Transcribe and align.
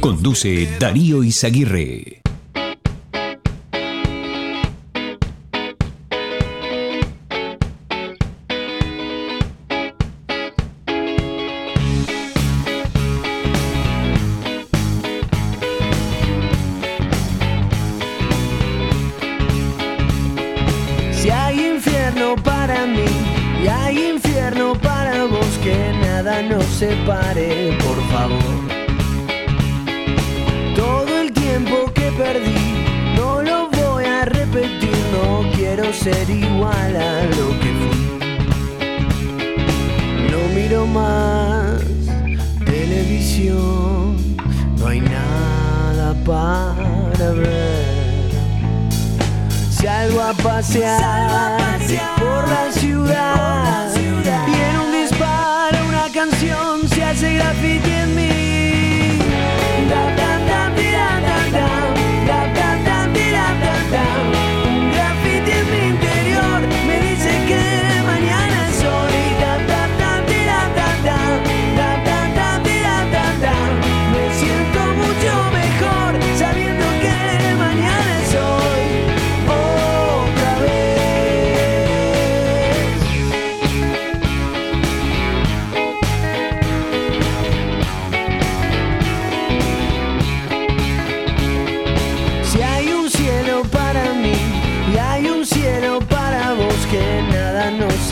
Conduce 0.00 0.68
Darío 0.78 1.22
Izaguirre. 1.22 2.21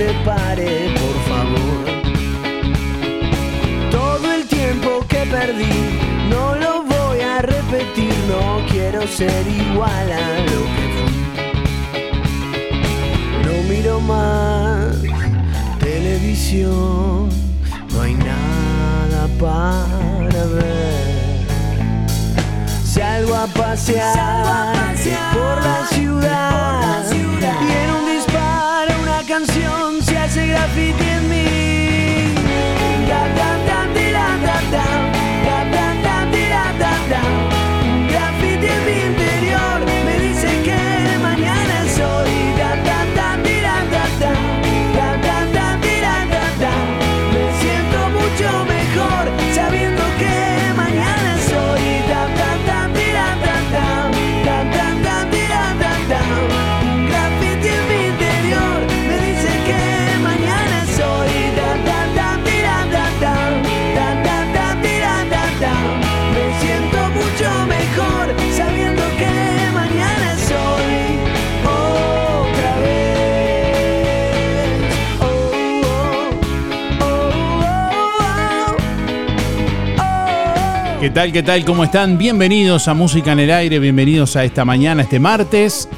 Separe, 0.00 0.94
por 1.00 1.16
favor. 1.28 1.84
Todo 3.90 4.26
el 4.32 4.46
tiempo 4.46 5.04
que 5.06 5.22
perdí, 5.26 5.78
no 6.30 6.54
lo 6.54 6.72
voy 6.84 7.20
a 7.20 7.42
repetir, 7.42 8.14
no 8.32 8.64
quiero 8.70 9.06
ser 9.06 9.46
igual 9.46 10.06
a 10.10 10.28
lo 10.50 10.60
que 10.74 10.84
fui. 10.96 11.18
No 13.44 13.54
miro 13.68 14.00
más 14.00 14.96
televisión, 15.78 17.28
no 17.92 18.00
hay 18.00 18.14
nada 18.14 19.22
para 19.38 20.42
ver. 20.56 21.44
Salgo 22.84 23.34
a 23.34 23.46
pasear, 23.48 24.94
por 25.34 25.56
la 25.62 25.86
ciudad, 25.92 26.69
se 30.60 30.66
hace 30.66 30.90
graffiti 30.90 31.59
¿Qué 81.10 81.14
tal? 81.14 81.32
¿Qué 81.32 81.42
tal? 81.42 81.64
¿Cómo 81.64 81.82
están? 81.82 82.18
Bienvenidos 82.18 82.86
a 82.86 82.94
Música 82.94 83.32
en 83.32 83.40
el 83.40 83.50
Aire, 83.50 83.80
bienvenidos 83.80 84.36
a 84.36 84.44
esta 84.44 84.64
mañana, 84.64 85.02
este 85.02 85.18
martes 85.18 85.88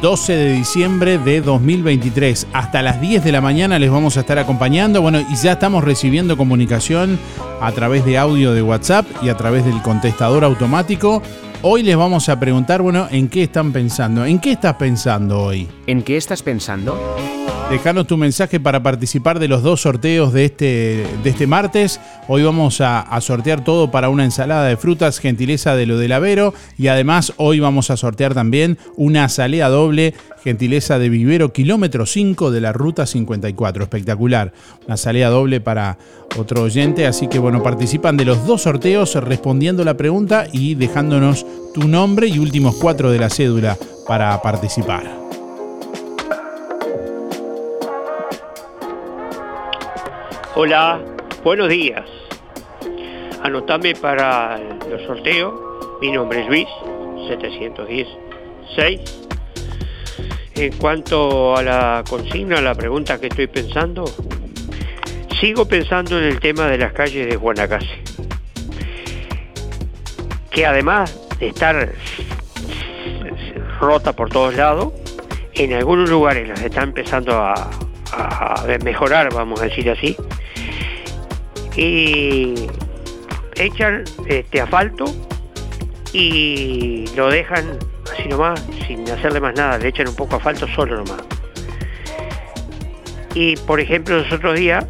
12 0.00 0.32
de 0.34 0.52
diciembre 0.52 1.18
de 1.18 1.42
2023. 1.42 2.46
Hasta 2.54 2.80
las 2.80 3.02
10 3.02 3.22
de 3.22 3.32
la 3.32 3.42
mañana 3.42 3.78
les 3.78 3.90
vamos 3.90 4.16
a 4.16 4.20
estar 4.20 4.38
acompañando. 4.38 5.02
Bueno, 5.02 5.20
y 5.20 5.36
ya 5.36 5.52
estamos 5.52 5.84
recibiendo 5.84 6.38
comunicación 6.38 7.18
a 7.60 7.70
través 7.72 8.06
de 8.06 8.16
audio 8.16 8.54
de 8.54 8.62
WhatsApp 8.62 9.04
y 9.20 9.28
a 9.28 9.36
través 9.36 9.66
del 9.66 9.82
contestador 9.82 10.42
automático. 10.42 11.20
Hoy 11.60 11.82
les 11.82 11.94
vamos 11.94 12.30
a 12.30 12.40
preguntar, 12.40 12.80
bueno, 12.80 13.06
¿en 13.10 13.28
qué 13.28 13.42
están 13.42 13.74
pensando? 13.74 14.24
¿En 14.24 14.38
qué 14.38 14.52
estás 14.52 14.76
pensando 14.76 15.42
hoy? 15.42 15.68
¿En 15.86 16.00
qué 16.00 16.16
estás 16.16 16.42
pensando? 16.42 16.98
Dejanos 17.70 18.06
tu 18.06 18.16
mensaje 18.16 18.60
para 18.60 18.82
participar 18.82 19.38
de 19.38 19.48
los 19.48 19.62
dos 19.62 19.80
sorteos 19.80 20.32
de 20.32 20.44
este, 20.44 21.06
de 21.24 21.30
este 21.30 21.46
martes. 21.46 21.98
Hoy 22.28 22.42
vamos 22.42 22.80
a, 22.80 23.00
a 23.00 23.20
sortear 23.20 23.64
todo 23.64 23.90
para 23.90 24.10
una 24.10 24.24
ensalada 24.24 24.66
de 24.66 24.76
frutas, 24.76 25.18
gentileza 25.18 25.74
de 25.74 25.86
lo 25.86 25.98
del 25.98 26.12
Avero. 26.12 26.54
Y 26.76 26.88
además 26.88 27.32
hoy 27.36 27.60
vamos 27.60 27.90
a 27.90 27.96
sortear 27.96 28.34
también 28.34 28.78
una 28.96 29.28
salea 29.28 29.68
doble, 29.70 30.14
gentileza 30.44 30.98
de 30.98 31.08
Vivero, 31.08 31.52
kilómetro 31.52 32.06
5 32.06 32.50
de 32.50 32.60
la 32.60 32.72
ruta 32.72 33.06
54. 33.06 33.82
Espectacular. 33.82 34.52
Una 34.86 34.96
salea 34.96 35.30
doble 35.30 35.60
para 35.60 35.98
otro 36.36 36.62
oyente. 36.62 37.06
Así 37.06 37.28
que 37.28 37.38
bueno, 37.38 37.62
participan 37.62 38.16
de 38.16 38.26
los 38.26 38.46
dos 38.46 38.62
sorteos 38.62 39.14
respondiendo 39.16 39.84
la 39.84 39.96
pregunta 39.96 40.46
y 40.52 40.74
dejándonos 40.74 41.46
tu 41.72 41.88
nombre 41.88 42.28
y 42.28 42.38
últimos 42.38 42.76
cuatro 42.76 43.10
de 43.10 43.18
la 43.18 43.30
cédula 43.30 43.76
para 44.06 44.40
participar. 44.42 45.23
Hola, 50.56 51.00
buenos 51.42 51.68
días. 51.68 52.04
Anotame 53.42 53.96
para 53.96 54.56
los 54.88 55.02
sorteos. 55.02 55.52
Mi 56.00 56.12
nombre 56.12 56.42
es 56.42 56.46
Luis, 56.46 56.68
716. 57.26 59.00
En 60.54 60.72
cuanto 60.76 61.56
a 61.56 61.62
la 61.64 62.04
consigna, 62.08 62.60
la 62.60 62.76
pregunta 62.76 63.20
que 63.20 63.26
estoy 63.26 63.48
pensando, 63.48 64.04
sigo 65.40 65.66
pensando 65.66 66.18
en 66.18 66.24
el 66.26 66.38
tema 66.38 66.68
de 66.68 66.78
las 66.78 66.92
calles 66.92 67.28
de 67.28 67.34
Guanacase. 67.34 68.04
Que 70.52 70.66
además 70.66 71.18
de 71.40 71.48
estar 71.48 71.92
rota 73.80 74.12
por 74.12 74.28
todos 74.28 74.54
lados, 74.54 74.92
en 75.54 75.72
algunos 75.72 76.08
lugares 76.08 76.46
las 76.46 76.62
están 76.62 76.90
empezando 76.90 77.34
a, 77.34 77.54
a 78.12 78.64
mejorar, 78.84 79.34
vamos 79.34 79.60
a 79.60 79.64
decir 79.64 79.90
así, 79.90 80.16
y 81.76 82.66
echan 83.56 84.04
este 84.26 84.60
asfalto 84.60 85.04
y 86.12 87.06
lo 87.16 87.28
dejan 87.28 87.78
así 88.12 88.28
nomás, 88.28 88.64
sin 88.86 89.08
hacerle 89.10 89.40
más 89.40 89.54
nada, 89.56 89.78
le 89.78 89.88
echan 89.88 90.08
un 90.08 90.14
poco 90.14 90.36
asfalto 90.36 90.66
solo 90.68 90.96
nomás. 90.96 91.22
Y 93.34 93.56
por 93.56 93.80
ejemplo, 93.80 94.18
los 94.18 94.32
otros 94.32 94.58
días 94.58 94.86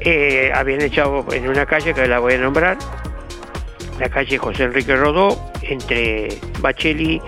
eh, 0.00 0.52
habían 0.54 0.80
echado 0.80 1.26
en 1.32 1.48
una 1.48 1.66
calle 1.66 1.92
que 1.92 2.06
la 2.06 2.20
voy 2.20 2.34
a 2.34 2.38
nombrar, 2.38 2.78
la 3.98 4.08
calle 4.08 4.38
José 4.38 4.64
Enrique 4.64 4.94
Rodó, 4.94 5.36
entre 5.62 6.38
Bacheli 6.60 7.20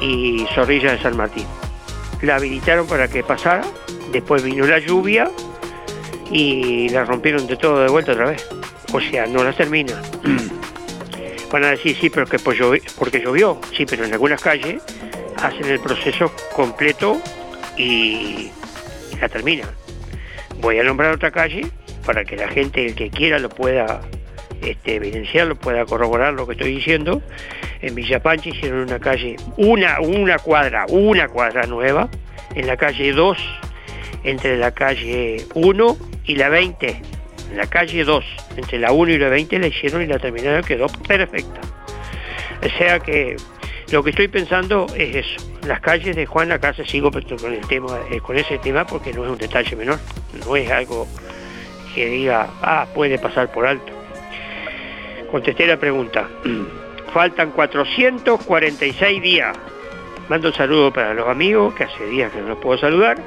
y 0.00 0.46
Zorrilla 0.54 0.92
de 0.92 0.98
San 1.02 1.16
Martín. 1.16 1.46
La 2.22 2.36
habilitaron 2.36 2.86
para 2.86 3.08
que 3.08 3.24
pasara, 3.24 3.62
después 4.12 4.42
vino 4.44 4.66
la 4.66 4.78
lluvia 4.78 5.30
y 6.30 6.88
la 6.90 7.04
rompieron 7.04 7.46
de 7.46 7.56
todo 7.56 7.82
de 7.82 7.88
vuelta 7.88 8.12
otra 8.12 8.26
vez. 8.26 8.46
O 8.92 9.00
sea, 9.00 9.26
no 9.26 9.42
la 9.44 9.52
termina. 9.52 10.00
Van 11.50 11.64
a 11.64 11.70
decir, 11.70 11.96
sí, 12.00 12.10
pero 12.10 12.26
que 12.26 12.38
pues 12.38 12.58
llovi- 12.58 12.82
porque 12.98 13.20
llovió. 13.20 13.60
Sí, 13.76 13.86
pero 13.86 14.04
en 14.04 14.12
algunas 14.12 14.40
calles 14.42 14.82
hacen 15.42 15.64
el 15.66 15.80
proceso 15.80 16.32
completo 16.52 17.20
y 17.76 18.50
la 19.20 19.28
terminan. 19.28 19.68
Voy 20.60 20.78
a 20.78 20.82
nombrar 20.84 21.12
otra 21.12 21.30
calle 21.30 21.66
para 22.04 22.24
que 22.24 22.36
la 22.36 22.48
gente, 22.48 22.84
el 22.86 22.94
que 22.94 23.10
quiera, 23.10 23.38
lo 23.38 23.48
pueda 23.48 24.00
este, 24.62 24.96
evidenciar, 24.96 25.46
lo 25.46 25.56
pueda 25.56 25.84
corroborar 25.84 26.32
lo 26.34 26.46
que 26.46 26.52
estoy 26.54 26.74
diciendo. 26.74 27.22
En 27.82 27.94
Villa 27.94 28.20
Pancha 28.22 28.48
hicieron 28.48 28.80
una 28.80 28.98
calle, 28.98 29.36
una, 29.56 30.00
una 30.00 30.38
cuadra, 30.38 30.86
una 30.88 31.28
cuadra 31.28 31.66
nueva, 31.66 32.08
en 32.54 32.66
la 32.66 32.76
calle 32.76 33.12
2, 33.12 33.38
entre 34.26 34.58
la 34.58 34.72
calle 34.72 35.46
1 35.54 35.96
y 36.24 36.34
la 36.34 36.48
20. 36.48 37.02
En 37.50 37.56
la 37.56 37.66
calle 37.66 38.04
2, 38.04 38.24
entre 38.56 38.78
la 38.80 38.90
1 38.90 39.12
y 39.12 39.18
la 39.18 39.28
20 39.28 39.58
la 39.60 39.68
hicieron 39.68 40.02
y 40.02 40.06
la 40.06 40.18
terminaron, 40.18 40.64
quedó 40.64 40.88
perfecta. 40.88 41.60
O 42.60 42.78
sea 42.78 42.98
que 42.98 43.36
lo 43.92 44.02
que 44.02 44.10
estoy 44.10 44.26
pensando 44.26 44.86
es 44.96 45.14
eso. 45.14 45.46
Las 45.64 45.80
calles 45.80 46.16
de 46.16 46.26
Juan 46.26 46.48
Casa 46.58 46.84
sigo 46.84 47.10
con 47.12 47.52
el 47.52 47.66
tema, 47.68 48.00
eh, 48.10 48.20
con 48.20 48.36
ese 48.36 48.58
tema 48.58 48.84
porque 48.84 49.12
no 49.12 49.24
es 49.24 49.30
un 49.30 49.38
detalle 49.38 49.76
menor, 49.76 50.00
no 50.44 50.56
es 50.56 50.68
algo 50.70 51.06
que 51.94 52.06
diga, 52.06 52.48
ah, 52.62 52.86
puede 52.92 53.18
pasar 53.18 53.52
por 53.52 53.64
alto. 53.64 53.92
Contesté 55.30 55.66
la 55.68 55.76
pregunta. 55.76 56.28
Faltan 57.14 57.52
446 57.52 59.22
días. 59.22 59.56
Mando 60.28 60.48
un 60.48 60.54
saludo 60.54 60.92
para 60.92 61.14
los 61.14 61.28
amigos, 61.28 61.74
que 61.74 61.84
hace 61.84 62.06
días 62.06 62.32
que 62.32 62.40
no 62.40 62.48
los 62.48 62.58
puedo 62.58 62.76
saludar. 62.78 63.18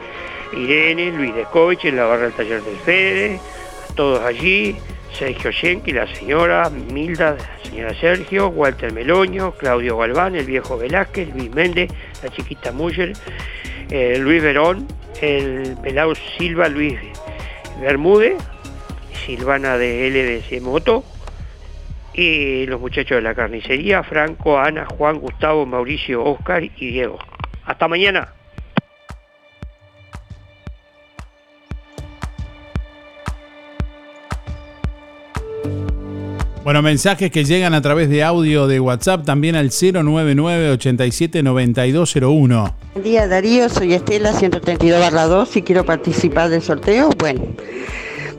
Irene, 0.53 1.11
Luis 1.11 1.33
Descovich, 1.35 1.85
en 1.85 1.95
la 1.95 2.05
barra 2.05 2.23
del 2.23 2.33
taller 2.33 2.61
del 2.63 2.77
Fede, 2.77 3.39
todos 3.95 4.21
allí, 4.21 4.75
Sergio 5.13 5.51
Schenki, 5.51 5.91
la 5.91 6.07
señora, 6.15 6.69
Milda, 6.69 7.35
la 7.35 7.69
señora 7.69 7.93
Sergio, 7.95 8.47
Walter 8.47 8.93
Meloño, 8.93 9.51
Claudio 9.53 9.97
Galván, 9.97 10.35
el 10.35 10.45
viejo 10.45 10.77
Velázquez, 10.77 11.33
Luis 11.35 11.49
Méndez, 11.51 11.91
la 12.23 12.29
chiquita 12.29 12.71
Muller, 12.71 13.13
eh, 13.89 14.17
Luis 14.19 14.41
Verón, 14.41 14.87
el 15.21 15.75
pelado 15.81 16.13
Silva, 16.37 16.69
Luis 16.69 16.97
Bermúdez, 17.81 18.37
Silvana 19.25 19.77
de 19.77 20.09
LDC 20.09 20.61
Moto, 20.61 21.03
y 22.13 22.65
los 22.65 22.79
muchachos 22.79 23.17
de 23.17 23.21
la 23.21 23.35
carnicería, 23.35 24.03
Franco, 24.03 24.59
Ana, 24.59 24.85
Juan, 24.85 25.19
Gustavo, 25.19 25.65
Mauricio, 25.65 26.23
Oscar 26.23 26.63
y 26.63 26.91
Diego. 26.91 27.19
Hasta 27.65 27.87
mañana. 27.87 28.38
Bueno, 36.63 36.81
mensajes 36.81 37.31
que 37.31 37.45
llegan 37.45 37.73
a 37.73 37.81
través 37.81 38.09
de 38.09 38.23
audio 38.23 38.67
de 38.67 38.79
WhatsApp 38.79 39.25
también 39.25 39.56
al 39.56 39.69
099 39.71 40.71
87 40.71 41.41
9201. 41.41 42.75
Buen 42.94 43.03
día 43.03 43.27
Darío, 43.27 43.69
soy 43.69 43.94
Estela 43.94 44.33
132 44.33 45.00
barra 45.00 45.25
2 45.25 45.56
y 45.57 45.61
quiero 45.61 45.85
participar 45.85 46.50
del 46.50 46.61
sorteo. 46.61 47.09
Bueno, 47.17 47.41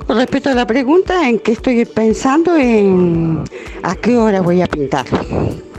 con 0.07 0.17
respecto 0.19 0.51
a 0.51 0.55
la 0.55 0.67
pregunta, 0.67 1.29
en 1.29 1.39
qué 1.39 1.53
estoy 1.53 1.85
pensando 1.87 2.57
en 2.57 3.43
a 3.83 3.95
qué 3.97 4.17
hora 4.17 4.43
voy 4.43 4.61
a 4.63 4.67
pintar. 4.67 5.07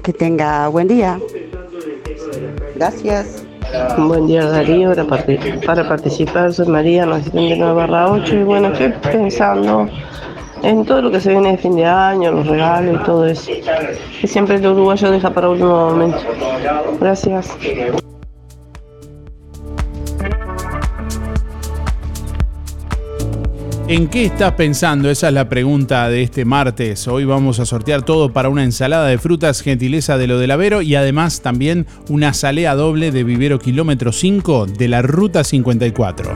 Que 0.04 0.12
tenga 0.12 0.68
buen 0.68 0.88
día. 0.88 1.20
Gracias. 2.76 3.44
Buen 3.98 4.28
día 4.28 4.46
Darío, 4.48 4.90
para, 4.90 5.06
parti- 5.06 5.66
para 5.66 5.88
participar 5.88 6.52
soy 6.54 6.68
María, 6.68 7.04
asistente 7.06 7.56
9 7.58 7.74
barra 7.74 8.12
8 8.12 8.36
y 8.36 8.44
bueno, 8.44 8.68
estoy 8.74 8.92
pensando 9.12 9.88
en 10.64 10.86
todo 10.86 11.02
lo 11.02 11.12
que 11.12 11.20
se 11.20 11.30
viene 11.30 11.52
de 11.52 11.58
fin 11.58 11.76
de 11.76 11.86
año, 11.86 12.32
los 12.32 12.48
regalos 12.48 13.02
y 13.02 13.06
todo 13.06 13.26
eso, 13.26 13.52
que 14.20 14.28
siempre 14.28 14.56
el 14.56 14.66
uruguayo 14.66 15.12
deja 15.12 15.30
para 15.32 15.50
último 15.50 15.92
momento. 15.92 16.20
Gracias. 17.00 17.58
¿En 23.88 24.08
qué 24.08 24.24
estás 24.24 24.54
pensando? 24.54 25.10
Esa 25.10 25.28
es 25.28 25.34
la 25.34 25.50
pregunta 25.50 26.08
de 26.08 26.24
este 26.24 26.46
martes. 26.46 27.10
Hoy 27.10 27.26
vamos 27.26 27.60
a 27.60 27.66
sortear 27.66 28.04
todo 28.04 28.32
para 28.32 28.48
una 28.48 28.64
ensalada 28.64 29.08
de 29.08 29.18
frutas 29.18 29.62
gentileza 29.62 30.18
de 30.18 30.28
lo 30.28 30.40
del 30.40 30.52
Avero 30.52 30.82
y 30.82 30.96
además 30.96 31.42
también 31.42 31.88
una 32.08 32.34
salea 32.34 32.74
doble 32.76 33.12
de 33.12 33.26
vivero 33.26 33.60
kilómetro 33.60 34.14
5 34.14 34.68
de 34.68 34.88
la 34.88 35.02
ruta 35.02 35.44
54. 35.44 36.32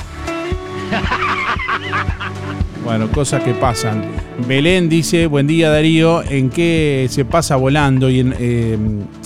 Bueno, 2.83 3.09
cosas 3.09 3.41
que 3.41 3.53
pasan. 3.53 4.03
Belén 4.47 4.89
dice, 4.89 5.25
buen 5.25 5.47
día 5.47 5.71
Darío, 5.71 6.21
¿en 6.21 6.51
qué 6.51 7.07
se 7.09 7.25
pasa 7.25 7.55
volando? 7.55 8.11
Y 8.11 8.19
en, 8.19 8.35
eh, 8.37 8.73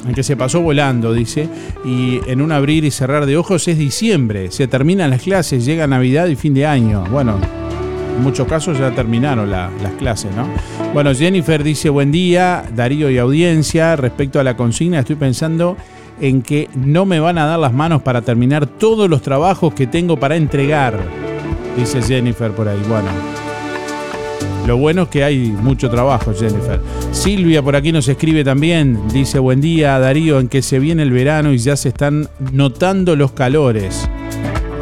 en 0.08 0.14
qué 0.16 0.24
se 0.24 0.38
pasó 0.38 0.62
volando, 0.62 1.12
dice. 1.12 1.50
Y 1.84 2.22
en 2.28 2.42
un 2.42 2.54
abrir 2.54 2.86
y 2.86 2.92
cerrar 2.92 3.26
de 3.26 3.36
ojos 3.36 3.68
es 3.68 3.78
diciembre. 3.78 4.50
Se 4.52 4.68
terminan 4.70 5.10
las 5.10 5.24
clases, 5.24 5.66
llega 5.66 5.88
Navidad 5.88 6.28
y 6.28 6.38
fin 6.38 6.54
de 6.54 6.66
año. 6.66 7.04
Bueno, 7.12 7.36
en 8.16 8.24
muchos 8.24 8.48
casos 8.48 8.80
ya 8.80 8.92
terminaron 8.92 9.52
la- 9.52 9.70
las 9.84 9.92
clases, 9.96 10.32
¿no? 10.38 10.48
Bueno, 10.94 11.14
Jennifer 11.14 11.62
dice, 11.62 11.90
buen 11.90 12.14
día 12.14 12.64
Darío 12.74 13.10
y 13.10 13.18
audiencia. 13.18 13.98
Respecto 13.98 14.40
a 14.40 14.44
la 14.46 14.56
consigna, 14.56 15.00
estoy 15.00 15.18
pensando 15.18 15.76
en 16.22 16.44
que 16.44 16.70
no 16.76 17.06
me 17.06 17.20
van 17.20 17.38
a 17.38 17.46
dar 17.46 17.60
las 17.60 17.74
manos 17.74 18.02
para 18.04 18.22
terminar 18.22 18.68
todos 18.68 19.10
los 19.10 19.22
trabajos 19.22 19.74
que 19.74 19.86
tengo 19.86 20.18
para 20.18 20.38
entregar. 20.38 20.98
Dice 21.80 22.02
Jennifer 22.02 22.52
por 22.52 22.68
ahí. 22.68 22.82
Bueno, 22.90 23.08
lo 24.68 24.76
bueno 24.76 25.04
es 25.04 25.08
que 25.08 25.24
hay 25.24 25.38
mucho 25.50 25.90
trabajo, 25.90 26.34
Jennifer. 26.38 26.82
Silvia 27.14 27.64
por 27.64 27.78
aquí 27.78 27.94
nos 27.94 28.06
escribe 28.10 28.44
también. 28.44 29.00
Dice, 29.14 29.40
buen 29.40 29.62
día 29.62 29.98
Darío, 29.98 30.42
en 30.42 30.50
que 30.50 30.62
se 30.62 30.78
viene 30.78 31.04
el 31.04 31.12
verano 31.12 31.54
y 31.54 31.58
ya 31.58 31.78
se 31.78 31.90
están 31.90 32.28
notando 32.52 33.16
los 33.16 33.32
calores. 33.32 34.10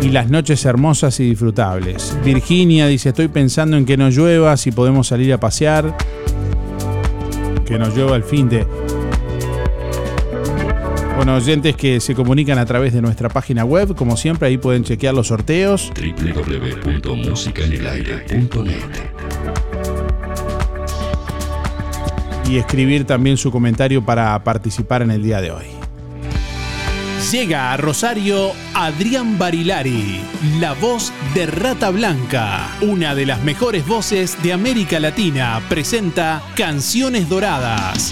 y 0.02 0.10
las 0.10 0.30
noches 0.30 0.64
hermosas 0.66 1.20
y 1.20 1.30
disfrutables. 1.30 2.18
Virginia 2.24 2.88
dice, 2.88 3.10
estoy 3.10 3.28
pensando 3.28 3.78
en 3.78 3.86
que 3.86 3.98
no 3.98 4.10
llueva, 4.10 4.56
si 4.58 4.72
podemos 4.72 5.08
salir 5.08 5.34
a 5.34 5.40
pasear. 5.40 5.96
Que 7.66 7.78
no 7.78 7.88
llueva 7.90 8.16
el 8.16 8.24
fin 8.24 8.48
de... 8.50 8.66
Bueno, 11.18 11.36
oyentes 11.36 11.76
que 11.76 12.00
se 12.00 12.14
comunican 12.14 12.60
a 12.60 12.66
través 12.68 12.94
de 12.94 13.02
nuestra 13.02 13.28
página 13.28 13.66
web, 13.66 13.96
como 13.96 14.16
siempre, 14.16 14.50
ahí 14.50 14.60
pueden 14.60 14.84
chequear 14.84 15.16
los 15.16 15.26
sorteos. 15.28 15.92
www.musicaenelaire.net 15.96 18.84
y 22.48 22.58
escribir 22.58 23.06
también 23.06 23.36
su 23.36 23.52
comentario 23.52 24.06
para 24.06 24.44
participar 24.44 25.02
en 25.02 25.10
el 25.10 25.24
día 25.24 25.42
de 25.42 25.50
hoy. 25.52 25.66
Llega 27.32 27.74
a 27.74 27.78
Rosario 27.78 28.52
Adrián 28.76 29.40
Barilari, 29.40 30.22
la 30.60 30.74
voz 30.74 31.12
de 31.34 31.48
Rata 31.48 31.90
Blanca, 31.90 32.78
una 32.82 33.16
de 33.16 33.26
las 33.26 33.44
mejores 33.44 33.88
voces 33.88 34.38
de 34.44 34.54
América 34.54 35.00
Latina, 35.00 35.64
presenta 35.68 36.44
Canciones 36.56 37.28
Doradas. 37.28 38.12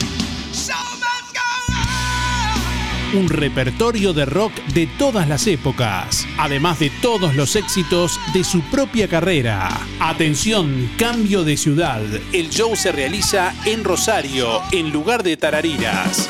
Un 3.16 3.30
repertorio 3.30 4.12
de 4.12 4.26
rock 4.26 4.52
de 4.74 4.88
todas 4.88 5.30
las 5.30 5.48
épocas, 5.48 6.28
además 6.38 6.80
de 6.80 6.92
todos 7.02 7.34
los 7.34 7.56
éxitos 7.56 8.20
de 8.34 8.44
su 8.44 8.62
propia 8.64 9.08
carrera. 9.08 9.70
Atención, 10.02 10.90
cambio 10.98 11.46
de 11.46 11.56
ciudad. 11.56 12.02
El 12.34 12.50
show 12.50 12.76
se 12.76 12.92
realiza 12.92 13.56
en 13.64 13.86
Rosario, 13.86 14.62
en 14.74 14.92
lugar 14.92 15.24
de 15.24 15.38
Tarariras. 15.38 16.30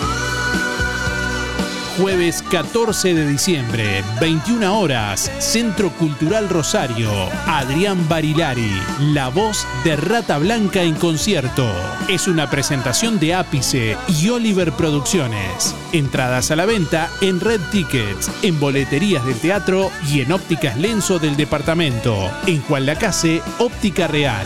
Jueves 1.98 2.44
14 2.52 3.14
de 3.14 3.26
diciembre, 3.26 4.04
21 4.20 4.80
horas, 4.80 5.32
Centro 5.40 5.92
Cultural 5.92 6.50
Rosario. 6.50 7.10
Adrián 7.48 8.10
Barilari, 8.10 8.70
la 9.14 9.30
voz 9.30 9.66
de 9.86 9.96
Rata 9.96 10.38
Blanca 10.38 10.84
en 10.84 10.96
concierto. 10.96 11.66
Es 12.10 12.28
una 12.28 12.50
presentación 12.50 13.18
de 13.18 13.34
Ápice 13.34 13.96
y 14.10 14.28
Oliver 14.28 14.74
Producciones. 14.74 15.74
Entradas 15.94 16.52
a 16.52 16.58
la 16.58 16.66
venta 16.66 17.10
en 17.22 17.40
Red 17.40 17.62
Tickets, 17.72 18.30
en 18.42 18.60
boleterías 18.60 19.26
del 19.26 19.40
teatro 19.40 19.90
y 20.12 20.20
en 20.20 20.34
ópticas 20.34 20.78
Lenzo 20.78 21.18
del 21.18 21.38
departamento. 21.38 22.30
En 22.46 22.62
Juan 22.64 22.88
Lacase, 22.88 23.42
Óptica 23.58 24.08
Real. 24.08 24.46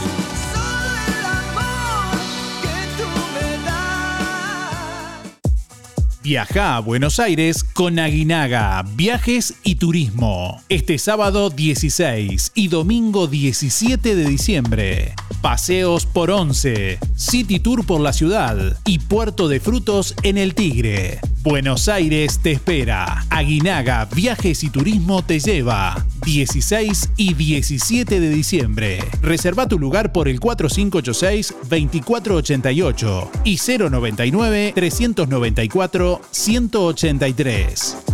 Viaja 6.30 6.76
a 6.76 6.80
Buenos 6.80 7.20
Aires 7.20 7.64
con 7.64 7.98
Aguinaga, 7.98 8.86
Viajes 8.94 9.56
y 9.64 9.78
Turismo. 9.78 10.62
Este 10.70 11.00
sábado 11.00 11.50
16 11.50 12.52
y 12.54 12.68
domingo 12.68 13.26
17 13.26 14.16
de 14.16 14.26
diciembre. 14.26 15.16
Paseos 15.42 16.06
por 16.06 16.30
11, 16.30 17.00
City 17.16 17.60
Tour 17.60 17.84
por 17.84 18.02
la 18.02 18.14
ciudad 18.14 18.78
y 18.86 19.00
Puerto 19.00 19.48
de 19.48 19.60
Frutos 19.60 20.14
en 20.22 20.38
el 20.38 20.54
Tigre. 20.54 21.20
Buenos 21.42 21.88
Aires 21.88 22.42
te 22.44 22.52
espera. 22.52 23.26
Aguinaga 23.30 24.06
Viajes 24.14 24.64
y 24.64 24.70
Turismo 24.70 25.24
te 25.24 25.40
lleva. 25.40 26.06
16 26.26 27.12
y 27.18 27.34
17 27.34 28.20
de 28.20 28.30
diciembre. 28.30 29.00
Reserva 29.22 29.68
tu 29.68 29.80
lugar 29.80 30.12
por 30.12 30.28
el 30.28 30.40
4586-2488 30.42 33.30
y 33.46 33.58
099-394-183. 36.32 38.10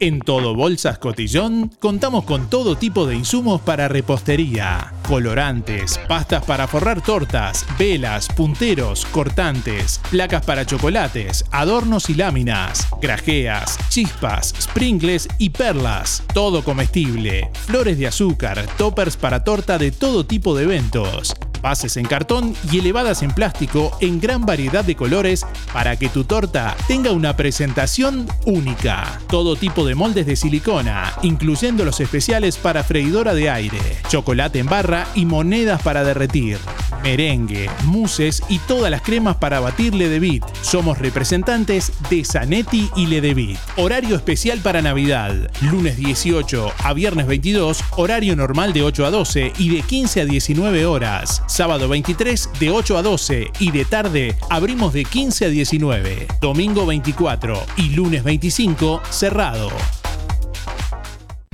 En 0.00 0.18
Todo 0.20 0.54
Bolsas 0.54 0.98
Cotillón 0.98 1.70
contamos 1.80 2.24
con 2.24 2.50
todo 2.50 2.76
tipo 2.76 3.06
de 3.06 3.14
insumos 3.14 3.60
para 3.60 3.86
repostería, 3.88 4.92
colorantes, 5.08 5.98
pastas 6.08 6.44
para 6.44 6.66
forrar 6.66 7.00
tortas, 7.00 7.64
velas, 7.78 8.28
punteros, 8.28 9.06
cortantes, 9.06 10.02
placas 10.10 10.44
para 10.44 10.66
chocolates, 10.66 11.44
adornos 11.52 12.10
y 12.10 12.14
láminas, 12.16 12.86
grajeas, 13.00 13.78
chispas, 13.88 14.52
sprinkles 14.60 15.28
y 15.38 15.48
perlas, 15.50 16.24
todo 16.34 16.64
comestible, 16.64 17.48
flores 17.54 17.96
de 17.96 18.08
azúcar, 18.08 18.66
toppers 18.76 19.16
para 19.16 19.44
torta 19.44 19.78
de 19.78 19.92
todo 19.92 20.26
tipo 20.26 20.56
de 20.56 20.64
eventos 20.64 21.34
bases 21.64 21.96
en 21.96 22.04
cartón 22.04 22.54
y 22.70 22.80
elevadas 22.80 23.22
en 23.22 23.30
plástico 23.30 23.96
en 24.00 24.20
gran 24.20 24.44
variedad 24.44 24.84
de 24.84 24.96
colores 24.96 25.46
para 25.72 25.96
que 25.96 26.10
tu 26.10 26.24
torta 26.24 26.76
tenga 26.86 27.10
una 27.10 27.36
presentación 27.36 28.28
única. 28.44 29.18
Todo 29.30 29.56
tipo 29.56 29.86
de 29.86 29.94
moldes 29.94 30.26
de 30.26 30.36
silicona, 30.36 31.14
incluyendo 31.22 31.86
los 31.86 32.00
especiales 32.00 32.58
para 32.58 32.84
freidora 32.84 33.32
de 33.32 33.48
aire, 33.48 33.78
chocolate 34.10 34.58
en 34.58 34.66
barra 34.66 35.06
y 35.14 35.24
monedas 35.24 35.80
para 35.80 36.04
derretir, 36.04 36.58
merengue, 37.02 37.70
muses 37.84 38.42
y 38.50 38.58
todas 38.58 38.90
las 38.90 39.00
cremas 39.00 39.36
para 39.36 39.60
batir 39.60 39.94
Ledevit. 39.94 40.44
Somos 40.60 40.98
representantes 40.98 41.92
de 42.10 42.26
Zanetti 42.26 42.90
y 42.94 43.06
Ledevit. 43.06 43.58
Horario 43.76 44.16
especial 44.16 44.58
para 44.58 44.82
Navidad, 44.82 45.50
lunes 45.62 45.96
18 45.96 46.72
a 46.76 46.92
viernes 46.92 47.26
22, 47.26 47.82
horario 47.96 48.36
normal 48.36 48.74
de 48.74 48.82
8 48.82 49.06
a 49.06 49.10
12 49.10 49.54
y 49.56 49.70
de 49.70 49.80
15 49.80 50.20
a 50.20 50.24
19 50.26 50.84
horas. 50.84 51.42
Sábado 51.54 51.88
23 51.88 52.48
de 52.58 52.70
8 52.70 52.98
a 52.98 53.02
12 53.02 53.46
y 53.60 53.70
de 53.70 53.84
tarde 53.84 54.34
abrimos 54.50 54.92
de 54.92 55.04
15 55.04 55.44
a 55.44 55.48
19. 55.50 56.26
Domingo 56.40 56.84
24 56.84 57.62
y 57.76 57.90
lunes 57.90 58.24
25 58.24 59.00
cerrado. 59.08 59.68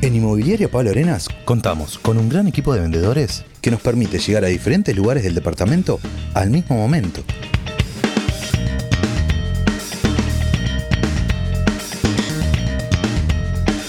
En 0.01 0.17
Inmobiliaria 0.17 0.71
Pablo 0.71 0.89
Arenas 0.89 1.29
contamos 1.45 1.99
con 1.99 2.17
un 2.17 2.31
gran 2.31 2.49
equipo 2.49 2.73
de 2.73 2.81
vendedores 2.81 3.45
que 3.61 3.71
nos 3.71 3.83
permite 3.83 4.19
llegar 4.19 4.43
a 4.43 4.47
diferentes 4.47 4.97
lugares 4.97 5.23
del 5.23 5.35
departamento 5.35 6.01
al 6.33 6.49
mismo 6.49 6.79
momento. 6.79 7.23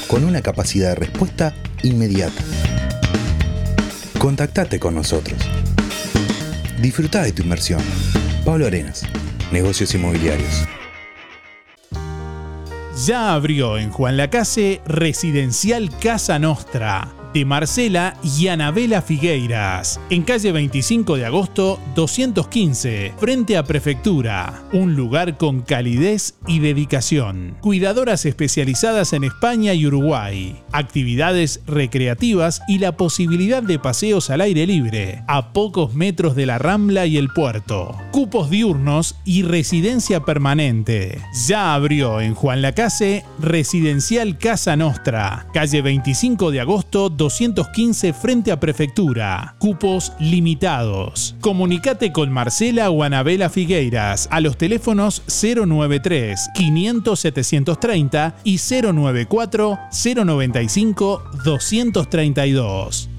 Con 0.08 0.26
una 0.26 0.42
capacidad 0.42 0.90
de 0.90 0.96
respuesta 0.96 1.54
inmediata. 1.84 2.44
Contactate 4.20 4.78
con 4.78 4.94
nosotros. 4.94 5.38
Disfruta 6.82 7.22
de 7.22 7.32
tu 7.32 7.44
inversión. 7.44 7.80
Pablo 8.44 8.66
Arenas, 8.66 9.04
negocios 9.52 9.94
inmobiliarios. 9.94 10.68
Ya 13.06 13.34
abrió 13.34 13.78
en 13.78 13.92
Juan 13.92 14.18
Lacase 14.18 14.82
Residencial 14.86 15.90
Casa 16.00 16.40
Nostra 16.40 17.21
de 17.34 17.46
Marcela 17.46 18.18
y 18.24 18.48
Anabela 18.48 19.02
Figueiras, 19.02 20.00
en 20.10 20.24
calle 20.24 20.52
25 20.52 21.18
de 21.18 21.26
agosto 21.26 21.80
215, 21.96 23.14
frente 23.18 23.58
a 23.58 23.64
Prefectura, 23.64 24.64
un 24.74 24.96
lugar 24.96 25.38
con 25.38 25.62
calidez 25.62 26.36
y 26.48 26.60
dedicación. 26.60 27.56
Cuidadoras 27.62 28.26
especializadas 28.26 29.14
en 29.14 29.24
España 29.24 29.74
y 29.74 29.86
Uruguay, 29.86 30.56
actividades 30.72 31.62
recreativas 31.68 32.62
y 32.68 32.80
la 32.80 32.98
posibilidad 32.98 33.64
de 33.64 33.80
paseos 33.80 34.30
al 34.30 34.42
aire 34.42 34.68
libre, 34.68 35.24
a 35.28 35.54
pocos 35.54 35.94
metros 35.94 36.36
de 36.36 36.46
la 36.46 36.58
Rambla 36.58 37.06
y 37.06 37.18
el 37.18 37.30
puerto. 37.30 37.96
Cupos 38.12 38.50
diurnos 38.50 39.16
y 39.26 39.44
residencia 39.44 40.26
permanente. 40.26 41.20
Ya 41.48 41.74
abrió 41.74 42.20
en 42.20 42.36
Juan 42.36 42.62
Lacase 42.62 43.24
Residencial 43.40 44.38
Casa 44.38 44.76
Nostra, 44.76 45.48
calle 45.54 45.82
25 45.82 46.52
de 46.52 46.62
agosto 46.62 47.10
215 47.22 48.14
frente 48.14 48.52
a 48.52 48.60
Prefectura. 48.60 49.54
Cupos 49.60 50.12
limitados. 50.20 51.36
Comunicate 51.40 52.12
con 52.12 52.32
Marcela 52.32 52.90
o 52.90 53.04
Anabela 53.04 53.52
Figueiras 53.52 54.28
a 54.32 54.40
los 54.40 54.58
teléfonos 54.58 55.22
093 55.28 56.50
500 56.56 57.20
730 57.20 58.36
y 58.44 58.58
094 58.58 59.80
095 59.92 61.24
232. 61.46 63.10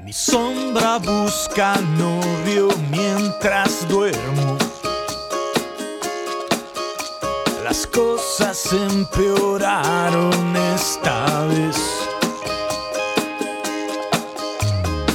Mi 0.00 0.12
sombra 0.14 1.00
busca 1.00 1.78
novio 1.98 2.68
mientras 2.90 3.86
duermo. 3.90 4.56
Las 7.72 7.86
cosas 7.86 8.70
empeoraron 8.70 10.54
esta 10.74 11.46
vez. 11.46 11.78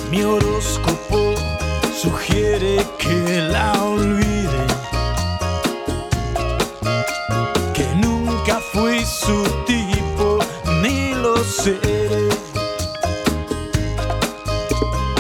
Mi 0.10 0.24
horóscopo 0.24 1.36
sugiere 2.02 2.84
que 2.98 3.42
la 3.52 3.74
olvide. 3.84 4.66
Que 7.76 7.86
nunca 7.94 8.60
fui 8.74 9.06
su 9.06 9.44
tipo, 9.68 10.40
ni 10.82 11.14
lo 11.14 11.38
seré. 11.44 12.28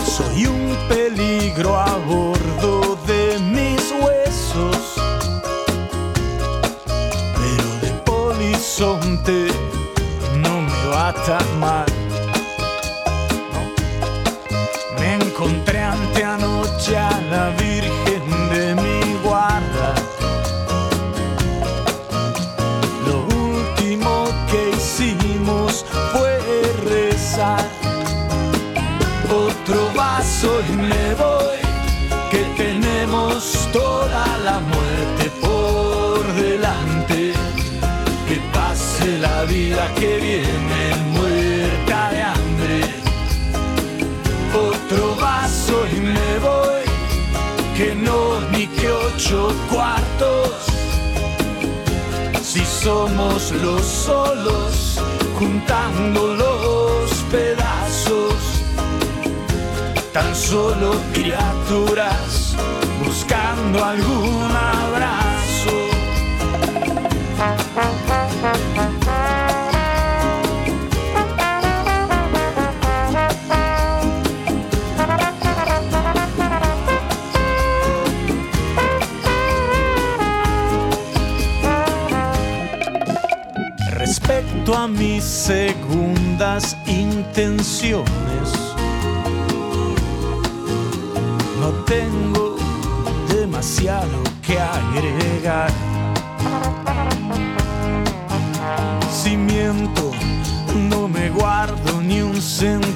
Soy 0.04 0.48
un 0.48 0.76
peligro 0.90 1.78
a 1.78 1.98
bordo 1.98 2.37
ocho 49.28 49.54
cuartos. 49.70 50.52
Si 52.42 52.64
somos 52.64 53.52
los 53.52 53.82
solos 53.82 55.00
juntando 55.38 56.34
los 56.34 57.12
pedazos, 57.32 58.34
tan 60.14 60.34
solo 60.36 60.96
criaturas 61.14 62.56
buscando 63.04 63.84
algún 63.84 64.50
abrazo. 64.52 65.27
A 84.76 84.86
mis 84.86 85.24
segundas 85.24 86.76
intenciones, 86.86 88.08
no 91.60 91.70
tengo 91.86 92.58
demasiado 93.30 94.22
que 94.46 94.60
agregar. 94.60 95.72
Si 99.10 99.38
miento, 99.38 100.12
no 100.90 101.08
me 101.08 101.30
guardo 101.30 102.02
ni 102.02 102.22
un 102.22 102.40
centavo. 102.42 102.87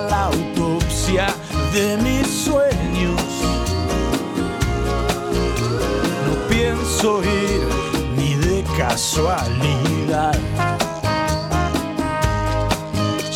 La 0.00 0.24
autopsia 0.24 1.26
de 1.72 1.96
mis 1.98 2.26
sueños 2.26 3.22
no 6.26 6.48
pienso 6.48 7.22
ir 7.22 7.62
ni 8.16 8.34
de 8.34 8.64
casualidad. 8.76 10.38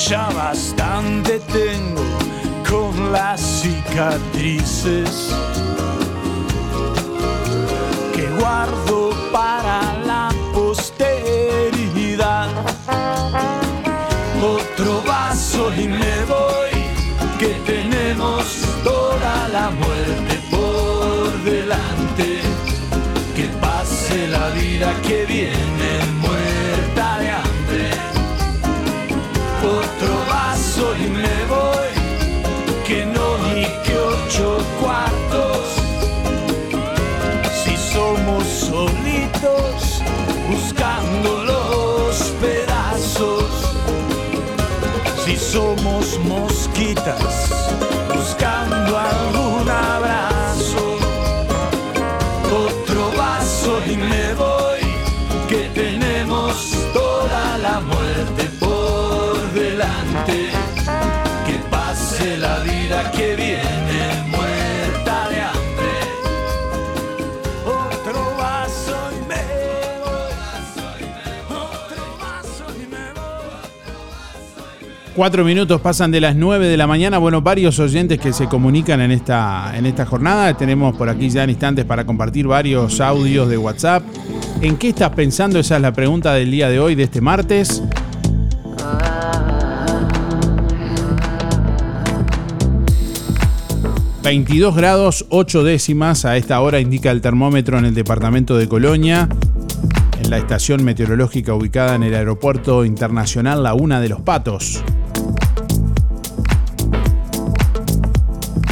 Ya 0.09 0.29
bastante 0.31 1.39
tengo 1.41 2.03
con 2.69 3.13
las 3.13 3.41
cicatrices 3.41 5.33
que 8.15 8.27
guardo 8.41 9.28
que 24.79 25.27
viene 25.27 25.91
muerta 26.21 27.19
de 27.19 27.31
hambre. 27.31 27.91
Otro 29.61 30.15
vaso 30.31 30.95
y 30.97 31.09
me 31.09 31.45
voy, 31.47 31.91
que 32.87 33.05
no 33.05 33.39
ni 33.39 33.65
que 33.85 33.99
ocho 33.99 34.59
cuartos. 34.81 35.65
Si 37.65 37.77
somos 37.93 38.45
solitos 38.45 40.01
buscando 40.49 41.45
los 41.45 42.17
pedazos. 42.41 43.51
Si 45.25 45.37
somos 45.37 46.19
mosquitas 46.21 47.68
Cuatro 75.19 75.45
minutos 75.45 75.81
pasan 75.81 76.13
de 76.13 76.21
las 76.21 76.37
9 76.37 76.69
de 76.69 76.77
la 76.77 76.87
mañana. 76.87 77.19
Bueno, 77.19 77.43
varios 77.43 77.81
oyentes 77.81 78.21
que 78.21 78.33
se 78.33 78.47
comunican 78.47 79.01
en 79.01 79.11
esta, 79.11 79.77
en 79.77 79.85
esta 79.85 80.07
jornada. 80.07 80.57
Tenemos 80.57 80.97
por 80.97 81.09
aquí 81.09 81.29
ya 81.29 81.43
instantes 81.45 81.85
para 81.85 82.07
compartir 82.07 82.47
varios 82.47 83.01
audios 83.01 83.49
de 83.49 83.59
WhatsApp. 83.59 84.05
¿En 84.63 84.77
qué 84.77 84.91
estás 84.91 85.11
pensando? 85.11 85.59
Esa 85.59 85.75
es 85.75 85.83
la 85.83 85.93
pregunta 85.93 86.35
del 86.35 86.53
día 86.53 86.69
de 86.69 86.79
hoy, 86.79 86.95
de 86.95 87.03
este 87.03 87.21
martes. 87.21 87.83
...22 94.23 94.77
grados 94.77 95.27
8 95.31 95.65
décimas... 95.65 96.25
...a 96.27 96.37
esta 96.37 96.61
hora 96.61 96.79
indica 96.79 97.11
el 97.11 97.21
termómetro 97.21 97.77
en 97.77 97.87
el 97.87 97.95
departamento 97.95 98.57
de 98.57 98.69
Colonia... 98.69 99.29
...en 100.23 100.31
la 100.31 100.39
estación 100.39 100.85
meteorológica 100.85 101.55
ubicada 101.55 101.97
en 101.97 102.05
el 102.05 102.15
aeropuerto 102.15 102.85
internacional 102.85 103.65
Laguna 103.65 104.01
de 104.01 104.11
los 104.11 104.21
Patos... 104.21 104.85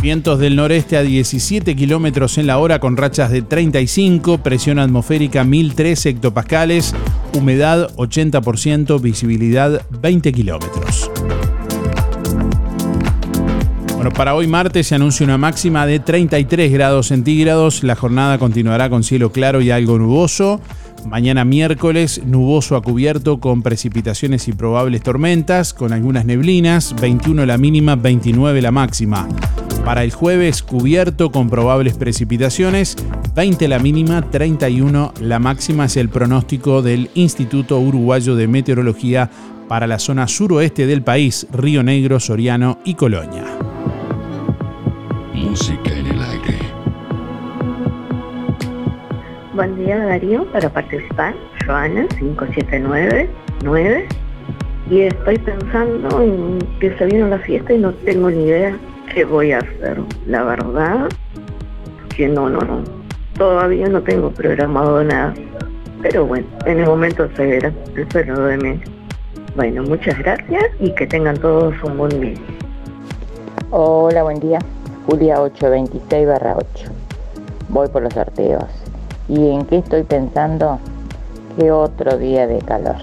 Vientos 0.06 0.38
del 0.38 0.54
noreste 0.54 0.96
a 0.96 1.02
17 1.02 1.74
kilómetros 1.74 2.38
en 2.38 2.46
la 2.46 2.58
hora 2.58 2.78
con 2.78 2.96
rachas 2.96 3.32
de 3.32 3.42
35, 3.42 4.38
presión 4.38 4.78
atmosférica 4.78 5.42
1003 5.42 6.06
hectopascales, 6.06 6.94
humedad 7.34 7.90
80%, 7.96 9.00
visibilidad 9.00 9.84
20 10.00 10.32
kilómetros. 10.32 11.10
Bueno, 13.96 14.12
para 14.12 14.36
hoy 14.36 14.46
martes 14.46 14.86
se 14.86 14.94
anuncia 14.94 15.24
una 15.24 15.38
máxima 15.38 15.86
de 15.86 15.98
33 15.98 16.70
grados 16.70 17.08
centígrados. 17.08 17.82
La 17.82 17.96
jornada 17.96 18.38
continuará 18.38 18.88
con 18.88 19.02
cielo 19.02 19.32
claro 19.32 19.60
y 19.60 19.72
algo 19.72 19.98
nuboso. 19.98 20.60
Mañana 21.04 21.44
miércoles, 21.44 22.22
nuboso 22.24 22.76
a 22.76 22.82
cubierto 22.82 23.40
con 23.40 23.62
precipitaciones 23.62 24.46
y 24.46 24.52
probables 24.52 25.02
tormentas, 25.02 25.74
con 25.74 25.92
algunas 25.92 26.24
neblinas, 26.24 26.94
21 27.00 27.44
la 27.44 27.58
mínima, 27.58 27.96
29 27.96 28.62
la 28.62 28.70
máxima. 28.70 29.26
Para 29.87 30.03
el 30.03 30.11
jueves, 30.11 30.64
cubierto 30.64 31.31
con 31.31 31.49
probables 31.49 31.96
precipitaciones, 31.96 32.96
20 33.37 33.68
la 33.68 33.79
mínima, 33.79 34.20
31 34.20 35.12
la 35.20 35.38
máxima 35.38 35.85
es 35.85 35.96
el 35.96 36.09
pronóstico 36.09 36.83
del 36.83 37.09
Instituto 37.14 37.79
Uruguayo 37.79 38.35
de 38.35 38.49
Meteorología 38.49 39.31
para 39.68 39.87
la 39.87 40.01
zona 40.01 40.27
suroeste 40.27 40.88
del 40.88 41.03
país, 41.03 41.46
Río 41.53 41.85
Negro, 41.85 42.18
Soriano 42.18 42.81
y 42.85 42.94
Colonia. 42.94 43.44
Música 45.33 45.92
en 45.92 46.07
el 46.07 46.20
aire. 46.20 46.59
Buen 49.55 49.77
día 49.77 49.99
Darío, 49.99 50.51
para 50.51 50.68
participar, 50.68 51.33
Joana 51.64 52.09
5799 52.18 54.09
y 54.90 55.01
estoy 55.03 55.38
pensando 55.38 56.22
en 56.22 56.59
que 56.81 56.92
se 56.99 57.07
viene 57.07 57.31
la 57.31 57.38
fiesta 57.38 57.72
y 57.72 57.79
no 57.79 57.92
tengo 57.92 58.31
ni 58.31 58.46
idea 58.46 58.77
qué 59.16 59.24
voy 59.24 59.50
a 59.52 59.59
hacer. 59.61 59.98
La 60.26 60.44
verdad 60.44 61.09
que 62.14 62.29
no, 62.29 62.50
no, 62.50 62.61
no. 62.61 62.85
Todavía 63.38 63.88
no 63.88 64.02
tengo 64.02 64.31
programado 64.31 65.02
nada. 65.02 65.33
Pero 66.02 66.26
bueno, 66.26 66.46
en 66.66 66.81
el 66.81 66.87
momento 66.87 67.26
se 67.35 67.46
verá. 67.46 67.72
Espero 67.96 68.44
de 68.44 68.59
mí. 68.59 68.81
Bueno, 69.57 69.85
muchas 69.85 70.18
gracias 70.18 70.64
y 70.81 70.90
que 70.90 71.07
tengan 71.07 71.35
todos 71.38 71.74
un 71.83 71.96
buen 71.96 72.20
día. 72.20 72.35
Hola, 73.70 74.22
buen 74.22 74.38
día. 74.38 74.59
Julia 75.07 75.40
826 75.40 76.26
barra 76.26 76.57
8. 76.59 76.90
Voy 77.70 77.88
por 77.88 78.02
los 78.02 78.12
sorteos. 78.12 78.66
¿Y 79.31 79.48
en 79.48 79.64
qué 79.64 79.79
estoy 79.79 80.02
pensando? 80.02 80.79
Que 81.59 81.70
otro 81.70 82.18
día 82.18 82.46
de 82.46 82.59
calor. 82.59 82.96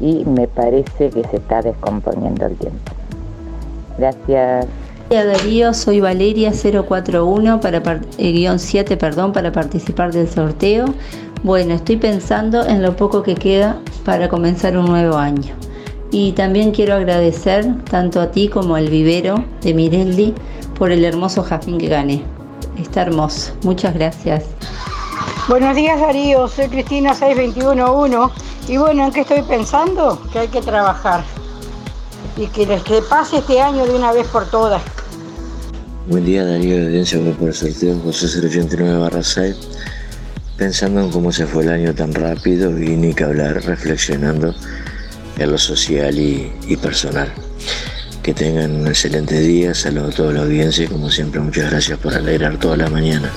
Y 0.00 0.26
me 0.26 0.48
parece 0.48 1.08
que 1.08 1.24
se 1.24 1.36
está 1.36 1.62
descomponiendo 1.62 2.44
el 2.44 2.56
tiempo. 2.56 2.92
Gracias. 3.96 4.66
Hola 5.12 5.26
Darío, 5.26 5.74
soy 5.74 6.00
Valeria 6.00 6.52
041 6.52 7.60
para 7.60 7.82
par- 7.82 8.00
eh, 8.16 8.32
guion 8.32 8.58
7, 8.58 8.96
perdón, 8.96 9.34
para 9.34 9.52
participar 9.52 10.10
del 10.10 10.26
sorteo. 10.26 10.86
Bueno, 11.42 11.74
estoy 11.74 11.98
pensando 11.98 12.64
en 12.64 12.80
lo 12.80 12.96
poco 12.96 13.22
que 13.22 13.34
queda 13.34 13.76
para 14.06 14.30
comenzar 14.30 14.74
un 14.74 14.86
nuevo 14.86 15.18
año. 15.18 15.54
Y 16.12 16.32
también 16.32 16.70
quiero 16.70 16.94
agradecer 16.94 17.66
tanto 17.90 18.22
a 18.22 18.30
ti 18.30 18.48
como 18.48 18.74
al 18.74 18.88
vivero 18.88 19.44
de 19.60 19.74
Mirelli 19.74 20.34
por 20.78 20.90
el 20.90 21.04
hermoso 21.04 21.42
jazmín 21.42 21.76
que 21.76 21.88
gané. 21.88 22.22
Está 22.78 23.02
hermoso. 23.02 23.52
Muchas 23.64 23.92
gracias. 23.92 24.44
Buenos 25.46 25.76
días 25.76 26.00
Darío, 26.00 26.48
soy 26.48 26.68
Cristina 26.68 27.12
6211 27.14 28.32
y 28.66 28.78
bueno, 28.78 29.04
¿en 29.04 29.12
qué 29.12 29.20
estoy 29.20 29.42
pensando? 29.42 30.18
Que 30.32 30.38
hay 30.38 30.48
que 30.48 30.62
trabajar 30.62 31.22
y 32.38 32.46
que 32.46 32.64
les 32.64 32.82
que 32.82 33.02
pase 33.02 33.36
este 33.36 33.60
año 33.60 33.84
de 33.84 33.94
una 33.94 34.10
vez 34.12 34.26
por 34.28 34.46
todas. 34.46 34.80
Buen 36.08 36.24
día 36.24 36.44
Darío 36.44 36.78
de 36.78 36.86
Audiencia 36.86 37.20
voy 37.20 37.30
por 37.32 37.48
el 37.48 37.54
sorteo 37.54 37.96
José 38.00 38.26
089 38.26 38.98
barra 38.98 39.22
6 39.22 39.56
Pensando 40.56 41.00
en 41.00 41.10
cómo 41.10 41.30
se 41.30 41.46
fue 41.46 41.62
el 41.62 41.70
año 41.70 41.94
tan 41.94 42.12
rápido 42.12 42.76
y 42.76 42.96
ni 42.96 43.14
que 43.14 43.22
hablar 43.22 43.62
reflexionando 43.64 44.52
en 45.38 45.50
lo 45.50 45.58
social 45.58 46.18
y, 46.18 46.52
y 46.66 46.76
personal. 46.76 47.32
Que 48.20 48.34
tengan 48.34 48.72
un 48.72 48.88
excelente 48.88 49.38
día, 49.40 49.74
saludo 49.74 50.08
a 50.08 50.10
toda 50.10 50.32
la 50.32 50.42
audiencia 50.42 50.84
y 50.84 50.88
como 50.88 51.08
siempre 51.08 51.40
muchas 51.40 51.70
gracias 51.70 51.98
por 51.98 52.14
alegrar 52.14 52.58
toda 52.58 52.76
la 52.76 52.90
mañana. 52.90 53.30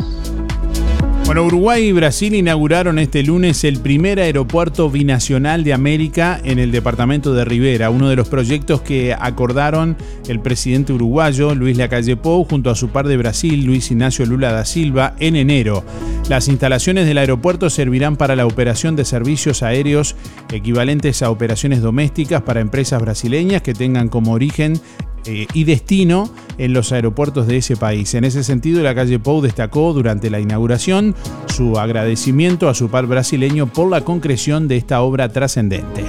Bueno, 1.26 1.44
Uruguay 1.44 1.86
y 1.86 1.92
Brasil 1.92 2.36
inauguraron 2.36 3.00
este 3.00 3.24
lunes 3.24 3.64
el 3.64 3.80
primer 3.80 4.20
aeropuerto 4.20 4.92
binacional 4.92 5.64
de 5.64 5.74
América 5.74 6.40
en 6.44 6.60
el 6.60 6.72
departamento 6.72 7.34
de 7.34 7.44
Rivera, 7.44 7.90
uno 7.90 8.10
de 8.10 8.16
los 8.16 8.30
proyectos 8.30 8.82
que 8.82 9.12
acordaron 9.12 9.98
el 10.28 10.40
presidente 10.40 10.94
uruguayo 10.94 11.56
Luis 11.56 11.78
Lacalle 11.78 12.16
Pou 12.16 12.46
junto 12.48 12.70
a 12.70 12.76
su 12.76 12.90
par 12.90 13.08
de 13.08 13.18
Brasil, 13.18 13.66
Luis 13.66 13.90
Ignacio 13.90 14.24
Lula 14.28 14.52
da 14.52 14.66
Silva, 14.66 15.16
en 15.20 15.36
enero. 15.36 15.84
Las 16.30 16.48
instalaciones 16.48 17.08
del 17.08 17.18
aeropuerto 17.18 17.72
servirán 17.72 18.18
para 18.18 18.36
la 18.36 18.46
operación 18.46 18.96
de 18.96 19.04
servicios 19.04 19.64
aéreos 19.64 20.16
equivalentes 20.54 21.24
a 21.24 21.32
operaciones 21.32 21.82
domésticas 21.82 22.44
para 22.44 22.62
empresas 22.62 23.02
brasileñas 23.02 23.64
que 23.64 23.74
tengan 23.74 24.10
como 24.10 24.34
origen 24.34 24.80
eh, 25.26 25.48
y 25.54 25.64
destino 25.64 26.30
en 26.58 26.74
los 26.74 26.92
aeropuertos 26.92 27.48
de 27.48 27.58
ese 27.58 27.76
país. 27.76 28.14
En 28.14 28.24
ese 28.24 28.44
sentido, 28.44 28.84
la 28.84 28.96
calle 28.96 29.20
Pou 29.20 29.42
destacó 29.42 29.94
durante 29.94 30.30
la 30.30 30.40
inauguración 30.40 31.16
su 31.48 31.80
agradecimiento 31.80 32.70
a 32.70 32.74
su 32.74 32.90
par 32.90 33.08
brasileño 33.08 33.68
por 33.68 33.90
la 33.90 34.02
concreción 34.02 34.68
de 34.68 34.78
esta 34.78 35.02
obra 35.02 35.30
trascendente. 35.30 36.04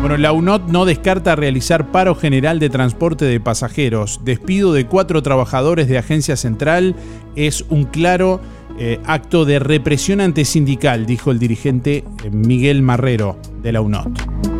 Bueno, 0.00 0.18
la 0.18 0.32
UNOT 0.32 0.68
no 0.68 0.84
descarta 0.84 1.34
realizar 1.34 1.90
paro 1.90 2.14
general 2.14 2.58
de 2.58 2.68
transporte 2.68 3.24
de 3.24 3.40
pasajeros. 3.40 4.20
Despido 4.22 4.74
de 4.74 4.86
cuatro 4.86 5.22
trabajadores 5.22 5.88
de 5.88 5.96
Agencia 5.96 6.36
Central 6.36 6.94
es 7.36 7.64
un 7.70 7.84
claro 7.84 8.38
eh, 8.78 9.00
acto 9.06 9.46
de 9.46 9.60
represión 9.60 10.20
antisindical, 10.20 11.06
dijo 11.06 11.30
el 11.30 11.38
dirigente 11.38 12.04
eh, 12.22 12.30
Miguel 12.30 12.82
Marrero 12.82 13.38
de 13.62 13.72
la 13.72 13.80
UNOT 13.80 14.53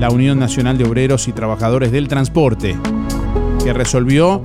la 0.00 0.10
Unión 0.10 0.38
Nacional 0.38 0.78
de 0.78 0.84
Obreros 0.84 1.28
y 1.28 1.32
Trabajadores 1.32 1.92
del 1.92 2.08
Transporte, 2.08 2.74
que 3.62 3.74
resolvió 3.74 4.42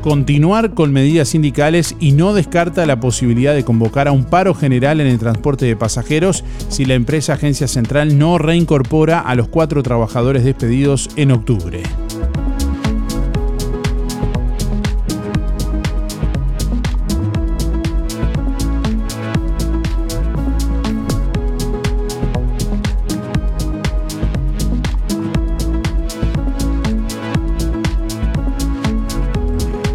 continuar 0.00 0.72
con 0.72 0.90
medidas 0.90 1.28
sindicales 1.28 1.94
y 2.00 2.12
no 2.12 2.32
descarta 2.32 2.86
la 2.86 2.98
posibilidad 2.98 3.54
de 3.54 3.62
convocar 3.62 4.08
a 4.08 4.12
un 4.12 4.24
paro 4.24 4.54
general 4.54 5.02
en 5.02 5.06
el 5.06 5.18
transporte 5.18 5.66
de 5.66 5.76
pasajeros 5.76 6.44
si 6.70 6.86
la 6.86 6.94
empresa 6.94 7.34
Agencia 7.34 7.68
Central 7.68 8.18
no 8.18 8.38
reincorpora 8.38 9.20
a 9.20 9.34
los 9.34 9.48
cuatro 9.48 9.82
trabajadores 9.82 10.44
despedidos 10.44 11.10
en 11.16 11.32
octubre. 11.32 11.82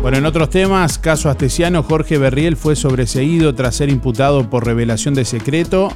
Bueno, 0.06 0.20
en 0.20 0.28
otros 0.28 0.52
temas, 0.52 1.00
caso 1.00 1.32
astesiano, 1.32 1.82
Jorge 1.82 2.20
Berriel 2.20 2.58
fue 2.58 2.76
sobreseído 2.76 3.56
tras 3.56 3.78
ser 3.78 3.90
imputado 3.90 4.48
por 4.52 4.64
revelación 4.64 5.16
de 5.16 5.26
secreto. 5.26 5.90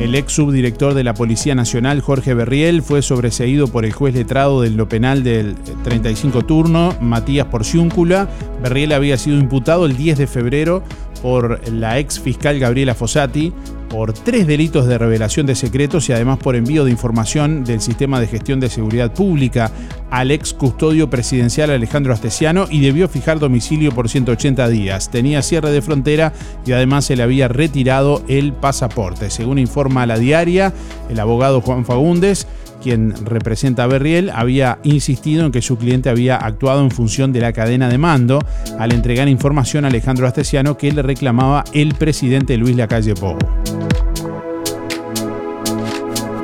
El 0.00 0.16
ex 0.16 0.32
subdirector 0.32 0.92
de 0.92 1.04
la 1.04 1.14
Policía 1.14 1.54
Nacional, 1.54 2.00
Jorge 2.00 2.34
Berriel, 2.34 2.82
fue 2.82 3.02
sobreseído 3.02 3.68
por 3.68 3.84
el 3.84 3.92
juez 3.92 4.12
letrado 4.12 4.60
del 4.60 4.74
lo 4.74 4.88
penal 4.88 5.22
del 5.22 5.54
35 5.84 6.46
turno, 6.46 6.96
Matías 7.00 7.46
Porciúncula. 7.46 8.28
Berriel 8.60 8.92
había 8.92 9.16
sido 9.18 9.38
imputado 9.38 9.86
el 9.86 9.96
10 9.96 10.18
de 10.18 10.26
febrero 10.26 10.82
por 11.22 11.60
la 11.70 12.00
ex 12.00 12.18
fiscal 12.18 12.58
Gabriela 12.58 12.96
Fossati 12.96 13.52
por 13.88 14.12
tres 14.12 14.46
delitos 14.46 14.86
de 14.86 14.98
revelación 14.98 15.46
de 15.46 15.54
secretos 15.54 16.08
y 16.08 16.12
además 16.12 16.38
por 16.38 16.56
envío 16.56 16.84
de 16.84 16.90
información 16.90 17.64
del 17.64 17.80
sistema 17.80 18.20
de 18.20 18.26
gestión 18.26 18.60
de 18.60 18.68
seguridad 18.68 19.12
pública 19.12 19.70
al 20.10 20.30
ex 20.30 20.54
custodio 20.54 21.10
presidencial 21.10 21.70
Alejandro 21.70 22.12
Astesiano 22.12 22.66
y 22.70 22.80
debió 22.80 23.08
fijar 23.08 23.38
domicilio 23.38 23.92
por 23.92 24.08
180 24.08 24.68
días. 24.68 25.10
Tenía 25.10 25.42
cierre 25.42 25.70
de 25.70 25.82
frontera 25.82 26.32
y 26.64 26.72
además 26.72 27.04
se 27.04 27.16
le 27.16 27.22
había 27.22 27.48
retirado 27.48 28.22
el 28.28 28.52
pasaporte. 28.52 29.30
Según 29.30 29.58
informa 29.58 30.06
la 30.06 30.18
diaria, 30.18 30.72
el 31.08 31.20
abogado 31.20 31.60
Juan 31.60 31.84
Fagundes 31.84 32.46
quien 32.86 33.12
representa 33.24 33.82
a 33.82 33.88
Berriel, 33.88 34.30
había 34.30 34.78
insistido 34.84 35.44
en 35.44 35.50
que 35.50 35.60
su 35.60 35.76
cliente 35.76 36.08
había 36.08 36.36
actuado 36.36 36.82
en 36.82 36.92
función 36.92 37.32
de 37.32 37.40
la 37.40 37.52
cadena 37.52 37.88
de 37.88 37.98
mando 37.98 38.38
al 38.78 38.92
entregar 38.92 39.28
información 39.28 39.84
a 39.84 39.88
Alejandro 39.88 40.24
Astesiano 40.28 40.78
que 40.78 40.92
le 40.92 41.02
reclamaba 41.02 41.64
el 41.72 41.96
presidente 41.96 42.56
Luis 42.56 42.76
Lacalle 42.76 43.14
Pou. 43.14 43.36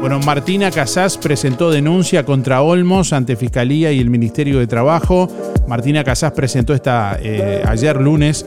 Bueno, 0.03 0.19
Martina 0.19 0.73
Casás 0.73 1.17
presentó 1.17 1.71
denuncia 1.71 2.25
contra 2.25 2.61
Olmos 2.61 3.12
ante 3.12 3.37
Fiscalía 3.37 3.93
y 3.93 4.01
el 4.01 4.11
Ministerio 4.11 4.59
de 4.59 4.67
Trabajo. 4.67 5.29
Martina 5.69 6.03
Casás 6.03 6.33
presentó 6.33 6.75
esta, 6.75 7.17
eh, 7.23 7.62
ayer 7.65 8.01
lunes 8.01 8.45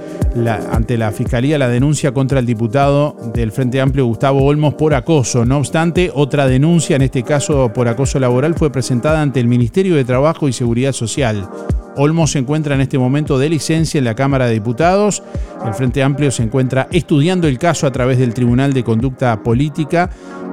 ante 0.70 0.98
la 0.98 1.14
Fiscalía 1.14 1.58
la 1.58 1.70
denuncia 1.70 2.12
contra 2.12 2.40
el 2.40 2.46
diputado 2.46 3.16
del 3.34 3.54
Frente 3.54 3.80
Amplio 3.80 4.06
Gustavo 4.06 4.44
Olmos 4.44 4.74
por 4.74 4.94
acoso. 4.94 5.46
No 5.46 5.60
obstante, 5.60 6.12
otra 6.14 6.46
denuncia, 6.46 6.98
en 6.98 7.04
este 7.04 7.24
caso 7.24 7.72
por 7.74 7.88
acoso 7.88 8.20
laboral, 8.20 8.56
fue 8.56 8.70
presentada 8.70 9.22
ante 9.22 9.40
el 9.40 9.48
Ministerio 9.48 9.96
de 9.96 10.04
Trabajo 10.04 10.50
y 10.50 10.52
Seguridad 10.52 10.92
Social. 10.92 11.48
Olmos 11.98 12.32
se 12.32 12.40
encuentra 12.40 12.76
en 12.76 12.82
este 12.82 12.98
momento 12.98 13.40
de 13.40 13.50
licencia 13.50 13.98
en 13.98 14.06
la 14.06 14.16
Cámara 14.16 14.48
de 14.48 14.54
Diputados. 14.54 15.24
El 15.66 15.74
Frente 15.74 16.04
Amplio 16.04 16.32
se 16.32 16.44
encuentra 16.44 16.88
estudiando 16.92 17.48
el 17.48 17.58
caso 17.58 17.88
a 17.88 17.92
través 17.92 18.18
del 18.18 18.34
Tribunal 18.34 18.74
de 18.74 18.84
Conducta 18.84 19.42
Política. 19.44 20.10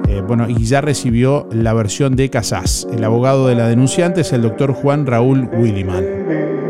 Eh, 0.07 0.21
bueno, 0.25 0.49
y 0.49 0.63
ya 0.65 0.81
recibió 0.81 1.47
la 1.51 1.73
versión 1.73 2.15
de 2.15 2.29
Casás. 2.29 2.87
El 2.91 3.03
abogado 3.03 3.47
de 3.47 3.55
la 3.55 3.67
denunciante 3.67 4.21
es 4.21 4.31
el 4.33 4.41
doctor 4.41 4.73
Juan 4.73 5.05
Raúl 5.05 5.49
Williman. 5.53 6.62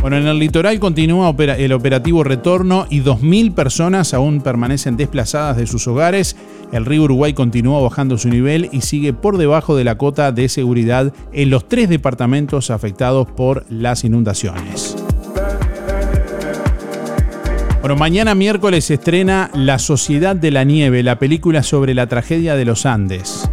Bueno, 0.00 0.16
en 0.16 0.28
el 0.28 0.38
litoral 0.38 0.78
continúa 0.78 1.34
el 1.36 1.72
operativo 1.72 2.22
Retorno 2.22 2.86
y 2.88 3.02
2.000 3.02 3.52
personas 3.52 4.14
aún 4.14 4.40
permanecen 4.40 4.96
desplazadas 4.96 5.56
de 5.56 5.66
sus 5.66 5.88
hogares. 5.88 6.36
El 6.72 6.84
río 6.84 7.02
Uruguay 7.02 7.32
continúa 7.32 7.80
bajando 7.80 8.16
su 8.16 8.28
nivel 8.28 8.68
y 8.70 8.82
sigue 8.82 9.12
por 9.12 9.38
debajo 9.38 9.74
de 9.74 9.82
la 9.82 9.98
cota 9.98 10.30
de 10.30 10.48
seguridad 10.48 11.12
en 11.32 11.50
los 11.50 11.66
tres 11.66 11.88
departamentos 11.88 12.70
afectados 12.70 13.26
por 13.26 13.64
las 13.70 14.04
inundaciones. 14.04 14.96
Bueno, 17.80 17.96
mañana 17.96 18.34
miércoles 18.34 18.84
se 18.84 18.94
estrena 18.94 19.50
La 19.54 19.78
Sociedad 19.78 20.36
de 20.36 20.50
la 20.52 20.62
Nieve, 20.62 21.02
la 21.02 21.18
película 21.18 21.62
sobre 21.62 21.94
la 21.94 22.06
tragedia 22.06 22.54
de 22.54 22.64
los 22.64 22.86
Andes. 22.86 23.48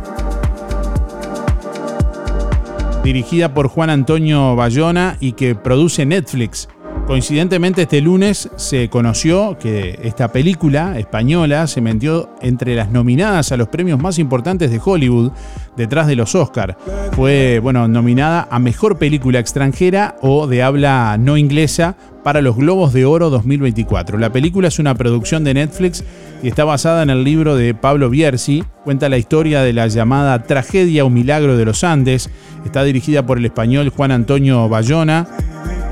Dirigida 3.05 3.53
por 3.53 3.67
Juan 3.67 3.91
Antonio 3.91 4.55
Bayona 4.55 5.17
y 5.19 5.33
que 5.33 5.53
produce 5.53 6.07
Netflix. 6.07 6.67
Coincidentemente 7.07 7.83
este 7.83 8.01
lunes 8.01 8.49
se 8.55 8.89
conoció 8.89 9.59
que 9.59 9.99
esta 10.01 10.31
película 10.31 10.97
española 10.97 11.67
se 11.67 11.79
metió 11.79 12.31
entre 12.41 12.75
las 12.75 12.89
nominadas 12.89 13.51
a 13.51 13.57
los 13.57 13.67
premios 13.67 13.99
más 13.99 14.17
importantes 14.17 14.71
de 14.71 14.81
Hollywood 14.83 15.31
detrás 15.77 16.07
de 16.07 16.15
los 16.15 16.33
Oscar. 16.33 16.75
Fue, 17.11 17.59
bueno, 17.59 17.87
nominada 17.87 18.47
a 18.49 18.57
Mejor 18.57 18.97
Película 18.97 19.37
Extranjera 19.37 20.15
o 20.21 20.47
de 20.47 20.63
habla 20.63 21.15
no 21.19 21.37
inglesa 21.37 21.95
para 22.23 22.41
los 22.41 22.55
Globos 22.55 22.91
de 22.91 23.05
Oro 23.05 23.29
2024. 23.29 24.17
La 24.17 24.31
película 24.31 24.69
es 24.69 24.79
una 24.79 24.95
producción 24.95 25.43
de 25.43 25.53
Netflix 25.53 26.03
y 26.41 26.47
está 26.47 26.65
basada 26.65 27.03
en 27.03 27.11
el 27.11 27.23
libro 27.23 27.55
de 27.55 27.75
Pablo 27.75 28.09
Bierzi. 28.09 28.63
Cuenta 28.83 29.09
la 29.09 29.19
historia 29.19 29.61
de 29.61 29.73
la 29.73 29.85
llamada 29.85 30.41
Tragedia 30.41 31.05
o 31.05 31.11
Milagro 31.11 31.55
de 31.55 31.65
los 31.65 31.83
Andes. 31.83 32.31
Está 32.65 32.83
dirigida 32.83 33.23
por 33.27 33.37
el 33.37 33.45
español 33.45 33.89
Juan 33.89 34.11
Antonio 34.11 34.67
Bayona 34.67 35.27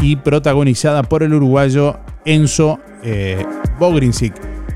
y 0.03 0.17
protagonizada 0.17 1.03
por 1.03 1.23
el 1.23 1.33
uruguayo 1.33 1.97
Enzo 2.25 2.79
eh, 3.03 3.43
Bogrinsic. 3.79 4.33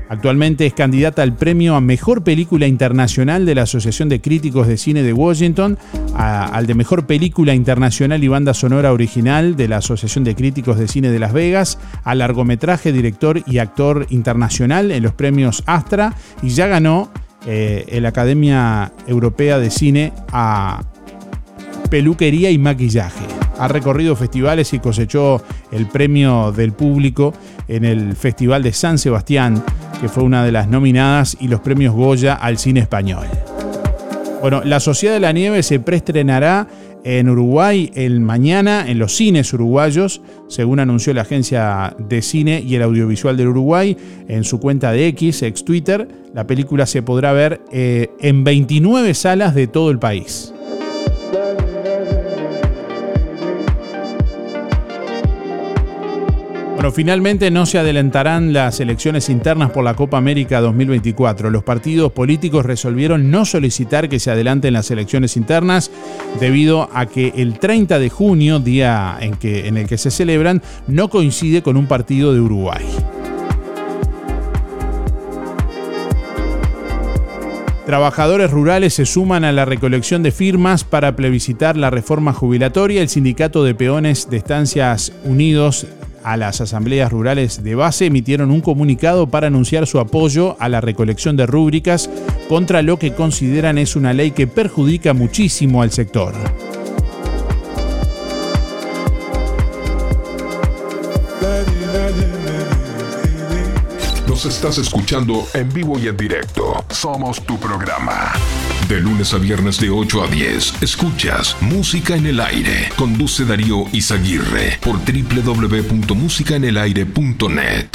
Actualmente 0.08 0.64
es 0.64 0.72
candidata 0.72 1.22
al 1.22 1.34
premio 1.34 1.76
a 1.76 1.82
Mejor 1.82 2.24
Película 2.24 2.66
Internacional 2.66 3.44
de 3.44 3.54
la 3.54 3.62
Asociación 3.62 4.08
de 4.08 4.22
Críticos 4.22 4.66
de 4.66 4.78
Cine 4.78 5.02
de 5.02 5.12
Washington, 5.12 5.78
al 6.14 6.66
de 6.66 6.74
Mejor 6.74 7.06
Película 7.06 7.52
Internacional 7.52 8.24
y 8.24 8.28
Banda 8.28 8.54
Sonora 8.54 8.94
Original 8.94 9.54
de 9.54 9.68
la 9.68 9.76
Asociación 9.76 10.24
de 10.24 10.34
Críticos 10.34 10.78
de 10.78 10.88
Cine 10.88 11.10
de 11.10 11.18
Las 11.18 11.34
Vegas, 11.34 11.78
a 12.04 12.14
largometraje, 12.14 12.90
director 12.90 13.42
y 13.46 13.58
actor 13.58 14.06
internacional 14.08 14.92
en 14.92 15.02
los 15.02 15.12
premios 15.12 15.62
Astra 15.66 16.14
y 16.42 16.48
ya 16.48 16.68
ganó 16.68 17.10
eh, 17.46 17.98
la 18.00 18.08
Academia 18.08 18.92
Europea 19.06 19.58
de 19.58 19.70
Cine 19.70 20.14
a 20.32 20.80
peluquería 21.88 22.50
y 22.50 22.58
maquillaje. 22.58 23.24
Ha 23.58 23.68
recorrido 23.68 24.14
festivales 24.14 24.72
y 24.72 24.78
cosechó 24.78 25.42
el 25.72 25.86
premio 25.86 26.52
del 26.52 26.72
público 26.72 27.32
en 27.66 27.84
el 27.84 28.14
Festival 28.14 28.62
de 28.62 28.72
San 28.72 28.98
Sebastián, 28.98 29.62
que 30.00 30.08
fue 30.08 30.22
una 30.22 30.44
de 30.44 30.52
las 30.52 30.68
nominadas, 30.68 31.36
y 31.40 31.48
los 31.48 31.60
premios 31.60 31.94
Goya 31.94 32.34
al 32.34 32.58
cine 32.58 32.80
español. 32.80 33.26
Bueno, 34.40 34.62
La 34.64 34.78
Sociedad 34.78 35.14
de 35.14 35.20
la 35.20 35.32
Nieve 35.32 35.64
se 35.64 35.80
preestrenará 35.80 36.68
en 37.04 37.28
Uruguay 37.28 37.90
el 37.94 38.20
mañana 38.20 38.88
en 38.88 38.98
los 38.98 39.16
cines 39.16 39.52
uruguayos, 39.52 40.20
según 40.48 40.80
anunció 40.80 41.14
la 41.14 41.22
agencia 41.22 41.94
de 41.98 42.22
cine 42.22 42.62
y 42.64 42.74
el 42.74 42.82
audiovisual 42.82 43.36
del 43.36 43.48
Uruguay 43.48 43.96
en 44.28 44.44
su 44.44 44.60
cuenta 44.60 44.92
de 44.92 45.06
X, 45.08 45.42
ex 45.42 45.64
Twitter. 45.64 46.08
La 46.34 46.46
película 46.46 46.86
se 46.86 47.02
podrá 47.02 47.32
ver 47.32 47.60
eh, 47.72 48.10
en 48.20 48.44
29 48.44 49.14
salas 49.14 49.54
de 49.54 49.66
todo 49.66 49.90
el 49.90 49.98
país. 49.98 50.52
Bueno, 56.78 56.92
finalmente 56.92 57.50
no 57.50 57.66
se 57.66 57.80
adelantarán 57.80 58.52
las 58.52 58.78
elecciones 58.78 59.28
internas 59.30 59.72
por 59.72 59.82
la 59.82 59.94
Copa 59.94 60.16
América 60.16 60.60
2024. 60.60 61.50
Los 61.50 61.64
partidos 61.64 62.12
políticos 62.12 62.64
resolvieron 62.64 63.32
no 63.32 63.44
solicitar 63.44 64.08
que 64.08 64.20
se 64.20 64.30
adelanten 64.30 64.74
las 64.74 64.88
elecciones 64.92 65.36
internas 65.36 65.90
debido 66.38 66.88
a 66.92 67.06
que 67.06 67.32
el 67.34 67.58
30 67.58 67.98
de 67.98 68.10
junio, 68.10 68.60
día 68.60 69.18
en, 69.20 69.34
que, 69.34 69.66
en 69.66 69.76
el 69.76 69.88
que 69.88 69.98
se 69.98 70.12
celebran, 70.12 70.62
no 70.86 71.10
coincide 71.10 71.62
con 71.62 71.76
un 71.76 71.88
partido 71.88 72.32
de 72.32 72.42
Uruguay. 72.42 72.86
Trabajadores 77.86 78.52
rurales 78.52 78.94
se 78.94 79.04
suman 79.04 79.42
a 79.42 79.50
la 79.50 79.64
recolección 79.64 80.22
de 80.22 80.30
firmas 80.30 80.84
para 80.84 81.16
plebiscitar 81.16 81.76
la 81.76 81.90
reforma 81.90 82.32
jubilatoria. 82.32 83.02
El 83.02 83.08
sindicato 83.08 83.64
de 83.64 83.74
peones 83.74 84.30
de 84.30 84.36
estancias 84.36 85.12
unidos 85.24 85.88
a 86.22 86.36
las 86.36 86.60
asambleas 86.60 87.10
rurales 87.10 87.62
de 87.62 87.74
base 87.74 88.06
emitieron 88.06 88.50
un 88.50 88.60
comunicado 88.60 89.28
para 89.28 89.48
anunciar 89.48 89.86
su 89.86 89.98
apoyo 89.98 90.56
a 90.60 90.68
la 90.68 90.80
recolección 90.80 91.36
de 91.36 91.46
rúbricas 91.46 92.10
contra 92.48 92.82
lo 92.82 92.98
que 92.98 93.14
consideran 93.14 93.78
es 93.78 93.96
una 93.96 94.12
ley 94.12 94.30
que 94.30 94.46
perjudica 94.46 95.14
muchísimo 95.14 95.82
al 95.82 95.90
sector. 95.90 96.34
Nos 104.26 104.46
estás 104.46 104.78
escuchando 104.78 105.48
en 105.52 105.72
vivo 105.72 105.98
y 105.98 106.06
en 106.06 106.16
directo. 106.16 106.84
Somos 106.90 107.42
tu 107.42 107.58
programa. 107.58 108.32
De 108.88 109.00
lunes 109.00 109.32
a 109.34 109.38
viernes 109.38 109.78
de 109.78 109.90
8 109.90 110.22
a 110.22 110.28
10, 110.28 110.82
escuchas 110.82 111.54
Música 111.60 112.16
en 112.16 112.24
el 112.24 112.40
Aire. 112.40 112.88
Conduce 112.96 113.44
Darío 113.44 113.84
Izaguirre 113.92 114.78
por 114.80 114.96
www.musicaenelaire.net. 114.96 117.88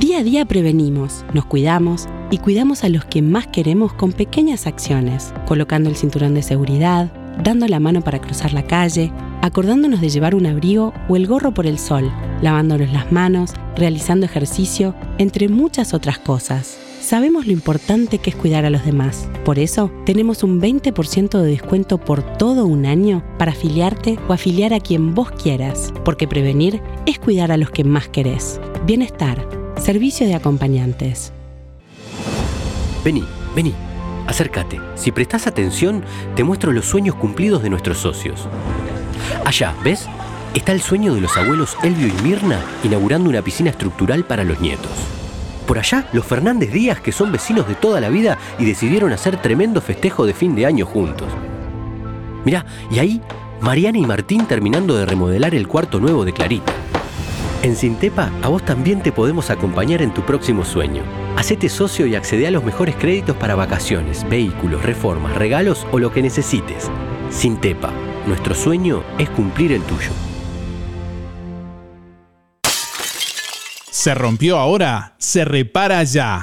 Día 0.00 0.20
a 0.20 0.22
día 0.22 0.46
prevenimos, 0.46 1.22
nos 1.34 1.44
cuidamos 1.44 2.08
y 2.30 2.38
cuidamos 2.38 2.82
a 2.82 2.88
los 2.88 3.04
que 3.04 3.20
más 3.20 3.46
queremos 3.46 3.92
con 3.92 4.14
pequeñas 4.14 4.66
acciones, 4.66 5.34
colocando 5.46 5.90
el 5.90 5.96
cinturón 5.96 6.32
de 6.32 6.42
seguridad, 6.42 7.12
dando 7.44 7.68
la 7.68 7.78
mano 7.78 8.00
para 8.00 8.22
cruzar 8.22 8.54
la 8.54 8.66
calle, 8.66 9.12
acordándonos 9.42 10.00
de 10.00 10.08
llevar 10.08 10.34
un 10.34 10.46
abrigo 10.46 10.94
o 11.10 11.16
el 11.16 11.26
gorro 11.26 11.52
por 11.52 11.66
el 11.66 11.78
sol, 11.78 12.10
lavándonos 12.40 12.90
las 12.90 13.12
manos, 13.12 13.52
realizando 13.76 14.24
ejercicio, 14.24 14.94
entre 15.18 15.50
muchas 15.50 15.92
otras 15.92 16.18
cosas. 16.18 16.78
Sabemos 17.02 17.46
lo 17.46 17.52
importante 17.52 18.18
que 18.18 18.30
es 18.30 18.36
cuidar 18.36 18.64
a 18.64 18.70
los 18.70 18.84
demás. 18.84 19.28
Por 19.44 19.58
eso, 19.58 19.90
tenemos 20.06 20.44
un 20.44 20.60
20% 20.60 21.40
de 21.40 21.50
descuento 21.50 21.98
por 21.98 22.22
todo 22.38 22.64
un 22.64 22.86
año 22.86 23.24
para 23.38 23.50
afiliarte 23.50 24.20
o 24.28 24.32
afiliar 24.32 24.72
a 24.72 24.78
quien 24.78 25.12
vos 25.12 25.32
quieras, 25.32 25.92
porque 26.04 26.28
prevenir 26.28 26.80
es 27.04 27.18
cuidar 27.18 27.50
a 27.50 27.56
los 27.56 27.70
que 27.70 27.82
más 27.82 28.08
querés. 28.08 28.60
Bienestar, 28.86 29.48
servicio 29.80 30.28
de 30.28 30.36
acompañantes. 30.36 31.32
Vení, 33.04 33.24
vení, 33.56 33.74
acércate. 34.28 34.80
Si 34.94 35.10
prestás 35.10 35.48
atención, 35.48 36.04
te 36.36 36.44
muestro 36.44 36.70
los 36.70 36.84
sueños 36.84 37.16
cumplidos 37.16 37.64
de 37.64 37.70
nuestros 37.70 37.98
socios. 37.98 38.46
Allá, 39.44 39.74
¿ves? 39.82 40.06
Está 40.54 40.70
el 40.70 40.80
sueño 40.80 41.16
de 41.16 41.20
los 41.20 41.36
abuelos 41.36 41.76
Elvio 41.82 42.06
y 42.06 42.22
Mirna 42.22 42.60
inaugurando 42.84 43.28
una 43.28 43.42
piscina 43.42 43.70
estructural 43.70 44.24
para 44.24 44.44
los 44.44 44.60
nietos. 44.60 44.92
Por 45.72 45.78
allá, 45.78 46.06
los 46.12 46.26
Fernández 46.26 46.70
Díaz, 46.70 47.00
que 47.00 47.12
son 47.12 47.32
vecinos 47.32 47.66
de 47.66 47.74
toda 47.74 47.98
la 47.98 48.10
vida 48.10 48.36
y 48.58 48.66
decidieron 48.66 49.10
hacer 49.10 49.40
tremendo 49.40 49.80
festejo 49.80 50.26
de 50.26 50.34
fin 50.34 50.54
de 50.54 50.66
año 50.66 50.84
juntos. 50.84 51.28
Mirá, 52.44 52.66
y 52.90 52.98
ahí, 52.98 53.22
Mariana 53.62 53.96
y 53.96 54.02
Martín 54.02 54.44
terminando 54.44 54.94
de 54.94 55.06
remodelar 55.06 55.54
el 55.54 55.66
cuarto 55.66 55.98
nuevo 55.98 56.26
de 56.26 56.34
Clarita. 56.34 56.74
En 57.62 57.74
Sintepa, 57.74 58.30
a 58.42 58.48
vos 58.48 58.62
también 58.62 59.02
te 59.02 59.12
podemos 59.12 59.48
acompañar 59.48 60.02
en 60.02 60.12
tu 60.12 60.20
próximo 60.20 60.62
sueño. 60.62 61.04
Hacete 61.38 61.70
socio 61.70 62.06
y 62.06 62.16
accede 62.16 62.46
a 62.46 62.50
los 62.50 62.62
mejores 62.62 62.94
créditos 62.94 63.38
para 63.38 63.54
vacaciones, 63.54 64.28
vehículos, 64.28 64.82
reformas, 64.82 65.34
regalos 65.36 65.86
o 65.90 65.98
lo 65.98 66.12
que 66.12 66.20
necesites. 66.20 66.90
Sintepa, 67.30 67.94
nuestro 68.26 68.54
sueño 68.54 69.02
es 69.16 69.30
cumplir 69.30 69.72
el 69.72 69.80
tuyo. 69.84 70.10
Se 73.92 74.14
rompió 74.14 74.56
ahora, 74.56 75.16
se 75.18 75.44
repara 75.44 76.02
ya. 76.02 76.40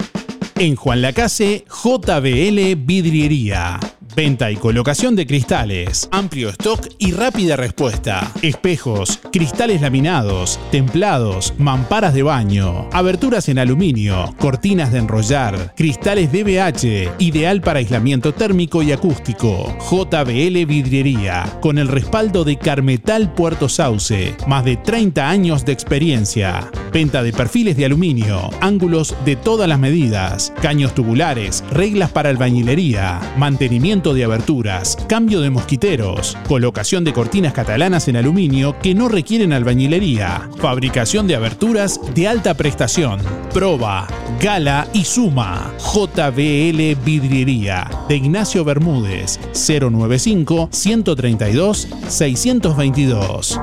En 0.56 0.76
Juan 0.76 1.02
Lacase, 1.02 1.66
JBL 1.68 2.76
Vidriería. 2.78 3.80
Venta 4.16 4.50
y 4.52 4.56
colocación 4.56 5.16
de 5.16 5.28
cristales, 5.28 6.10
amplio 6.12 6.50
stock 6.50 6.88
y 6.98 7.12
rápida 7.12 7.56
respuesta. 7.56 8.32
Espejos, 8.42 9.20
cristales 9.32 9.82
laminados, 9.82 10.60
templados, 10.72 11.54
mamparas 11.58 12.14
de 12.14 12.24
baño, 12.24 12.90
aberturas 12.92 13.50
en 13.50 13.60
aluminio, 13.60 14.34
cortinas 14.40 14.92
de 14.92 15.00
enrollar, 15.00 15.74
cristales 15.76 16.32
DBH, 16.32 17.16
ideal 17.20 17.62
para 17.62 17.80
aislamiento 17.80 18.34
térmico 18.34 18.82
y 18.82 18.92
acústico. 18.92 19.78
JBL 19.90 20.66
Vidriería, 20.66 21.60
con 21.62 21.78
el 21.78 21.88
respaldo 21.88 22.44
de 22.44 22.58
Carmetal 22.58 23.34
Puerto 23.34 23.70
Sauce, 23.70 24.36
más 24.48 24.66
de 24.66 24.78
30 24.78 25.30
años 25.30 25.66
de 25.66 25.72
experiencia. 25.72 26.70
Venta 26.92 27.22
de 27.22 27.32
perfiles 27.32 27.78
de 27.78 27.86
aluminio, 27.86 28.50
ángulos 28.62 29.16
de 29.24 29.36
todas 29.36 29.70
las 29.70 29.80
medidas, 29.80 30.52
caños 30.62 30.96
tubulares, 30.96 31.64
reglas 31.72 32.10
para 32.10 32.30
albañilería, 32.30 33.20
mantenimiento 33.38 33.99
de 34.00 34.24
aberturas, 34.24 34.98
cambio 35.10 35.42
de 35.42 35.50
mosquiteros, 35.50 36.38
colocación 36.48 37.04
de 37.04 37.12
cortinas 37.12 37.52
catalanas 37.52 38.08
en 38.08 38.16
aluminio 38.16 38.80
que 38.82 38.96
no 38.96 39.10
requieren 39.10 39.52
albañilería, 39.52 40.50
fabricación 40.58 41.28
de 41.28 41.36
aberturas 41.36 42.00
de 42.16 42.28
alta 42.30 42.54
prestación, 42.54 43.20
proba, 43.54 44.08
gala 44.42 44.88
y 44.94 45.04
suma. 45.04 45.74
JBL 45.80 46.96
Vidriería 47.04 47.90
de 48.08 48.16
Ignacio 48.16 48.64
Bermúdez 48.64 49.38
095 49.54 50.70
132 50.72 51.88
622. 52.08 53.60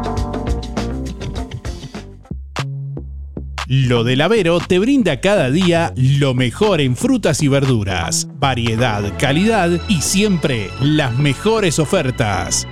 Lo 3.68 4.04
del 4.04 4.20
Avero 4.20 4.60
te 4.60 4.78
brinda 4.78 5.20
cada 5.20 5.50
día 5.50 5.92
lo 5.96 6.34
mejor 6.34 6.80
en 6.80 6.94
frutas 6.94 7.42
y 7.42 7.48
verduras, 7.48 8.28
variedad, 8.38 9.02
calidad 9.18 9.70
y 9.88 10.02
siempre 10.02 10.70
las 10.80 11.18
mejores 11.18 11.80
ofertas. 11.80 12.68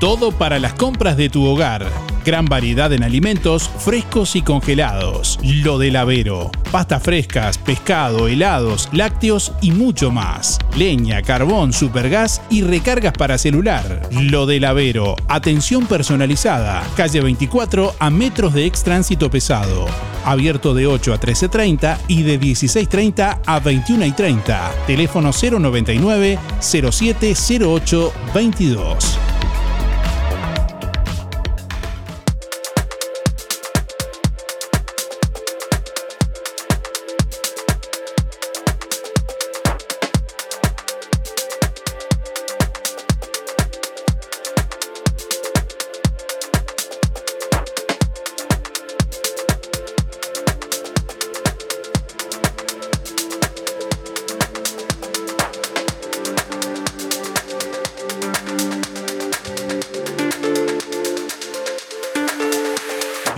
Todo 0.00 0.32
para 0.32 0.58
las 0.58 0.72
compras 0.72 1.16
de 1.16 1.28
tu 1.28 1.44
hogar. 1.44 1.86
Gran 2.24 2.44
variedad 2.44 2.92
en 2.92 3.02
alimentos 3.02 3.68
frescos 3.68 4.36
y 4.36 4.42
congelados. 4.42 5.38
Lo 5.42 5.78
del 5.78 5.96
Avero. 5.96 6.50
Pastas 6.70 7.02
frescas, 7.02 7.56
pescado, 7.58 8.28
helados, 8.28 8.88
lácteos 8.92 9.52
y 9.60 9.72
mucho 9.72 10.10
más. 10.10 10.58
Leña, 10.76 11.22
carbón, 11.22 11.72
supergas 11.72 12.42
y 12.50 12.62
recargas 12.62 13.12
para 13.14 13.38
celular. 13.38 14.08
Lo 14.12 14.46
del 14.46 14.64
Avero. 14.64 15.16
Atención 15.28 15.86
personalizada. 15.86 16.82
Calle 16.96 17.20
24 17.20 17.94
a 17.98 18.10
metros 18.10 18.52
de 18.54 18.66
extránsito 18.66 19.30
pesado. 19.30 19.86
Abierto 20.24 20.74
de 20.74 20.86
8 20.86 21.14
a 21.14 21.20
13.30 21.20 21.98
y 22.08 22.22
de 22.22 22.38
16.30 22.38 23.38
a 23.46 23.60
21.30. 23.62 24.86
Teléfono 24.86 25.30
099 25.32 26.38
0708 26.60 28.12
22. 28.34 29.29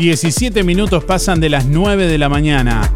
17 0.03 0.65
minutos 0.65 1.05
pasan 1.05 1.39
de 1.39 1.49
las 1.49 1.67
9 1.67 2.09
de 2.09 2.19
la 2.19 2.29
mañana. 2.29 2.91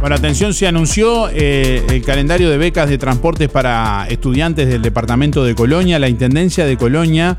Bueno, 0.00 0.14
atención, 0.14 0.54
se 0.54 0.68
anunció 0.68 1.28
eh, 1.30 1.84
el 1.88 2.04
calendario 2.04 2.50
de 2.50 2.56
becas 2.56 2.88
de 2.88 2.98
transportes 2.98 3.48
para 3.48 4.06
estudiantes 4.08 4.68
del 4.68 4.80
departamento 4.80 5.42
de 5.42 5.56
Colonia. 5.56 5.98
La 5.98 6.08
Intendencia 6.08 6.64
de 6.66 6.76
Colonia 6.76 7.36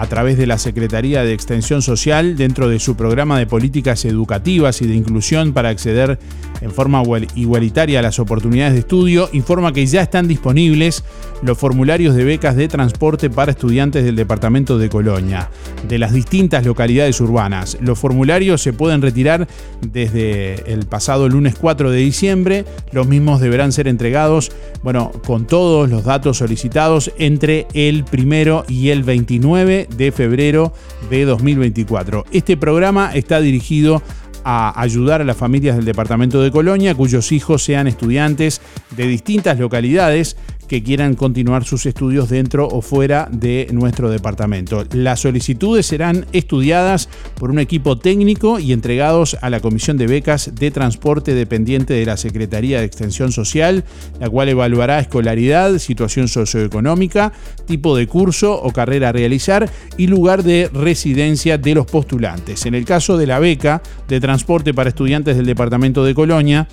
a 0.00 0.06
través 0.06 0.38
de 0.38 0.46
la 0.46 0.58
Secretaría 0.58 1.24
de 1.24 1.32
Extensión 1.32 1.82
Social 1.82 2.36
dentro 2.36 2.68
de 2.68 2.78
su 2.78 2.96
programa 2.96 3.38
de 3.38 3.46
políticas 3.46 4.04
educativas 4.04 4.80
y 4.80 4.86
de 4.86 4.94
inclusión 4.94 5.52
para 5.52 5.70
acceder 5.70 6.20
en 6.60 6.70
forma 6.70 7.02
igualitaria 7.34 8.02
las 8.02 8.18
oportunidades 8.18 8.74
de 8.74 8.80
estudio, 8.80 9.28
informa 9.32 9.72
que 9.72 9.86
ya 9.86 10.02
están 10.02 10.28
disponibles 10.28 11.04
los 11.42 11.56
formularios 11.56 12.14
de 12.14 12.24
becas 12.24 12.56
de 12.56 12.68
transporte 12.68 13.30
para 13.30 13.52
estudiantes 13.52 14.04
del 14.04 14.16
departamento 14.16 14.78
de 14.78 14.88
Colonia, 14.88 15.50
de 15.86 15.98
las 15.98 16.12
distintas 16.12 16.66
localidades 16.66 17.20
urbanas. 17.20 17.78
Los 17.80 17.98
formularios 17.98 18.60
se 18.60 18.72
pueden 18.72 19.02
retirar 19.02 19.46
desde 19.80 20.72
el 20.72 20.86
pasado 20.86 21.28
lunes 21.28 21.54
4 21.60 21.90
de 21.90 21.98
diciembre. 21.98 22.64
Los 22.92 23.06
mismos 23.06 23.40
deberán 23.40 23.72
ser 23.72 23.88
entregados, 23.88 24.50
bueno, 24.82 25.12
con 25.26 25.46
todos 25.46 25.88
los 25.88 26.04
datos 26.04 26.38
solicitados 26.38 27.12
entre 27.18 27.66
el 27.74 28.04
primero 28.04 28.64
y 28.68 28.90
el 28.90 29.02
29 29.04 29.88
de 29.96 30.12
febrero 30.12 30.72
de 31.10 31.24
2024. 31.24 32.24
Este 32.32 32.56
programa 32.56 33.12
está 33.14 33.40
dirigido 33.40 34.02
a 34.44 34.80
ayudar 34.80 35.20
a 35.20 35.24
las 35.24 35.36
familias 35.36 35.76
del 35.76 35.84
departamento 35.84 36.42
de 36.42 36.50
Colonia 36.50 36.94
cuyos 36.94 37.32
hijos 37.32 37.62
sean 37.64 37.86
estudiantes 37.86 38.60
de 38.96 39.06
distintas 39.06 39.58
localidades 39.58 40.36
que 40.68 40.82
quieran 40.82 41.14
continuar 41.14 41.64
sus 41.64 41.86
estudios 41.86 42.28
dentro 42.28 42.68
o 42.68 42.82
fuera 42.82 43.28
de 43.32 43.68
nuestro 43.72 44.10
departamento. 44.10 44.84
Las 44.92 45.20
solicitudes 45.20 45.86
serán 45.86 46.26
estudiadas 46.32 47.08
por 47.34 47.50
un 47.50 47.58
equipo 47.58 47.98
técnico 47.98 48.58
y 48.58 48.72
entregados 48.72 49.36
a 49.40 49.50
la 49.50 49.60
Comisión 49.60 49.96
de 49.96 50.06
Becas 50.06 50.54
de 50.54 50.70
Transporte 50.70 51.34
dependiente 51.34 51.94
de 51.94 52.06
la 52.06 52.16
Secretaría 52.16 52.78
de 52.78 52.86
Extensión 52.86 53.32
Social, 53.32 53.84
la 54.20 54.28
cual 54.28 54.48
evaluará 54.48 55.00
escolaridad, 55.00 55.78
situación 55.78 56.28
socioeconómica, 56.28 57.32
tipo 57.66 57.96
de 57.96 58.06
curso 58.06 58.60
o 58.62 58.72
carrera 58.72 59.08
a 59.08 59.12
realizar 59.12 59.70
y 59.96 60.06
lugar 60.06 60.42
de 60.42 60.70
residencia 60.72 61.58
de 61.58 61.74
los 61.74 61.86
postulantes. 61.86 62.66
En 62.66 62.74
el 62.74 62.84
caso 62.84 63.16
de 63.16 63.26
la 63.26 63.38
beca 63.38 63.82
de 64.06 64.20
transporte 64.20 64.74
para 64.74 64.90
estudiantes 64.90 65.36
del 65.36 65.46
departamento 65.46 66.04
de 66.04 66.14
Colonia, 66.14 66.68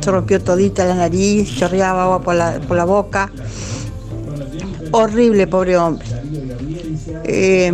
Se 0.00 0.10
rompió 0.10 0.42
todita 0.42 0.84
la 0.84 0.94
nariz, 0.94 1.56
chorreaba 1.56 2.04
agua 2.04 2.20
por 2.20 2.34
la, 2.34 2.60
por 2.60 2.76
la 2.76 2.84
boca. 2.84 3.32
Horrible, 4.90 5.46
pobre 5.46 5.76
hombre. 5.78 6.06
Eh, 7.24 7.72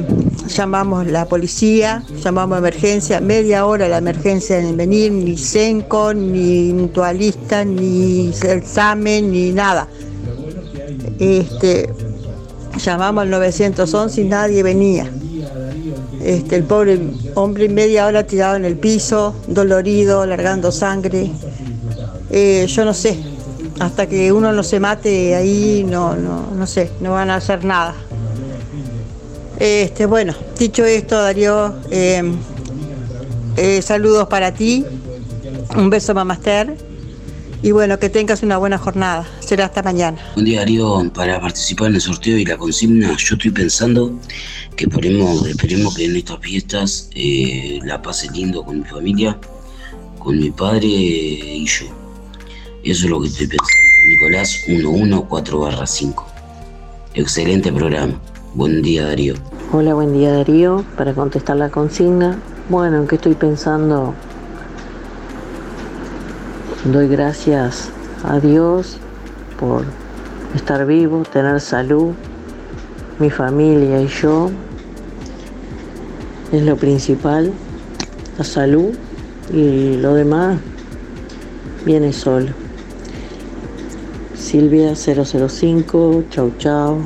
llamamos 0.48 1.06
la 1.06 1.26
policía, 1.26 2.04
llamamos 2.22 2.58
emergencia, 2.58 3.20
media 3.20 3.66
hora 3.66 3.88
la 3.88 3.98
emergencia 3.98 4.58
en 4.58 4.76
venir, 4.76 5.10
ni 5.12 5.36
senco, 5.36 6.14
ni 6.14 6.72
mutualista, 6.72 7.64
ni 7.64 8.28
examen, 8.28 9.32
ni 9.32 9.52
nada. 9.52 9.88
Este, 11.18 11.92
llamamos 12.78 13.22
al 13.22 13.30
911 13.30 14.20
y 14.20 14.24
nadie 14.24 14.62
venía. 14.62 15.10
Este, 16.28 16.56
el 16.56 16.64
pobre 16.64 17.00
hombre 17.36 17.70
media 17.70 18.04
hora 18.04 18.22
tirado 18.22 18.56
en 18.56 18.66
el 18.66 18.76
piso, 18.76 19.34
dolorido, 19.46 20.26
largando 20.26 20.70
sangre. 20.70 21.30
Eh, 22.28 22.66
yo 22.68 22.84
no 22.84 22.92
sé 22.92 23.18
hasta 23.80 24.06
que 24.06 24.30
uno 24.30 24.52
no 24.52 24.62
se 24.62 24.78
mate 24.78 25.34
ahí, 25.34 25.86
no, 25.88 26.14
no, 26.16 26.50
no 26.54 26.66
sé, 26.66 26.90
no 27.00 27.12
van 27.12 27.30
a 27.30 27.36
hacer 27.36 27.64
nada. 27.64 27.94
Este, 29.58 30.04
bueno, 30.04 30.34
dicho 30.58 30.84
esto, 30.84 31.18
Darío, 31.18 31.76
eh, 31.90 32.22
eh, 33.56 33.80
saludos 33.80 34.28
para 34.28 34.52
ti, 34.52 34.84
un 35.78 35.88
beso 35.88 36.12
mamaster 36.12 36.76
y 37.62 37.72
bueno, 37.72 37.98
que 37.98 38.08
tengas 38.08 38.42
una 38.42 38.58
buena 38.58 38.78
jornada. 38.78 39.26
Será 39.40 39.66
hasta 39.66 39.82
mañana. 39.82 40.18
Buen 40.34 40.46
día 40.46 40.60
Darío, 40.60 41.10
para 41.12 41.40
participar 41.40 41.88
en 41.88 41.96
el 41.96 42.00
sorteo 42.00 42.38
y 42.38 42.44
la 42.44 42.56
consigna, 42.56 43.08
yo 43.16 43.34
estoy 43.34 43.50
pensando 43.50 44.18
que 44.76 44.84
esperemos, 44.84 45.46
esperemos 45.46 45.96
que 45.96 46.04
en 46.04 46.16
estas 46.16 46.38
fiestas 46.40 47.10
eh, 47.14 47.80
la 47.84 48.00
pase 48.00 48.30
lindo 48.30 48.64
con 48.64 48.80
mi 48.80 48.84
familia, 48.84 49.38
con 50.18 50.38
mi 50.38 50.50
padre 50.50 50.86
y 50.86 51.66
yo. 51.66 51.86
Eso 52.84 53.04
es 53.04 53.10
lo 53.10 53.20
que 53.20 53.28
estoy 53.28 53.46
pensando. 53.48 53.88
Nicolás 54.08 54.50
114 54.64 55.86
5. 55.86 56.26
Excelente 57.14 57.72
programa. 57.72 58.20
Buen 58.54 58.82
día 58.82 59.06
Darío. 59.06 59.34
Hola, 59.72 59.94
buen 59.94 60.12
día 60.12 60.32
Darío. 60.32 60.84
Para 60.96 61.12
contestar 61.12 61.56
la 61.56 61.68
consigna, 61.68 62.38
bueno, 62.68 62.98
¿en 62.98 63.08
qué 63.08 63.16
estoy 63.16 63.34
pensando? 63.34 64.14
Doy 66.84 67.08
gracias 67.08 67.90
a 68.22 68.38
Dios 68.38 68.98
por 69.58 69.84
estar 70.54 70.86
vivo, 70.86 71.24
tener 71.24 71.60
salud, 71.60 72.12
mi 73.18 73.30
familia 73.30 74.00
y 74.00 74.06
yo. 74.06 74.50
Es 76.52 76.62
lo 76.62 76.76
principal, 76.76 77.52
la 78.38 78.44
salud 78.44 78.94
y 79.52 79.96
lo 79.96 80.14
demás 80.14 80.60
viene 81.84 82.12
solo. 82.12 82.52
Silvia 84.36 84.94
005, 84.94 86.24
chau 86.30 86.52
chau. 86.58 86.98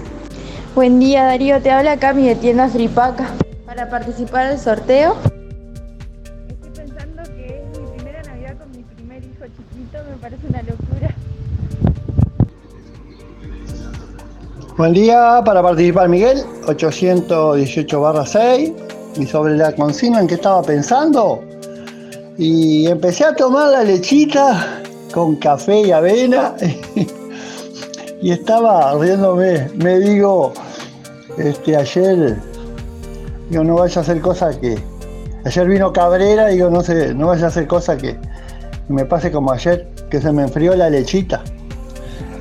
Buen 0.75 1.01
día 1.01 1.25
Darío, 1.25 1.63
te 1.63 1.71
habla 1.71 1.97
Cami 1.97 2.29
de 2.29 2.35
Tiendas 2.35 2.75
Ripaca. 2.75 3.27
Para 3.65 3.89
participar 3.89 4.51
del 4.51 4.59
sorteo. 4.59 5.17
Buen 14.83 14.95
día 14.95 15.41
para 15.45 15.63
participar 15.63 16.09
Miguel, 16.09 16.43
818 16.67 18.27
6. 18.27 18.73
Y 19.17 19.27
sobre 19.29 19.57
la 19.57 19.71
consigna 19.77 20.19
en 20.19 20.27
que 20.27 20.35
estaba 20.35 20.61
pensando. 20.61 21.41
Y 22.37 22.89
empecé 22.89 23.27
a 23.27 23.37
tomar 23.37 23.71
la 23.71 23.85
lechita 23.85 24.83
con 25.15 25.37
café 25.37 25.83
y 25.83 25.93
avena. 25.93 26.57
y 28.23 28.33
estaba 28.33 28.99
riéndome. 28.99 29.71
Me 29.77 30.01
digo, 30.01 30.53
este, 31.39 31.77
ayer, 31.77 32.37
digo, 33.51 33.63
no 33.63 33.77
vaya 33.77 34.01
a 34.01 34.03
hacer 34.03 34.21
cosas 34.21 34.57
que. 34.57 34.83
Ayer 35.45 35.69
vino 35.69 35.93
Cabrera, 35.93 36.49
digo, 36.49 36.71
no 36.71 36.83
sé, 36.83 37.15
no 37.15 37.29
vaya 37.29 37.45
a 37.45 37.49
hacer 37.51 37.69
cosas 37.69 38.03
que 38.03 38.17
me 38.89 39.05
pase 39.05 39.31
como 39.31 39.53
ayer, 39.53 39.87
que 40.11 40.21
se 40.21 40.33
me 40.33 40.43
enfrió 40.43 40.75
la 40.75 40.91
lechita. 40.91 41.41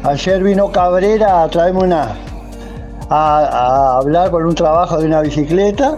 Ayer 0.02 0.42
vino 0.44 0.72
Cabrera 0.72 1.44
a 1.44 1.48
traerme 1.48 1.82
una. 1.82 2.31
A, 3.12 3.98
hablar 3.98 4.32
por 4.32 4.46
un 4.46 4.56
trabajo 4.56 4.98
de 4.98 5.06
una 5.06 5.22
bicicleta 5.22 5.98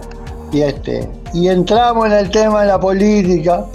y 0.52 0.62
este. 0.62 1.08
Y 1.32 1.48
entramos 1.48 2.06
en 2.06 2.12
el 2.12 2.30
tema 2.30 2.62
de 2.62 2.68
la 2.68 2.80
política. 2.80 3.64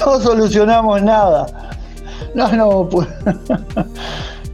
No 0.00 0.18
solucionamos 0.18 1.02
nada. 1.02 1.46
No, 2.34 2.50
no. 2.52 2.88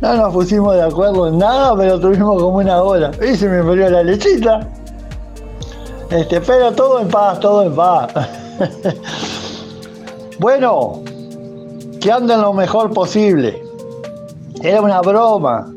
No 0.01 0.15
nos 0.15 0.33
pusimos 0.33 0.75
de 0.75 0.83
acuerdo 0.83 1.29
en 1.29 1.39
nada, 1.39 1.77
pero 1.77 2.01
tuvimos 2.01 2.43
como 2.43 2.57
una 2.59 2.83
hora. 2.83 3.11
Y 3.23 3.37
se 3.37 3.47
me 3.49 3.63
murió 3.63 3.91
la 3.91 4.03
lechita. 4.03 4.67
Este, 6.11 6.41
pero 6.41 6.73
todo 6.73 7.01
en 7.01 7.09
paz, 7.09 7.39
todo 7.41 7.65
en 7.65 7.75
paz. 7.75 8.11
bueno, 10.39 11.03
que 12.01 12.11
anden 12.11 12.41
lo 12.41 12.55
mejor 12.55 12.95
posible. 12.95 13.63
Era 14.63 14.81
una 14.81 15.03
broma. 15.03 15.71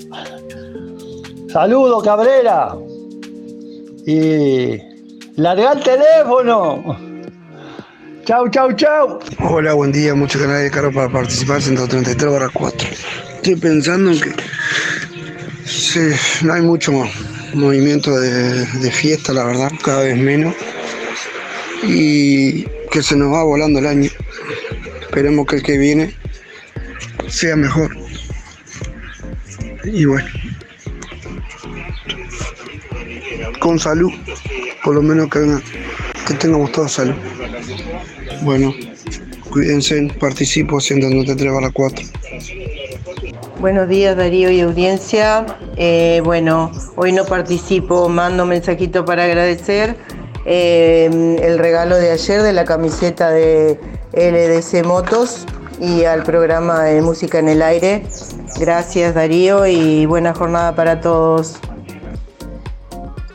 Saludo, 1.54 2.02
Cabrera. 2.02 2.76
Y 4.08 4.76
larga 5.36 5.74
el 5.74 5.84
teléfono. 5.84 6.98
Chau, 8.26 8.50
chau, 8.50 8.74
chau. 8.74 9.20
Hola, 9.38 9.74
buen 9.74 9.92
día. 9.92 10.16
Muchos 10.16 10.42
canales 10.42 10.64
de 10.64 10.72
carro 10.72 10.92
para 10.92 11.10
participar. 11.10 11.62
133 11.62 12.32
barra 12.32 12.50
4. 12.52 12.90
Estoy 13.36 13.56
pensando 13.58 14.10
en 14.10 14.20
que 14.20 14.34
sí, 15.64 16.00
no 16.42 16.54
hay 16.54 16.64
mucho 16.64 16.92
movimiento 17.54 18.20
de, 18.20 18.66
de 18.66 18.92
fiesta, 18.92 19.32
la 19.32 19.44
verdad. 19.44 19.72
Cada 19.84 20.06
vez 20.06 20.18
menos. 20.18 20.56
Y 21.84 22.64
que 22.90 23.04
se 23.04 23.16
nos 23.16 23.32
va 23.32 23.44
volando 23.44 23.78
el 23.78 23.86
año. 23.86 24.10
Esperemos 25.02 25.46
que 25.46 25.58
el 25.58 25.62
que 25.62 25.78
viene 25.78 26.16
sea 27.28 27.56
mejor. 27.56 27.96
Y 29.84 30.06
bueno. 30.06 30.28
Con 33.64 33.80
salud. 33.80 34.12
Por 34.84 34.96
lo 34.96 35.02
menos 35.02 35.30
que, 35.30 35.40
que 36.28 36.34
tengamos 36.34 36.74
toda 36.74 36.90
salud. 36.90 37.16
Bueno, 38.42 38.74
cuídense, 39.50 40.14
participo 40.20 40.82
193 40.82 41.54
barra 41.54 41.72
4. 41.72 42.06
Buenos 43.62 43.88
días 43.88 44.18
Darío 44.18 44.52
y 44.52 44.60
audiencia. 44.60 45.46
Eh, 45.78 46.22
bueno, 46.26 46.74
hoy 46.98 47.14
no 47.14 47.24
participo, 47.24 48.10
mando 48.10 48.46
mensajito 48.46 49.06
para 49.06 49.24
agradecer 49.24 49.96
eh, 50.46 51.38
el 51.42 51.58
regalo 51.58 51.96
de 51.96 52.12
ayer 52.12 52.42
de 52.42 52.52
la 52.52 52.66
camiseta 52.66 53.32
de 53.32 53.80
LDC 54.12 54.86
Motos 54.86 55.46
y 55.80 56.04
al 56.04 56.24
programa 56.24 56.84
de 56.84 57.02
Música 57.02 57.40
en 57.40 57.48
el 57.48 57.62
Aire. 57.62 58.06
Gracias 58.60 59.16
Darío 59.16 59.66
y 59.66 60.06
buena 60.06 60.34
jornada 60.34 60.76
para 60.76 61.00
todos. 61.00 61.62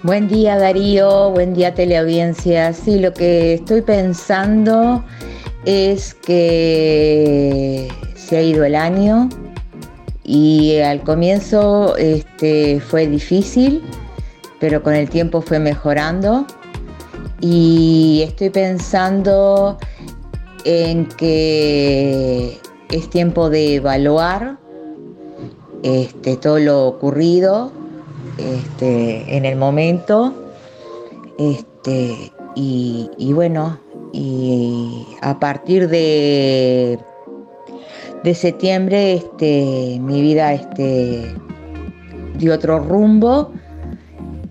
Buen 0.04 0.28
día 0.28 0.56
Darío, 0.56 1.32
buen 1.32 1.54
día 1.54 1.74
teleaudiencia. 1.74 2.72
Sí, 2.72 3.00
lo 3.00 3.12
que 3.12 3.54
estoy 3.54 3.82
pensando 3.82 5.04
es 5.64 6.14
que 6.14 7.88
se 8.14 8.36
ha 8.36 8.42
ido 8.42 8.64
el 8.64 8.76
año 8.76 9.28
y 10.22 10.78
al 10.78 11.02
comienzo 11.02 11.96
este, 11.96 12.78
fue 12.78 13.08
difícil, 13.08 13.82
pero 14.60 14.84
con 14.84 14.94
el 14.94 15.10
tiempo 15.10 15.40
fue 15.40 15.58
mejorando 15.58 16.46
y 17.40 18.22
estoy 18.24 18.50
pensando 18.50 19.78
en 20.64 21.06
que 21.06 22.56
es 22.92 23.10
tiempo 23.10 23.50
de 23.50 23.74
evaluar 23.74 24.58
este, 25.82 26.36
todo 26.36 26.60
lo 26.60 26.86
ocurrido 26.86 27.72
este, 28.38 29.36
en 29.36 29.44
el 29.44 29.56
momento. 29.56 30.34
Este, 31.38 32.32
y, 32.54 33.10
y 33.18 33.32
bueno, 33.32 33.78
y 34.12 35.06
a 35.20 35.38
partir 35.38 35.88
de, 35.88 36.98
de 38.24 38.34
septiembre 38.34 39.14
este, 39.14 39.98
mi 40.00 40.20
vida 40.22 40.54
este, 40.54 41.34
dio 42.38 42.54
otro 42.54 42.78
rumbo 42.80 43.52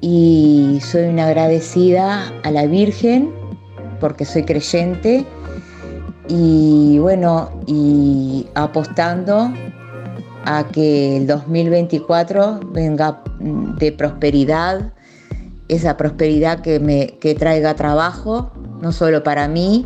y 0.02 0.80
soy 0.82 1.06
una 1.06 1.26
agradecida 1.26 2.32
a 2.44 2.52
la 2.52 2.66
Virgen 2.66 3.32
porque 4.00 4.26
soy 4.26 4.44
creyente 4.44 5.26
y 6.30 7.00
bueno, 7.00 7.50
y 7.66 8.48
apostando 8.54 9.52
a 10.50 10.64
que 10.64 11.18
el 11.18 11.28
2024 11.28 12.62
venga 12.72 13.22
mm, 13.40 13.76
de 13.76 13.92
prosperidad, 13.92 14.94
esa 15.68 15.98
prosperidad 15.98 16.62
que, 16.62 16.80
me, 16.80 17.18
que 17.20 17.36
traiga 17.36 17.76
trabajo, 17.76 18.52
no 18.82 18.94
solo 18.94 19.24
para 19.24 19.50
mí, 19.50 19.86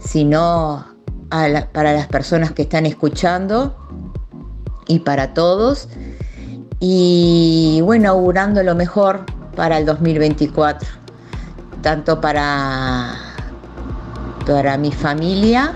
sino 0.00 0.86
para 1.28 1.92
las 1.92 2.06
personas 2.06 2.52
que 2.52 2.62
están 2.62 2.86
escuchando 2.86 3.76
y 4.86 5.00
para 5.00 5.34
todos. 5.34 5.90
Y 6.80 7.80
bueno, 7.84 8.08
augurando 8.08 8.62
lo 8.62 8.74
mejor 8.74 9.26
para 9.56 9.76
el 9.76 9.84
2024, 9.84 10.88
tanto 11.82 12.18
para, 12.18 13.14
para 14.46 14.78
mi 14.78 14.90
familia 14.90 15.74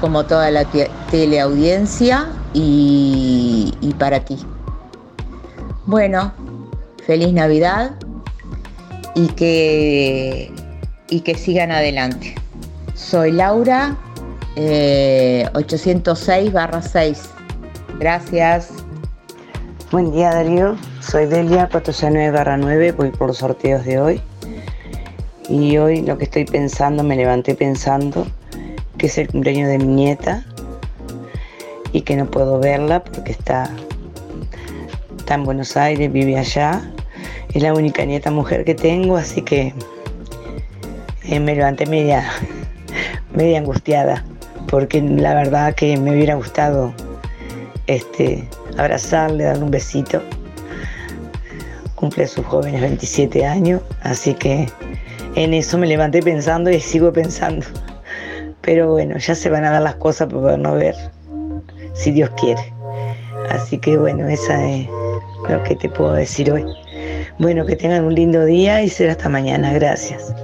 como 0.00 0.24
toda 0.24 0.50
la 0.50 0.64
te- 0.64 0.90
teleaudiencia 1.10 2.28
y, 2.60 3.94
para 3.98 4.20
ti. 4.20 4.38
Bueno, 5.86 6.32
feliz 7.06 7.32
Navidad 7.32 7.92
y 9.14 9.28
que, 9.28 10.52
y 11.08 11.20
que 11.20 11.34
sigan 11.34 11.70
adelante. 11.70 12.34
Soy 12.94 13.32
Laura, 13.32 13.96
eh, 14.56 15.48
806 15.54 16.52
6. 16.80 17.22
Gracias. 17.98 18.70
Buen 19.90 20.12
día 20.12 20.30
Darío, 20.34 20.76
soy 21.00 21.26
Delia 21.26 21.68
469 21.70 22.56
9, 22.58 22.92
voy 22.92 23.10
por 23.10 23.28
los 23.28 23.38
sorteos 23.38 23.84
de 23.84 23.98
hoy. 23.98 24.20
Y 25.48 25.78
hoy 25.78 26.02
lo 26.02 26.18
que 26.18 26.24
estoy 26.24 26.44
pensando, 26.44 27.02
me 27.02 27.16
levanté 27.16 27.54
pensando 27.54 28.26
que 28.98 29.06
es 29.06 29.16
el 29.16 29.28
cumpleaños 29.28 29.68
de 29.68 29.78
mi 29.78 29.86
nieta 29.86 30.44
y 31.92 32.02
que 32.02 32.16
no 32.16 32.26
puedo 32.26 32.58
verla 32.58 33.02
porque 33.04 33.32
está, 33.32 33.70
está 35.18 35.34
en 35.34 35.44
Buenos 35.44 35.76
Aires, 35.76 36.12
vive 36.12 36.38
allá. 36.38 36.82
Es 37.54 37.62
la 37.62 37.72
única 37.74 38.04
nieta 38.04 38.30
mujer 38.30 38.64
que 38.64 38.74
tengo, 38.74 39.16
así 39.16 39.42
que 39.42 39.74
eh, 41.24 41.40
me 41.40 41.54
levanté 41.54 41.86
media, 41.86 42.30
media 43.34 43.58
angustiada 43.58 44.24
porque 44.68 45.00
la 45.00 45.34
verdad 45.34 45.74
que 45.74 45.96
me 45.96 46.12
hubiera 46.12 46.34
gustado 46.34 46.92
este, 47.86 48.46
abrazarle, 48.76 49.44
darle 49.44 49.64
un 49.64 49.70
besito. 49.70 50.22
Cumple 51.94 52.26
sus 52.28 52.46
jóvenes 52.46 52.80
27 52.80 53.44
años, 53.44 53.82
así 54.02 54.34
que 54.34 54.68
en 55.34 55.52
eso 55.52 55.78
me 55.78 55.86
levanté 55.86 56.22
pensando 56.22 56.70
y 56.70 56.80
sigo 56.80 57.12
pensando. 57.12 57.66
Pero 58.60 58.92
bueno, 58.92 59.16
ya 59.18 59.34
se 59.34 59.48
van 59.50 59.64
a 59.64 59.70
dar 59.70 59.82
las 59.82 59.96
cosas 59.96 60.28
para 60.28 60.40
podernos 60.40 60.76
ver, 60.76 60.94
si 61.94 62.12
Dios 62.12 62.30
quiere. 62.36 62.72
Así 63.50 63.78
que 63.78 63.96
bueno, 63.96 64.28
esa 64.28 64.64
es 64.68 64.88
lo 65.48 65.62
que 65.64 65.76
te 65.76 65.88
puedo 65.88 66.12
decir 66.12 66.50
hoy. 66.52 66.64
Bueno, 67.38 67.64
que 67.64 67.76
tengan 67.76 68.04
un 68.04 68.14
lindo 68.14 68.44
día 68.44 68.82
y 68.82 68.88
será 68.88 69.12
hasta 69.12 69.28
mañana. 69.28 69.72
Gracias. 69.72 70.34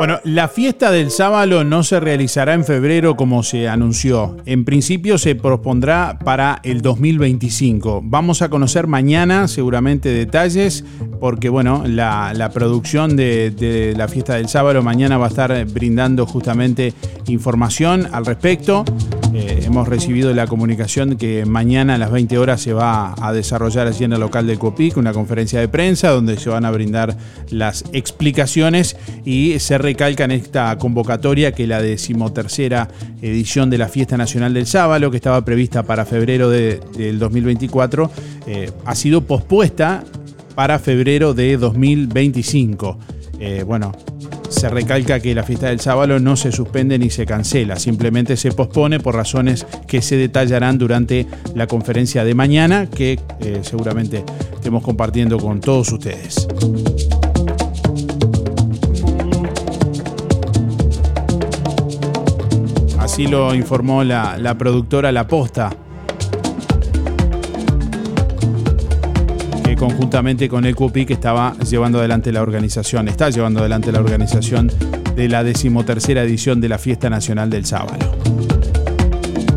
Bueno, 0.00 0.18
la 0.24 0.48
fiesta 0.48 0.90
del 0.90 1.10
sábado 1.10 1.62
no 1.62 1.82
se 1.82 2.00
realizará 2.00 2.54
en 2.54 2.64
febrero 2.64 3.16
como 3.16 3.42
se 3.42 3.68
anunció. 3.68 4.34
En 4.46 4.64
principio 4.64 5.18
se 5.18 5.34
propondrá 5.34 6.18
para 6.24 6.58
el 6.62 6.80
2025. 6.80 8.00
Vamos 8.02 8.40
a 8.40 8.48
conocer 8.48 8.86
mañana 8.86 9.46
seguramente 9.46 10.08
detalles 10.08 10.86
porque 11.20 11.50
bueno, 11.50 11.84
la, 11.86 12.50
producción 12.54 13.14
de, 13.14 13.50
de, 13.50 13.92
la 13.94 14.08
fiesta 14.08 14.36
del 14.36 14.48
sábado 14.48 14.82
mañana 14.82 15.18
va 15.18 15.26
a 15.26 15.28
estar 15.28 15.66
brindando 15.66 16.24
justamente 16.24 16.94
información 17.26 18.08
al 18.10 18.24
respecto. 18.24 18.86
Eh, 19.32 19.62
hemos 19.64 19.86
recibido 19.86 20.32
la 20.34 20.46
comunicación 20.46 21.16
que 21.16 21.44
mañana 21.46 21.94
a 21.94 21.98
las 21.98 22.10
20 22.10 22.36
horas 22.38 22.60
se 22.60 22.72
va 22.72 23.14
a 23.20 23.32
desarrollar 23.32 23.86
allí 23.86 24.04
en 24.04 24.12
el 24.12 24.20
local 24.20 24.46
del 24.46 24.58
COPIC 24.58 24.96
una 24.96 25.12
conferencia 25.12 25.60
de 25.60 25.68
prensa 25.68 26.10
donde 26.10 26.36
se 26.36 26.50
van 26.50 26.64
a 26.64 26.70
brindar 26.70 27.16
las 27.50 27.84
explicaciones 27.92 28.96
y 29.24 29.58
se 29.60 29.78
recalca 29.78 30.24
en 30.24 30.32
esta 30.32 30.76
convocatoria 30.78 31.52
que 31.52 31.66
la 31.66 31.80
decimotercera 31.80 32.88
edición 33.22 33.70
de 33.70 33.78
la 33.78 33.88
Fiesta 33.88 34.16
Nacional 34.16 34.52
del 34.52 34.66
Sábalo, 34.66 35.10
que 35.10 35.16
estaba 35.16 35.44
prevista 35.44 35.84
para 35.84 36.04
febrero 36.04 36.50
del 36.50 37.18
2024, 37.18 38.10
eh, 38.46 38.70
ha 38.84 38.94
sido 38.94 39.22
pospuesta 39.22 40.04
para 40.54 40.78
febrero 40.78 41.34
de 41.34 41.56
2025. 41.56 42.98
Eh, 43.42 43.64
bueno, 43.66 43.92
se 44.50 44.68
recalca 44.68 45.18
que 45.18 45.34
la 45.34 45.42
fiesta 45.42 45.68
del 45.68 45.80
sábado 45.80 46.20
no 46.20 46.36
se 46.36 46.52
suspende 46.52 46.98
ni 46.98 47.08
se 47.08 47.24
cancela, 47.24 47.76
simplemente 47.76 48.36
se 48.36 48.52
pospone 48.52 49.00
por 49.00 49.14
razones 49.14 49.66
que 49.86 50.02
se 50.02 50.18
detallarán 50.18 50.76
durante 50.76 51.26
la 51.54 51.66
conferencia 51.66 52.22
de 52.22 52.34
mañana 52.34 52.86
que 52.86 53.18
eh, 53.40 53.60
seguramente 53.62 54.24
estemos 54.52 54.82
compartiendo 54.82 55.38
con 55.38 55.60
todos 55.60 55.90
ustedes. 55.90 56.46
Así 62.98 63.26
lo 63.26 63.54
informó 63.54 64.04
la, 64.04 64.36
la 64.36 64.58
productora 64.58 65.10
La 65.12 65.26
Posta 65.26 65.74
conjuntamente 69.80 70.46
con 70.50 70.66
el 70.66 70.76
que 70.76 71.14
estaba 71.14 71.56
llevando 71.60 72.00
adelante 72.00 72.30
la 72.32 72.42
organización, 72.42 73.08
está 73.08 73.30
llevando 73.30 73.60
adelante 73.60 73.90
la 73.90 74.00
organización 74.00 74.70
de 75.16 75.26
la 75.26 75.42
decimotercera 75.42 76.22
edición 76.22 76.60
de 76.60 76.68
la 76.68 76.76
Fiesta 76.76 77.08
Nacional 77.08 77.48
del 77.48 77.64
Sábado. 77.64 78.14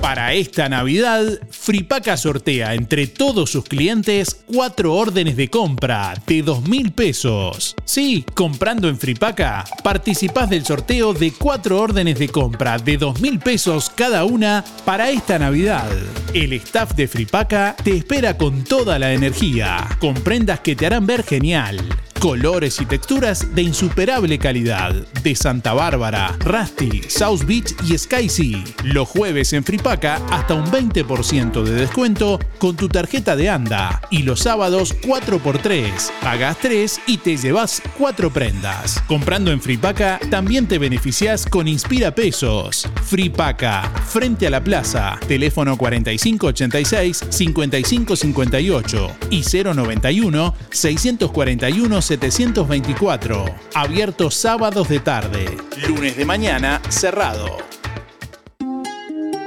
Para 0.00 0.32
esta 0.32 0.68
Navidad, 0.68 1.24
Fripaca 1.68 2.16
sortea 2.16 2.72
entre 2.72 3.06
todos 3.06 3.50
sus 3.50 3.62
clientes 3.62 4.42
cuatro 4.46 4.94
órdenes 4.94 5.36
de 5.36 5.48
compra 5.48 6.14
de 6.26 6.40
dos 6.40 6.66
mil 6.66 6.92
pesos. 6.92 7.74
Sí, 7.84 8.24
comprando 8.32 8.88
en 8.88 8.98
Fripaca, 8.98 9.66
participás 9.84 10.48
del 10.48 10.64
sorteo 10.64 11.12
de 11.12 11.30
cuatro 11.30 11.78
órdenes 11.78 12.18
de 12.18 12.30
compra 12.30 12.78
de 12.78 12.96
dos 12.96 13.20
mil 13.20 13.38
pesos 13.38 13.90
cada 13.90 14.24
una 14.24 14.64
para 14.86 15.10
esta 15.10 15.38
Navidad. 15.38 15.90
El 16.32 16.54
staff 16.54 16.94
de 16.94 17.06
Fripaca 17.06 17.76
te 17.84 17.94
espera 17.98 18.38
con 18.38 18.64
toda 18.64 18.98
la 18.98 19.12
energía, 19.12 19.86
con 20.00 20.14
prendas 20.14 20.60
que 20.60 20.74
te 20.74 20.86
harán 20.86 21.04
ver 21.04 21.22
genial 21.22 21.86
colores 22.18 22.80
y 22.80 22.86
texturas 22.86 23.54
de 23.54 23.62
insuperable 23.62 24.38
calidad 24.38 24.92
de 25.22 25.34
Santa 25.34 25.72
Bárbara, 25.72 26.36
Rusty, 26.40 27.02
South 27.08 27.44
Beach 27.46 27.74
y 27.88 27.96
Sky 27.96 28.28
Sea. 28.28 28.64
Los 28.84 29.08
jueves 29.08 29.52
en 29.52 29.62
Fripaca 29.62 30.20
hasta 30.30 30.54
un 30.54 30.66
20% 30.66 31.62
de 31.62 31.72
descuento 31.72 32.38
con 32.58 32.76
tu 32.76 32.88
tarjeta 32.88 33.36
de 33.36 33.48
ANDA 33.48 34.02
y 34.10 34.22
los 34.22 34.40
sábados 34.40 34.96
4x3. 35.00 36.10
Pagas 36.20 36.58
3 36.58 37.00
y 37.06 37.18
te 37.18 37.36
llevas 37.36 37.82
4 37.96 38.32
prendas. 38.32 39.02
Comprando 39.06 39.52
en 39.52 39.60
Fripaca 39.60 40.18
también 40.30 40.66
te 40.66 40.78
beneficias 40.78 41.46
con 41.46 41.68
Inspira 41.68 42.14
Pesos. 42.14 42.88
Fripaca, 43.04 43.90
frente 44.06 44.46
a 44.46 44.50
la 44.50 44.64
plaza, 44.64 45.18
teléfono 45.28 45.76
4586 45.76 47.24
5558 47.30 49.10
y 49.30 49.42
091 49.42 50.54
641 50.70 52.02
724. 52.08 53.44
Abierto 53.74 54.30
sábados 54.30 54.88
de 54.88 54.98
tarde. 54.98 55.58
Lunes 55.86 56.16
de 56.16 56.24
mañana 56.24 56.80
cerrado. 56.88 57.58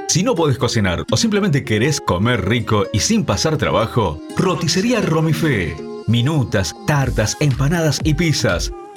Si 0.06 0.22
no 0.22 0.36
podés 0.36 0.58
cocinar 0.58 1.04
o 1.10 1.16
simplemente 1.16 1.64
querés 1.64 2.00
comer 2.00 2.48
rico 2.48 2.86
y 2.92 3.00
sin 3.00 3.24
pasar 3.24 3.56
trabajo, 3.56 4.20
roticería 4.36 5.00
Romifé. 5.00 5.74
Minutas, 6.06 6.76
tartas, 6.86 7.36
empanadas 7.40 7.98
y 8.04 8.14
pizzas. 8.14 8.72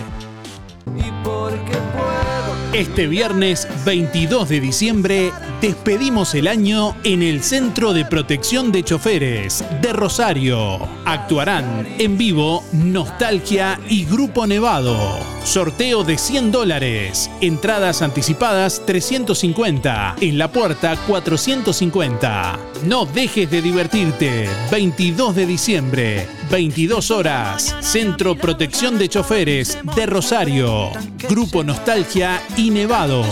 Este 2.73 3.07
viernes 3.07 3.67
22 3.83 4.47
de 4.47 4.59
diciembre 4.59 5.33
despedimos 5.59 6.35
el 6.35 6.47
año 6.47 6.95
en 7.03 7.23
el 7.23 7.41
Centro 7.41 7.93
de 7.93 8.05
Protección 8.05 8.71
de 8.71 8.83
Choferes 8.83 9.65
de 9.81 9.91
Rosario. 9.91 10.77
Actuarán 11.03 11.87
en 11.97 12.15
vivo 12.15 12.63
Nostalgia 12.71 13.79
y 13.89 14.05
Grupo 14.05 14.45
Nevado. 14.45 14.95
Sorteo 15.43 16.03
de 16.03 16.19
100 16.19 16.51
dólares. 16.51 17.31
Entradas 17.41 18.03
anticipadas 18.03 18.85
350. 18.85 20.17
En 20.21 20.37
la 20.37 20.51
puerta 20.51 20.95
450. 21.07 22.59
No 22.85 23.07
dejes 23.07 23.49
de 23.49 23.63
divertirte. 23.63 24.47
22 24.69 25.35
de 25.35 25.45
diciembre, 25.47 26.27
22 26.49 27.11
horas. 27.11 27.75
Centro 27.81 28.35
Protección 28.35 28.97
de 28.97 29.07
Choferes 29.07 29.77
de 29.95 30.05
Rosario. 30.05 30.89
Grupo 31.29 31.63
Nostalgia 31.63 32.41
y 32.57 32.71
Nevado. 32.71 33.23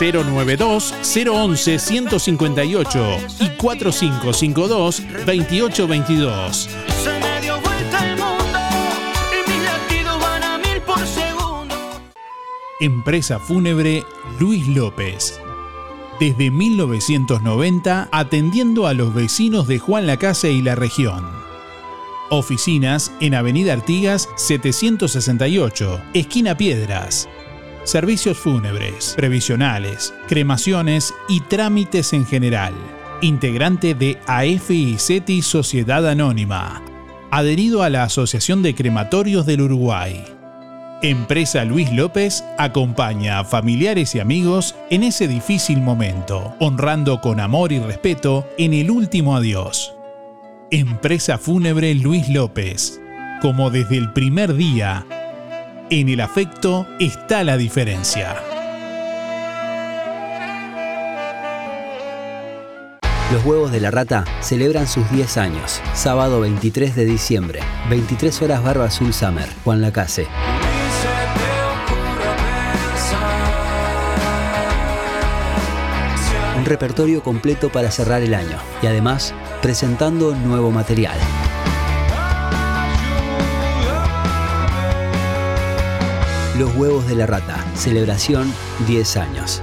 092 0.00 0.94
011 1.02 1.78
158 1.78 3.16
y 3.40 3.48
4552 3.56 5.02
2822. 5.26 6.68
Se 7.02 7.20
me 7.20 7.40
dio 7.40 7.60
vuelta 7.60 8.06
el 8.06 8.16
mundo 8.16 8.58
y 9.32 9.50
mis 9.50 9.64
latidos 9.64 10.20
van 10.20 10.42
a 10.42 10.58
mil 10.58 10.80
por 10.82 11.06
segundo. 11.06 11.74
Empresa 12.80 13.38
Fúnebre 13.38 14.04
Luis 14.38 14.66
López. 14.68 15.40
Desde 16.20 16.50
1990 16.50 18.08
atendiendo 18.12 18.86
a 18.86 18.92
los 18.92 19.14
vecinos 19.14 19.68
de 19.68 19.78
Juan 19.78 20.06
Lacase 20.06 20.50
y 20.50 20.62
la 20.62 20.74
región. 20.74 21.47
Oficinas 22.30 23.10
en 23.20 23.34
Avenida 23.34 23.72
Artigas 23.72 24.28
768, 24.36 26.00
esquina 26.12 26.56
Piedras. 26.56 27.26
Servicios 27.84 28.36
fúnebres, 28.36 29.14
previsionales, 29.16 30.12
cremaciones 30.26 31.14
y 31.26 31.40
trámites 31.40 32.12
en 32.12 32.26
general. 32.26 32.74
Integrante 33.22 33.94
de 33.94 34.18
AFI 34.26 34.98
CETI 34.98 35.40
Sociedad 35.40 36.06
Anónima. 36.06 36.82
Adherido 37.30 37.82
a 37.82 37.88
la 37.88 38.04
Asociación 38.04 38.62
de 38.62 38.74
Crematorios 38.74 39.46
del 39.46 39.62
Uruguay. 39.62 40.22
Empresa 41.02 41.64
Luis 41.64 41.90
López 41.92 42.44
acompaña 42.58 43.38
a 43.38 43.44
familiares 43.44 44.14
y 44.14 44.20
amigos 44.20 44.74
en 44.90 45.02
ese 45.02 45.28
difícil 45.28 45.80
momento, 45.80 46.54
honrando 46.60 47.22
con 47.22 47.40
amor 47.40 47.72
y 47.72 47.78
respeto 47.78 48.46
en 48.58 48.74
el 48.74 48.90
último 48.90 49.34
adiós. 49.34 49.94
Empresa 50.70 51.38
Fúnebre 51.38 51.94
Luis 51.94 52.28
López. 52.28 53.00
Como 53.40 53.70
desde 53.70 53.96
el 53.96 54.12
primer 54.12 54.54
día, 54.54 55.06
en 55.88 56.10
el 56.10 56.20
afecto 56.20 56.86
está 57.00 57.42
la 57.42 57.56
diferencia. 57.56 58.36
Los 63.32 63.42
huevos 63.46 63.72
de 63.72 63.80
la 63.80 63.90
rata 63.90 64.26
celebran 64.42 64.86
sus 64.86 65.10
10 65.10 65.38
años. 65.38 65.80
Sábado 65.94 66.40
23 66.40 66.94
de 66.94 67.06
diciembre, 67.06 67.60
23 67.88 68.42
horas 68.42 68.62
Barba 68.62 68.84
Azul 68.84 69.14
Summer, 69.14 69.48
Juan 69.64 69.80
Lacase. 69.80 70.26
Un 76.58 76.64
repertorio 76.66 77.22
completo 77.22 77.70
para 77.70 77.90
cerrar 77.90 78.20
el 78.20 78.34
año 78.34 78.58
y 78.82 78.86
además 78.86 79.32
presentando 79.60 80.34
nuevo 80.34 80.70
material. 80.70 81.18
Los 86.58 86.74
huevos 86.74 87.06
de 87.06 87.14
la 87.14 87.26
rata, 87.26 87.64
celebración 87.74 88.52
10 88.86 89.16
años. 89.16 89.62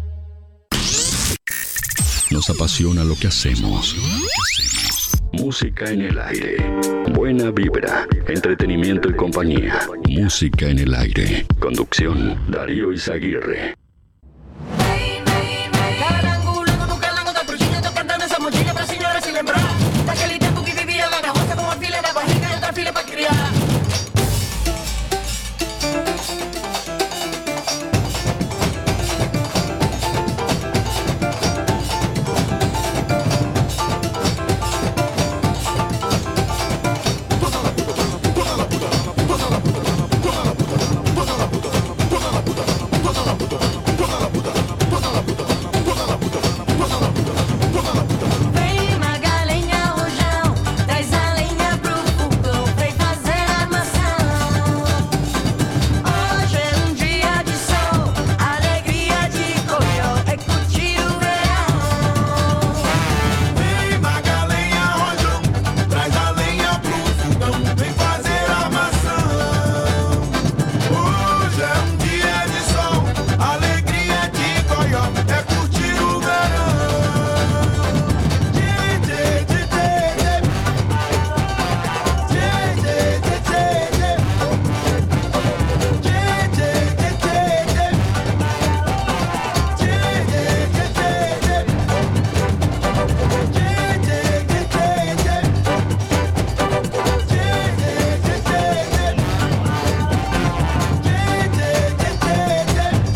Nos 2.31 2.49
apasiona 2.49 3.03
lo 3.03 3.15
que 3.15 3.27
hacemos. 3.27 3.95
Música 5.33 5.91
en 5.91 6.01
el 6.01 6.17
aire. 6.19 6.55
Buena 7.13 7.51
vibra, 7.51 8.07
entretenimiento 8.27 9.09
y 9.09 9.13
compañía. 9.13 9.81
Música 10.07 10.69
en 10.69 10.79
el 10.79 10.93
aire. 10.93 11.45
Conducción, 11.59 12.39
Darío 12.49 12.93
Izaguirre. 12.93 13.80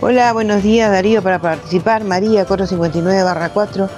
Hola, 0.01 0.31
buenos 0.33 0.63
días 0.63 0.91
Darío 0.91 1.21
para 1.21 1.39
participar, 1.39 2.03
María 2.03 2.45
459 2.45 3.23
barra 3.23 3.49
4. 3.49 3.89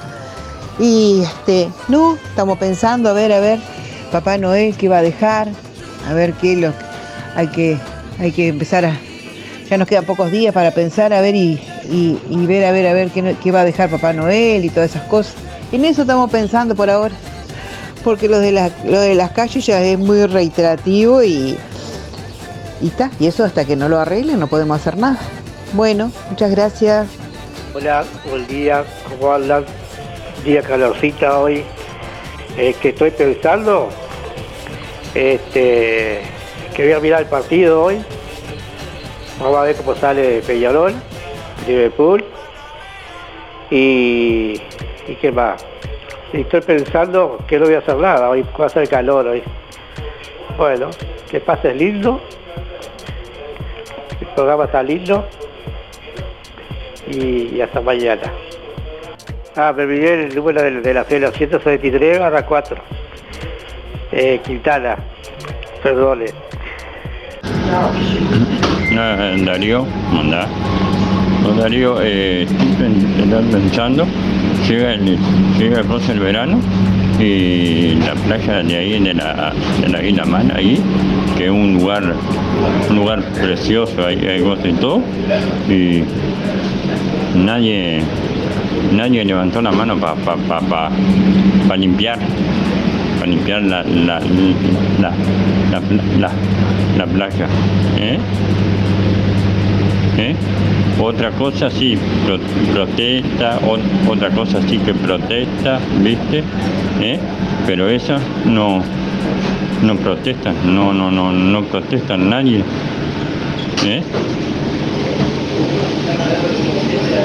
Y 0.80 1.22
este, 1.22 1.70
no, 1.90 2.16
estamos 2.16 2.58
pensando, 2.58 3.10
a 3.10 3.14
ver, 3.14 3.34
a 3.34 3.40
ver, 3.40 3.60
Papá 4.12 4.38
Noel 4.38 4.76
qué 4.76 4.88
va 4.90 5.00
a 5.00 5.02
dejar, 5.02 5.50
a 6.10 6.14
ver 6.14 6.34
qué 6.34 6.56
lo 6.56 6.74
hay 7.36 7.48
que, 7.48 7.78
hay 8.20 8.32
que 8.32 8.48
empezar 8.48 8.86
a. 8.86 8.98
Ya 9.70 9.78
nos 9.78 9.88
quedan 9.88 10.06
pocos 10.06 10.32
días 10.32 10.54
para 10.54 10.72
pensar, 10.72 11.14
a 11.14 11.22
ver 11.22 11.36
y, 11.36 11.62
y- 11.90 12.20
y 12.30 12.46
ver, 12.46 12.66
a 12.66 12.72
ver, 12.72 12.88
a 12.88 12.94
ver 12.94 13.10
qué, 13.12 13.36
qué 13.42 13.52
va 13.52 13.62
a 13.62 13.66
dejar 13.66 13.90
Papá 13.90 14.12
Noel 14.14 14.64
y 14.66 14.70
todas 14.70 14.90
esas 14.92 15.04
cosas. 15.08 15.34
En 15.72 15.86
eso 15.86 16.02
estamos 16.02 16.30
pensando 16.32 16.74
por 16.76 16.90
ahora. 16.90 17.14
Porque 18.04 18.28
lo 18.28 18.40
de, 18.40 18.52
la- 18.52 18.72
lo 18.86 19.00
de 19.00 19.14
las 19.16 19.32
calles 19.32 19.66
ya 19.66 19.82
es 19.82 19.98
muy 20.00 20.26
reiterativo 20.26 21.22
y, 21.24 21.58
y 22.82 22.88
está. 22.88 23.12
Y 23.20 23.28
eso 23.28 23.44
hasta 23.44 23.66
que 23.66 23.76
no 23.76 23.90
lo 23.90 24.00
arreglen 24.00 24.40
no 24.40 24.48
podemos 24.48 24.80
hacer 24.80 24.98
nada. 24.98 25.20
Bueno, 25.74 26.12
muchas 26.30 26.52
gracias. 26.52 27.08
Hola, 27.74 28.04
buen 28.30 28.46
día, 28.48 28.84
¿cómo 29.10 29.32
andan? 29.34 29.66
Día 30.44 30.62
calorcita 30.62 31.40
hoy. 31.40 31.64
Eh, 32.58 32.76
que 32.82 32.90
estoy 32.90 33.12
pensando, 33.12 33.88
este, 35.16 36.22
que 36.76 36.84
voy 36.84 36.92
a 36.92 37.00
mirar 37.00 37.22
el 37.22 37.28
partido 37.28 37.82
hoy. 37.84 38.02
Vamos 39.40 39.58
a 39.58 39.62
ver 39.64 39.76
cómo 39.78 39.96
sale 39.96 40.42
Peñarol, 40.42 40.94
Liverpool. 41.66 42.26
Y, 43.70 44.60
qué 45.22 45.32
más. 45.32 45.64
Y 46.34 46.42
estoy 46.42 46.62
pensando 46.62 47.38
que 47.48 47.60
no 47.60 47.66
voy 47.66 47.76
a 47.76 47.80
hacer 47.80 47.98
nada, 47.98 48.30
hoy 48.30 48.46
va 48.60 48.64
a 48.64 48.68
hacer 48.68 48.88
calor 48.88 49.28
hoy. 49.28 49.44
Bueno, 50.58 50.90
que 51.30 51.40
pase 51.40 51.74
lindo. 51.74 52.22
El 54.20 54.28
programa 54.28 54.66
está 54.66 54.82
lindo 54.82 55.28
y, 57.08 57.56
y 57.56 57.62
hasta 57.62 57.82
mañana. 57.82 58.32
Ah, 59.56 59.74
me 59.76 59.84
olvidé 59.84 60.26
el 60.26 60.36
número 60.36 60.62
de, 60.62 60.72
de 60.80 60.94
la 60.94 61.04
cena, 61.04 61.32
173 61.32 62.20
barra 62.20 62.46
4. 62.46 62.78
Eh, 64.14 64.40
Quintana, 64.44 64.98
perdone. 65.84 66.26
No, 68.92 69.46
Darío. 69.46 69.86
No, 71.44 71.54
Darío, 71.54 72.02
eh, 72.02 72.44
estoy 72.44 72.68
pensando, 73.52 74.06
llega 74.68 74.94
el, 74.94 75.18
llega 75.58 75.80
el 75.80 76.20
verano 76.20 76.60
y 77.20 77.96
la 78.06 78.14
playa 78.16 78.64
de 78.64 78.78
ahí, 78.78 79.00
de 79.00 79.14
la, 79.14 79.54
de 79.82 79.88
la 79.90 80.04
Isla 80.04 80.26
ahí, 80.56 80.80
que 81.38 81.46
es 81.46 81.52
un 81.52 81.76
lugar, 81.76 82.04
un 82.90 82.96
lugar 82.96 83.22
precioso, 83.34 84.06
ahí 84.06 84.18
hay 84.26 84.42
gozo 84.42 84.68
y 84.68 84.74
todo, 84.74 85.02
y 85.70 86.04
nadie, 87.38 88.02
nadie 88.94 89.24
levantó 89.26 89.62
la 89.62 89.72
mano 89.72 89.98
para 89.98 90.16
pa, 90.16 90.36
pa, 90.36 90.60
pa, 90.62 90.90
pa 91.68 91.78
limpiar, 91.78 92.18
para 93.20 93.28
limpiar 93.32 93.62
la, 93.62 93.84
la, 93.84 94.20
la, 94.20 95.12
la, 95.72 95.82
la- 96.20 96.32
la 96.98 97.06
playa. 97.06 97.48
¿eh? 98.00 98.18
¿Eh? 100.18 100.36
Otra 101.02 101.32
cosa 101.32 101.70
sí, 101.70 101.98
pro- 102.26 102.40
protesta, 102.74 103.60
otra 104.08 104.30
cosa 104.30 104.62
sí 104.68 104.78
que 104.78 104.94
protesta, 104.94 105.80
¿viste? 106.04 106.44
¿Eh? 107.02 107.20
Pero 107.66 107.90
esa 107.90 108.20
no, 108.46 108.84
no 109.84 109.96
protestan, 109.98 110.56
no, 110.66 110.94
no, 110.94 111.10
no, 111.12 111.32
no 111.32 111.64
protestan 111.64 112.30
nadie. 112.30 112.64
¿Eh? 113.86 114.02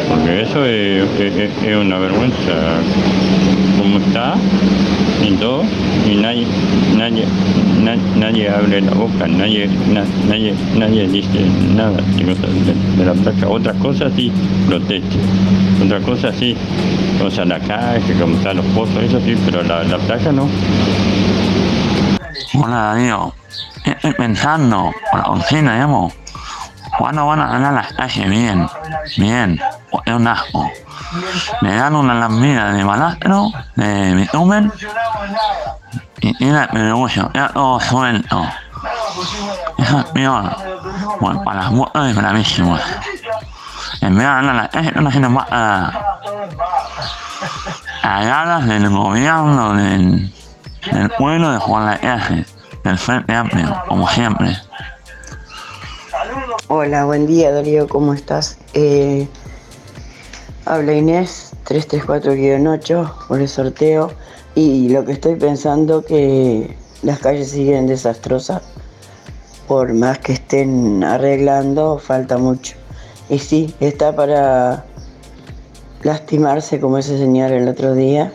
Porque 0.08 0.42
eso 0.42 0.64
es, 0.64 1.04
una 1.84 1.98
vergüenza 1.98 2.52
está 4.06 4.34
y 5.26 5.32
todo, 5.36 5.62
y 6.10 6.14
nadie, 6.16 6.46
nadie, 6.96 7.24
na- 7.82 7.96
nadie 8.16 8.48
abre 8.50 8.80
la 8.80 8.92
boca, 8.92 9.26
nadie, 9.26 9.66
na- 9.88 10.04
nadie, 10.28 10.54
nadie 10.76 11.08
dice 11.08 11.40
nada 11.74 11.96
de, 12.16 12.24
de- 12.24 13.04
la 13.04 13.12
placa. 13.14 13.48
Otra 13.48 13.72
cosa 13.74 14.10
sí 14.14 14.30
protesta, 14.68 15.16
otra 15.84 16.00
cosa 16.00 16.32
sí, 16.32 16.56
o 17.24 17.30
sea 17.30 17.44
la 17.44 17.58
calle, 17.60 18.14
como 18.20 18.36
están 18.36 18.56
los 18.58 18.66
pozos, 18.66 19.02
eso 19.02 19.20
sí, 19.20 19.36
pero 19.44 19.62
la, 19.62 19.82
la 19.84 19.98
placa 19.98 20.30
no. 20.32 20.48
Hola 22.54 22.76
Darío, 22.76 23.34
estoy 23.84 24.12
pensando 24.14 24.90
por 25.10 25.20
la 25.20 25.26
cocina, 25.26 25.74
digamos, 25.74 26.12
¿cuándo 26.98 27.26
van 27.26 27.40
a 27.40 27.46
ganar 27.48 27.74
las 27.74 27.92
calles 27.92 28.28
bien? 28.30 28.66
Bien, 29.18 29.58
es 30.04 30.12
un 30.14 30.26
asco. 30.26 30.70
Le 31.60 31.76
dan 31.76 31.94
una 31.94 32.14
lambida 32.14 32.72
de 32.72 32.84
balastro, 32.84 33.50
de 33.76 34.14
bitumen, 34.14 34.72
y 36.20 36.48
el 36.48 36.68
pedregullo, 36.68 37.30
queda 37.32 37.48
todo 37.48 37.80
suelto. 37.80 38.44
Eso 39.78 39.98
es 40.00 40.04
peor, 40.06 40.56
bueno, 41.20 41.42
para 41.44 41.62
las 41.62 41.72
motos 41.72 42.08
es 42.08 42.16
bravísimo. 42.16 42.78
En 44.00 44.14
vez 44.14 44.18
de 44.18 44.24
ganar 44.24 44.54
las 44.54 44.68
calles, 44.68 44.94
no 44.96 45.08
haciendo 45.08 45.30
más 45.30 45.46
a, 45.50 46.18
a 48.02 48.24
ganas 48.24 48.66
del 48.66 48.88
gobierno, 48.90 49.74
del, 49.74 50.32
del 50.92 51.10
pueblo 51.10 51.52
de 51.52 51.58
Juan 51.58 51.86
la 51.86 51.98
Calle, 51.98 52.46
del 52.84 52.98
Frente 52.98 53.34
Amplio, 53.34 53.82
como 53.88 54.08
siempre. 54.08 54.56
Hola, 56.68 57.04
buen 57.04 57.26
día 57.26 57.52
Darío, 57.52 57.86
¿cómo 57.88 58.12
estás? 58.12 58.58
Eh, 58.74 59.28
habla 60.66 60.94
Inés, 60.94 61.52
334-8 61.66 63.26
por 63.28 63.40
el 63.40 63.48
sorteo 63.48 64.10
y 64.56 64.88
lo 64.88 65.04
que 65.04 65.12
estoy 65.12 65.36
pensando 65.36 66.04
que 66.04 66.76
las 67.02 67.20
calles 67.20 67.50
siguen 67.50 67.86
desastrosas, 67.86 68.62
por 69.68 69.92
más 69.94 70.18
que 70.18 70.32
estén 70.32 71.04
arreglando, 71.04 71.98
falta 71.98 72.36
mucho. 72.36 72.74
Y 73.28 73.38
sí, 73.38 73.74
está 73.80 74.14
para 74.14 74.84
lastimarse 76.02 76.80
como 76.80 76.98
ese 76.98 77.16
señor 77.16 77.52
el 77.52 77.68
otro 77.68 77.94
día 77.94 78.32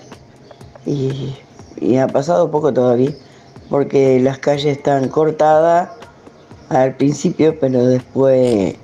y, 0.85 1.35
y 1.79 1.97
ha 1.97 2.07
pasado 2.07 2.49
poco 2.49 2.73
todavía, 2.73 3.11
porque 3.69 4.19
las 4.21 4.39
calles 4.39 4.77
están 4.77 5.09
cortadas 5.09 5.89
al 6.69 6.95
principio, 6.95 7.57
pero 7.59 7.85
después 7.85 8.75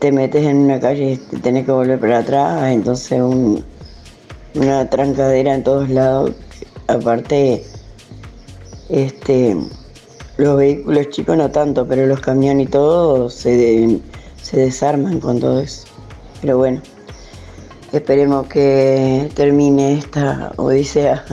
te 0.00 0.12
metes 0.12 0.44
en 0.44 0.56
una 0.58 0.80
calle 0.80 1.12
y 1.12 1.16
te 1.16 1.38
tenés 1.38 1.64
que 1.66 1.72
volver 1.72 1.98
para 2.00 2.18
atrás, 2.18 2.70
entonces 2.72 3.20
un- 3.20 3.64
una 4.54 4.88
trancadera 4.88 5.54
en 5.54 5.64
todos 5.64 5.88
lados 5.90 6.32
Aparte, 6.86 7.64
este, 8.90 9.56
los 10.36 10.56
vehículos 10.58 11.08
chicos 11.08 11.36
no 11.38 11.50
tanto, 11.50 11.86
pero 11.88 12.06
los 12.06 12.20
camiones 12.20 12.66
y 12.68 12.70
todo 12.70 13.30
se, 13.30 13.56
de- 13.56 14.00
se 14.42 14.58
desarman 14.58 15.18
con 15.18 15.40
todo 15.40 15.60
eso. 15.60 15.86
Pero 16.42 16.58
bueno, 16.58 16.82
esperemos 17.92 18.46
que 18.48 19.30
termine 19.34 19.94
esta 19.98 20.52
odisea 20.56 21.24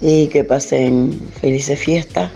y 0.00 0.28
que 0.28 0.42
pasen 0.42 1.20
felices 1.38 1.78
fiestas. 1.78 2.30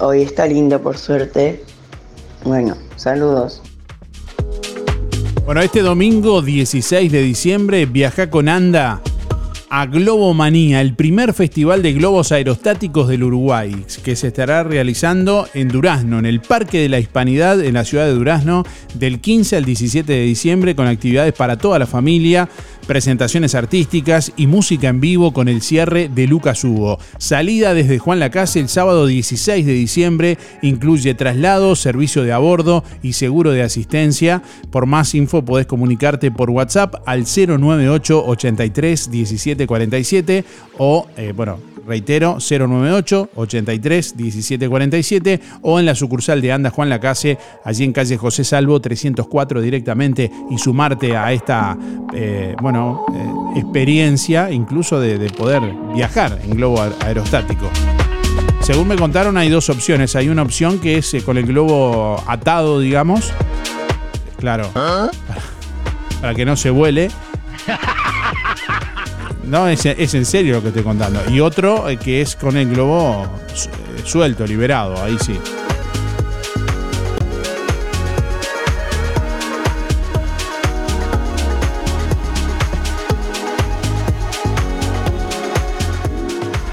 Hoy 0.00 0.22
está 0.22 0.46
lindo 0.46 0.80
por 0.80 0.96
suerte. 0.98 1.64
Bueno, 2.44 2.76
saludos. 2.94 3.60
Bueno, 5.46 5.60
este 5.60 5.80
domingo 5.80 6.42
16 6.42 7.12
de 7.12 7.22
diciembre 7.22 7.86
viaja 7.86 8.30
con 8.30 8.48
Anda 8.48 9.00
a 9.70 9.86
Globomanía, 9.86 10.80
el 10.80 10.94
primer 10.94 11.34
festival 11.34 11.82
de 11.82 11.92
globos 11.92 12.32
aerostáticos 12.32 13.06
del 13.06 13.22
Uruguay, 13.22 13.84
que 14.02 14.16
se 14.16 14.26
estará 14.26 14.64
realizando 14.64 15.46
en 15.54 15.68
Durazno, 15.68 16.18
en 16.18 16.26
el 16.26 16.40
Parque 16.40 16.80
de 16.80 16.88
la 16.88 16.98
Hispanidad, 16.98 17.64
en 17.64 17.74
la 17.74 17.84
ciudad 17.84 18.06
de 18.06 18.14
Durazno, 18.14 18.64
del 18.94 19.20
15 19.20 19.56
al 19.56 19.64
17 19.64 20.12
de 20.12 20.22
diciembre, 20.22 20.74
con 20.74 20.88
actividades 20.88 21.32
para 21.32 21.56
toda 21.56 21.78
la 21.78 21.86
familia, 21.86 22.48
presentaciones 22.86 23.54
artísticas 23.54 24.32
y 24.36 24.46
música 24.46 24.88
en 24.88 25.00
vivo 25.00 25.32
con 25.32 25.48
el 25.48 25.62
cierre 25.62 26.08
de 26.08 26.26
Lucas 26.26 26.64
Hugo. 26.64 26.98
Salida 27.18 27.74
desde 27.74 27.98
Juan 27.98 28.20
Lacase 28.20 28.60
el 28.60 28.68
sábado 28.68 29.06
16 29.06 29.66
de 29.66 29.72
diciembre, 29.72 30.38
incluye 30.62 31.14
traslado, 31.14 31.76
servicio 31.76 32.22
de 32.22 32.32
a 32.32 32.38
bordo 32.38 32.84
y 33.02 33.12
seguro 33.14 33.50
de 33.50 33.62
asistencia. 33.62 34.42
Por 34.70 34.86
más 34.86 35.14
info 35.14 35.44
podés 35.44 35.66
comunicarte 35.66 36.30
por 36.30 36.50
WhatsApp 36.50 36.94
al 37.06 37.24
098 37.24 38.24
83 38.26 39.10
17 39.10 39.66
47 39.66 40.44
o, 40.78 41.06
eh, 41.16 41.32
bueno, 41.34 41.58
reitero, 41.86 42.38
098 42.40 43.30
83 43.34 44.16
17 44.16 44.68
47 44.68 45.40
o 45.62 45.78
en 45.78 45.86
la 45.86 45.94
sucursal 45.94 46.40
de 46.42 46.52
Anda 46.52 46.70
Juan 46.70 46.88
Lacase, 46.88 47.38
allí 47.64 47.84
en 47.84 47.92
calle 47.92 48.16
José 48.16 48.44
Salvo 48.44 48.80
304 48.80 49.60
directamente 49.60 50.30
y 50.50 50.58
sumarte 50.58 51.16
a 51.16 51.32
esta, 51.32 51.76
eh, 52.14 52.54
bueno, 52.60 53.04
eh, 53.14 53.60
experiencia 53.60 54.50
incluso 54.50 55.00
de, 55.00 55.18
de 55.18 55.30
poder 55.30 55.62
viajar 55.94 56.38
en 56.44 56.50
globo 56.56 56.78
aer- 56.78 56.94
aerostático. 57.04 57.68
Según 58.62 58.88
me 58.88 58.96
contaron, 58.96 59.36
hay 59.36 59.48
dos 59.48 59.70
opciones. 59.70 60.16
Hay 60.16 60.28
una 60.28 60.42
opción 60.42 60.78
que 60.80 60.98
es 60.98 61.14
eh, 61.14 61.22
con 61.22 61.38
el 61.38 61.46
globo 61.46 62.20
atado, 62.26 62.80
digamos. 62.80 63.32
Claro. 64.38 64.68
Para, 64.72 65.10
para 66.20 66.34
que 66.34 66.44
no 66.44 66.56
se 66.56 66.70
vuele. 66.70 67.10
No, 69.46 69.68
es, 69.68 69.86
es 69.86 70.14
en 70.14 70.24
serio 70.24 70.54
lo 70.54 70.62
que 70.62 70.68
estoy 70.68 70.82
contando. 70.82 71.20
Y 71.30 71.40
otro 71.40 71.88
eh, 71.88 71.96
que 71.96 72.20
es 72.20 72.36
con 72.36 72.56
el 72.56 72.68
globo 72.68 73.24
eh, 73.24 74.02
suelto, 74.04 74.46
liberado. 74.46 75.02
Ahí 75.02 75.16
sí. 75.24 75.38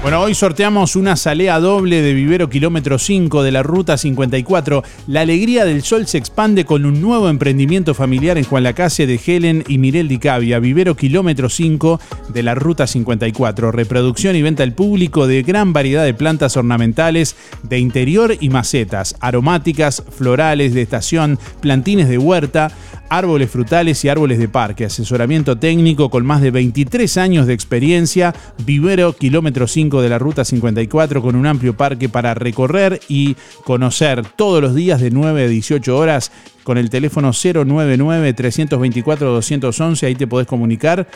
Bueno, 0.04 0.20
hoy 0.20 0.34
sorteamos 0.34 0.96
una 0.96 1.16
salea 1.16 1.58
doble 1.60 2.02
de 2.02 2.12
Vivero 2.12 2.50
Kilómetro 2.50 2.98
5 2.98 3.42
de 3.42 3.50
la 3.50 3.62
Ruta 3.62 3.96
54. 3.96 4.82
La 5.06 5.22
alegría 5.22 5.64
del 5.64 5.82
sol 5.82 6.06
se 6.06 6.18
expande 6.18 6.66
con 6.66 6.84
un 6.84 7.00
nuevo 7.00 7.30
emprendimiento 7.30 7.94
familiar 7.94 8.36
en 8.36 8.44
Juan 8.44 8.64
Lacase 8.64 9.06
de 9.06 9.18
Helen 9.26 9.64
y 9.66 9.78
Mirel 9.78 10.08
Di 10.08 10.18
Cavia. 10.18 10.58
Vivero 10.58 10.94
Kilómetro 10.94 11.48
5 11.48 11.98
de 12.28 12.42
la 12.42 12.54
Ruta 12.54 12.86
54. 12.86 13.72
Reproducción 13.72 14.36
y 14.36 14.42
venta 14.42 14.62
al 14.62 14.74
público 14.74 15.26
de 15.26 15.42
gran 15.42 15.72
variedad 15.72 16.04
de 16.04 16.12
plantas 16.12 16.58
ornamentales 16.58 17.34
de 17.62 17.78
interior 17.78 18.36
y 18.38 18.50
macetas, 18.50 19.16
aromáticas, 19.20 20.02
florales 20.10 20.74
de 20.74 20.82
estación, 20.82 21.38
plantines 21.62 22.10
de 22.10 22.18
huerta, 22.18 22.70
árboles 23.08 23.50
frutales 23.50 24.04
y 24.04 24.08
árboles 24.08 24.38
de 24.38 24.48
parque. 24.48 24.84
Asesoramiento 24.84 25.58
técnico 25.58 26.10
con 26.10 26.26
más 26.26 26.40
de 26.40 26.50
23 26.50 27.16
años 27.16 27.46
de 27.46 27.54
experiencia. 27.54 28.34
Vivero 28.64 29.14
Kilómetro 29.14 29.66
5 29.66 30.02
de 30.02 30.08
la 30.08 30.18
Ruta 30.18 30.44
54 30.44 31.22
con 31.22 31.36
un 31.36 31.46
amplio 31.46 31.76
parque 31.76 32.08
para 32.08 32.34
recorrer 32.34 33.00
y 33.08 33.36
conocer 33.64 34.24
todos 34.36 34.62
los 34.62 34.74
días 34.74 35.00
de 35.00 35.10
9 35.10 35.44
a 35.44 35.48
18 35.48 35.96
horas 35.96 36.32
con 36.62 36.78
el 36.78 36.90
teléfono 36.90 37.30
099-324-211. 37.30 40.06
Ahí 40.06 40.14
te 40.14 40.26
podés 40.26 40.46
comunicar. 40.46 41.06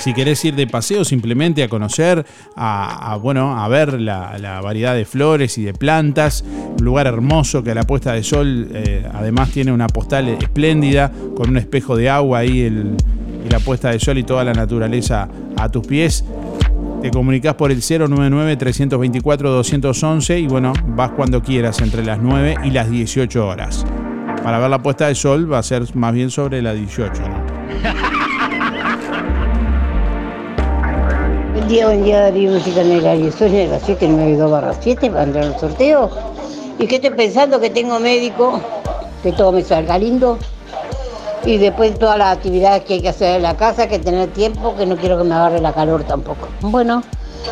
Si 0.00 0.14
querés 0.14 0.42
ir 0.44 0.54
de 0.54 0.66
paseo, 0.66 1.04
simplemente 1.04 1.62
a 1.62 1.68
conocer, 1.68 2.24
a, 2.56 3.18
bueno, 3.20 3.58
a 3.62 3.68
ver 3.68 4.00
la, 4.00 4.38
la 4.38 4.60
variedad 4.60 4.94
de 4.94 5.04
flores 5.04 5.58
y 5.58 5.64
de 5.64 5.74
plantas. 5.74 6.44
Un 6.78 6.84
lugar 6.84 7.06
hermoso 7.08 7.62
que 7.62 7.72
a 7.72 7.74
la 7.74 7.82
puesta 7.82 8.12
de 8.12 8.22
sol 8.22 8.68
eh, 8.72 9.04
además 9.12 9.50
tiene 9.50 9.72
una 9.72 9.88
postal 9.88 10.28
espléndida 10.28 11.10
con 11.36 11.50
un 11.50 11.56
espejo 11.58 11.96
de 11.96 12.08
agua 12.10 12.38
ahí 12.38 12.60
el- 12.62 12.94
y 13.44 13.48
la 13.50 13.58
puesta 13.60 13.90
de 13.90 13.98
sol 14.00 14.18
y 14.18 14.24
toda 14.24 14.42
la 14.44 14.52
naturaleza 14.52 15.28
a 15.56 15.68
tus 15.68 15.86
pies. 15.86 16.24
Te 17.02 17.10
comunicas 17.10 17.54
por 17.54 17.70
el 17.70 17.80
099-324-211 17.82 20.40
y 20.42 20.46
bueno, 20.48 20.72
vas 20.96 21.10
cuando 21.12 21.40
quieras 21.42 21.80
entre 21.80 22.04
las 22.04 22.18
9 22.20 22.56
y 22.64 22.70
las 22.70 22.90
18 22.90 23.46
horas. 23.46 23.84
Para 24.42 24.58
ver 24.58 24.70
la 24.70 24.82
puesta 24.82 25.06
de 25.08 25.14
sol 25.14 25.52
va 25.52 25.58
a 25.58 25.62
ser 25.62 25.84
más 25.94 26.12
bien 26.14 26.30
sobre 26.30 26.60
las 26.62 26.74
18. 26.76 27.12
¿no? 27.22 28.08
día, 31.68 31.84
buen 31.84 32.02
día 32.02 32.20
Darío 32.20 32.50
Música 32.50 32.80
en 32.80 32.92
el 32.92 33.06
aire. 33.06 33.30
Soy 33.30 33.50
de 33.50 33.66
la 33.66 33.78
792 33.78 34.50
barra 34.50 34.72
7 34.80 35.10
para 35.10 35.24
entrar 35.24 35.44
al 35.44 35.60
sorteo. 35.60 36.10
Y 36.78 36.86
que 36.86 36.96
estoy 36.96 37.10
pensando 37.10 37.60
que 37.60 37.68
tengo 37.68 38.00
médico, 38.00 38.58
que 39.22 39.32
todo 39.32 39.52
me 39.52 39.62
salga 39.62 39.98
lindo. 39.98 40.38
Y 41.44 41.58
después 41.58 41.98
todas 41.98 42.16
las 42.16 42.36
actividades 42.38 42.84
que 42.84 42.94
hay 42.94 43.02
que 43.02 43.10
hacer 43.10 43.36
en 43.36 43.42
la 43.42 43.56
casa, 43.56 43.86
que 43.86 43.98
tener 43.98 44.30
tiempo, 44.30 44.76
que 44.76 44.86
no 44.86 44.96
quiero 44.96 45.18
que 45.18 45.24
me 45.24 45.34
agarre 45.34 45.60
la 45.60 45.74
calor 45.74 46.04
tampoco. 46.04 46.48
Bueno, 46.62 47.02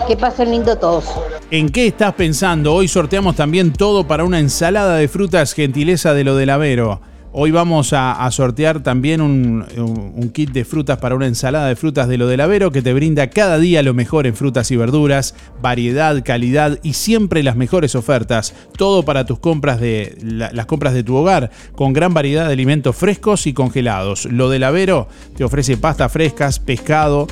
que 0.09 0.17
pasen 0.17 0.51
lindo 0.51 0.77
todos. 0.77 1.05
¿En 1.51 1.69
qué 1.69 1.87
estás 1.87 2.15
pensando? 2.15 2.75
Hoy 2.75 2.89
sorteamos 2.89 3.37
también 3.37 3.75
todo 3.75 4.07
para 4.07 4.25
una 4.25 4.39
ensalada 4.39 4.97
de 4.97 5.09
frutas 5.09 5.53
gentileza 5.53 6.15
de 6.15 6.25
lo 6.25 6.37
del 6.37 6.51
Avero. 6.51 7.01
Hoy 7.39 7.51
vamos 7.51 7.93
a, 7.93 8.27
sortear 8.31 8.83
también 8.83 9.21
un, 9.21 10.31
kit 10.33 10.53
de 10.53 10.65
frutas 10.65 10.97
para 10.97 11.15
una 11.15 11.27
ensalada 11.27 11.69
de 11.69 11.77
frutas 11.77 12.09
de 12.09 12.17
lo 12.17 12.29
del 12.29 12.41
Avero 12.41 12.73
que 12.73 12.81
te 12.81 12.95
brinda 12.95 13.29
cada 13.29 13.59
día 13.59 13.83
lo 13.83 13.93
mejor 13.93 14.27
en 14.27 14.35
frutas 14.35 14.71
y 14.71 14.77
verduras, 14.77 15.35
variedad, 15.61 16.25
calidad 16.25 16.79
y 16.83 16.95
siempre 16.95 17.43
las 17.43 17.55
mejores 17.55 17.95
ofertas. 17.95 18.55
Todo 18.79 19.03
para 19.03 19.27
tus 19.27 19.39
compras 19.39 19.81
de 19.81 20.17
la- 20.23 20.51
las 20.51 20.65
compras 20.65 20.95
de 20.95 21.03
tu 21.05 21.15
hogar, 21.15 21.51
con 21.75 21.93
gran 21.93 22.15
variedad 22.15 22.47
de 22.47 22.55
alimentos 22.55 22.97
frescos 22.97 23.47
y 23.47 23.53
congelados. 23.53 24.25
Lo 24.25 24.49
del 24.49 24.65
Avero 24.65 25.07
te 25.37 25.45
ofrece 25.45 25.77
pastas 25.77 26.11
frescas, 26.11 26.59
pescado, 26.59 27.27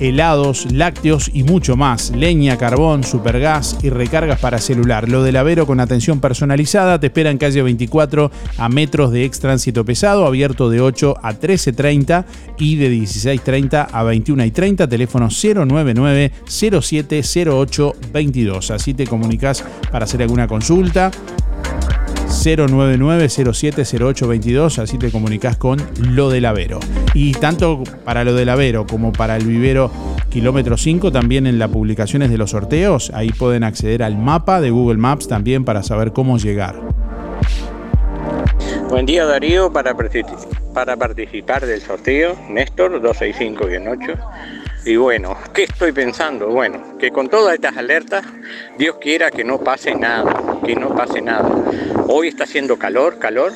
helados, 0.00 0.70
lácteos 0.72 1.30
y 1.32 1.42
mucho 1.42 1.76
más. 1.76 2.10
Leña, 2.10 2.56
carbón, 2.56 3.04
supergas 3.04 3.78
y 3.82 3.90
recargas 3.90 4.40
para 4.40 4.58
celular. 4.58 5.08
Lo 5.08 5.22
del 5.22 5.36
Avero 5.36 5.66
con 5.66 5.80
atención 5.80 6.20
personalizada 6.20 6.98
te 7.00 7.06
espera 7.06 7.30
en 7.30 7.38
calle 7.38 7.62
24 7.62 8.30
a 8.56 8.68
metros 8.68 9.12
de 9.12 9.24
ex 9.24 9.40
tránsito 9.40 9.84
pesado, 9.84 10.26
abierto 10.26 10.70
de 10.70 10.80
8 10.80 11.16
a 11.22 11.34
13.30 11.34 12.24
y 12.58 12.76
de 12.76 12.90
16.30 12.90 13.88
a 13.92 14.04
21.30, 14.04 14.88
teléfono 14.88 15.28
099 15.28 16.32
0708 16.46 17.96
22. 18.12 18.70
Así 18.70 18.94
te 18.94 19.06
comunicas 19.06 19.64
para 19.90 20.04
hacer 20.04 20.22
alguna 20.22 20.46
consulta. 20.46 21.10
099-070822, 22.28 24.78
así 24.78 24.98
te 24.98 25.10
comunicas 25.10 25.56
con 25.56 25.78
lo 26.00 26.30
del 26.30 26.44
Avero. 26.46 26.78
Y 27.14 27.32
tanto 27.32 27.82
para 28.04 28.24
lo 28.24 28.34
del 28.34 28.48
Avero 28.48 28.86
como 28.86 29.12
para 29.12 29.36
el 29.36 29.44
vivero 29.46 29.90
kilómetro 30.30 30.76
5, 30.76 31.10
también 31.10 31.46
en 31.46 31.58
las 31.58 31.70
publicaciones 31.70 32.30
de 32.30 32.38
los 32.38 32.50
sorteos, 32.50 33.10
ahí 33.14 33.30
pueden 33.30 33.64
acceder 33.64 34.02
al 34.02 34.16
mapa 34.18 34.60
de 34.60 34.70
Google 34.70 34.98
Maps 34.98 35.28
también 35.28 35.64
para 35.64 35.82
saber 35.82 36.12
cómo 36.12 36.38
llegar. 36.38 36.80
Buen 38.90 39.06
día 39.06 39.24
Darío, 39.26 39.72
para, 39.72 39.94
partici- 39.94 40.24
para 40.72 40.96
participar 40.96 41.66
del 41.66 41.80
sorteo, 41.80 42.36
Néstor 42.48 43.00
265-8. 43.02 44.16
Y 44.88 44.96
bueno, 44.96 45.36
¿qué 45.52 45.64
estoy 45.64 45.92
pensando? 45.92 46.48
Bueno, 46.48 46.96
que 46.98 47.10
con 47.10 47.28
todas 47.28 47.54
estas 47.54 47.76
alertas, 47.76 48.24
Dios 48.78 48.96
quiera 48.98 49.30
que 49.30 49.44
no 49.44 49.58
pase 49.58 49.94
nada, 49.94 50.60
que 50.64 50.74
no 50.74 50.94
pase 50.94 51.20
nada. 51.20 51.46
Hoy 52.06 52.28
está 52.28 52.44
haciendo 52.44 52.78
calor, 52.78 53.18
calor, 53.18 53.52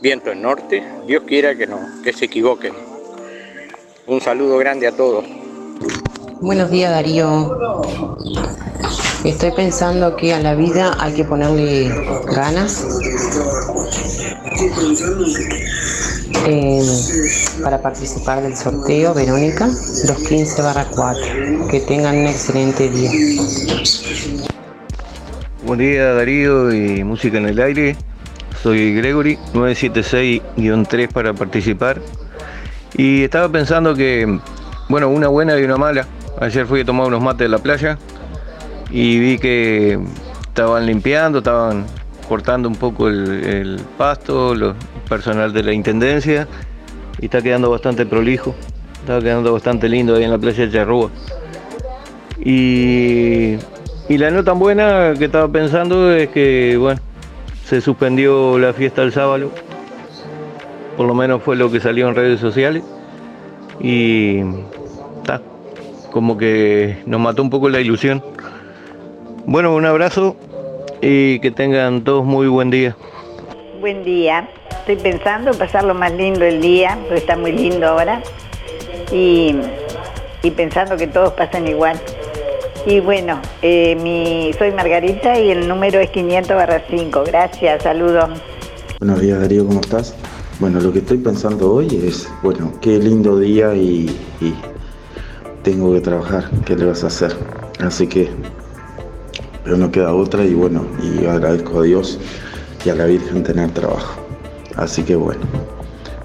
viento 0.00 0.30
en 0.30 0.42
norte, 0.42 0.84
Dios 1.04 1.24
quiera 1.26 1.56
que 1.56 1.66
no, 1.66 1.80
que 2.04 2.12
se 2.12 2.26
equivoquen. 2.26 2.74
Un 4.06 4.20
saludo 4.20 4.56
grande 4.58 4.86
a 4.86 4.92
todos. 4.92 5.24
Buenos 6.40 6.70
días 6.70 6.92
Darío. 6.92 7.50
Estoy 9.26 9.50
pensando 9.50 10.14
que 10.14 10.32
a 10.32 10.38
la 10.38 10.54
vida 10.54 10.96
hay 11.00 11.12
que 11.12 11.24
ponerle 11.24 11.88
ganas 12.32 12.86
Eh, 16.46 16.80
para 17.60 17.82
participar 17.82 18.40
del 18.40 18.56
sorteo, 18.56 19.14
Verónica, 19.14 19.66
215 19.66 20.62
barra 20.62 20.86
4. 20.94 21.66
Que 21.68 21.80
tengan 21.80 22.18
un 22.18 22.26
excelente 22.28 22.88
día. 22.88 23.10
Buen 25.64 25.80
día 25.80 26.12
Darío 26.14 26.72
y 26.72 27.02
Música 27.02 27.38
en 27.38 27.48
el 27.48 27.58
Aire. 27.60 27.96
Soy 28.62 28.94
Gregory, 28.94 29.40
976-3 29.54 31.12
para 31.12 31.34
participar. 31.34 32.00
Y 32.96 33.24
estaba 33.24 33.48
pensando 33.48 33.96
que, 33.96 34.38
bueno, 34.88 35.08
una 35.08 35.26
buena 35.26 35.58
y 35.58 35.64
una 35.64 35.76
mala. 35.76 36.06
Ayer 36.40 36.64
fui 36.64 36.82
a 36.82 36.84
tomar 36.84 37.08
unos 37.08 37.20
mates 37.20 37.40
de 37.40 37.48
la 37.48 37.58
playa 37.58 37.98
y 38.90 39.18
vi 39.18 39.38
que 39.38 39.98
estaban 40.42 40.86
limpiando, 40.86 41.38
estaban 41.38 41.86
cortando 42.28 42.68
un 42.68 42.76
poco 42.76 43.08
el, 43.08 43.80
pasto, 43.96 44.54
los 44.54 44.74
personal 45.08 45.52
de 45.52 45.62
la 45.62 45.72
intendencia 45.72 46.48
y 47.20 47.26
está 47.26 47.40
quedando 47.40 47.70
bastante 47.70 48.04
prolijo, 48.04 48.54
está 49.00 49.20
quedando 49.20 49.52
bastante 49.52 49.88
lindo 49.88 50.16
ahí 50.16 50.24
en 50.24 50.30
la 50.30 50.38
playa 50.38 50.66
de 50.66 50.72
Charrúa. 50.72 51.10
Y, 52.38 53.56
y 54.08 54.18
la 54.18 54.30
no 54.30 54.44
tan 54.44 54.58
buena 54.58 55.14
que 55.18 55.26
estaba 55.26 55.48
pensando 55.48 56.12
es 56.12 56.28
que, 56.28 56.76
bueno, 56.76 57.00
se 57.64 57.80
suspendió 57.80 58.58
la 58.58 58.72
fiesta 58.72 59.02
el 59.02 59.12
sábado, 59.12 59.50
por 60.96 61.06
lo 61.06 61.14
menos 61.14 61.42
fue 61.42 61.56
lo 61.56 61.70
que 61.70 61.80
salió 61.80 62.08
en 62.08 62.14
redes 62.14 62.40
sociales 62.40 62.82
y 63.80 64.40
está, 65.18 65.42
como 66.10 66.38
que 66.38 67.02
nos 67.06 67.20
mató 67.20 67.42
un 67.42 67.50
poco 67.50 67.68
la 67.68 67.80
ilusión. 67.80 68.22
Bueno, 69.48 69.76
un 69.76 69.86
abrazo 69.86 70.34
y 71.00 71.38
que 71.38 71.52
tengan 71.52 72.02
todos 72.02 72.24
muy 72.24 72.48
buen 72.48 72.68
día. 72.68 72.96
Buen 73.80 74.02
día. 74.02 74.48
Estoy 74.80 74.96
pensando 74.96 75.52
pasarlo 75.52 75.94
más 75.94 76.12
lindo 76.12 76.44
el 76.44 76.60
día, 76.60 76.98
porque 77.02 77.18
está 77.18 77.36
muy 77.36 77.52
lindo 77.52 77.86
ahora. 77.86 78.20
Y, 79.12 79.54
y 80.42 80.50
pensando 80.50 80.96
que 80.96 81.06
todos 81.06 81.32
pasan 81.34 81.68
igual. 81.68 81.96
Y 82.86 82.98
bueno, 82.98 83.40
eh, 83.62 83.94
mi, 84.02 84.52
soy 84.58 84.72
Margarita 84.72 85.38
y 85.38 85.52
el 85.52 85.68
número 85.68 86.00
es 86.00 86.10
500 86.10 86.56
barra 86.56 86.82
5. 86.90 87.22
Gracias, 87.26 87.84
saludos. 87.84 88.28
Buenos 88.98 89.20
días 89.20 89.40
Darío, 89.40 89.64
¿cómo 89.64 89.80
estás? 89.80 90.16
Bueno, 90.58 90.80
lo 90.80 90.92
que 90.92 90.98
estoy 90.98 91.18
pensando 91.18 91.72
hoy 91.72 91.86
es, 92.04 92.28
bueno, 92.42 92.72
qué 92.80 92.98
lindo 92.98 93.38
día 93.38 93.74
y, 93.74 94.08
y 94.40 94.54
tengo 95.62 95.92
que 95.92 96.00
trabajar, 96.00 96.50
¿qué 96.64 96.74
le 96.74 96.86
vas 96.86 97.04
a 97.04 97.08
hacer? 97.08 97.32
Así 97.78 98.06
que, 98.06 98.28
pero 99.66 99.78
no 99.78 99.90
queda 99.90 100.14
otra 100.14 100.44
y 100.44 100.54
bueno, 100.54 100.86
y 101.02 101.26
agradezco 101.26 101.80
a 101.80 101.82
Dios 101.82 102.20
y 102.84 102.88
a 102.88 102.94
la 102.94 103.04
Virgen 103.06 103.42
tener 103.42 103.72
trabajo. 103.72 104.14
Así 104.76 105.02
que 105.02 105.16
bueno. 105.16 105.40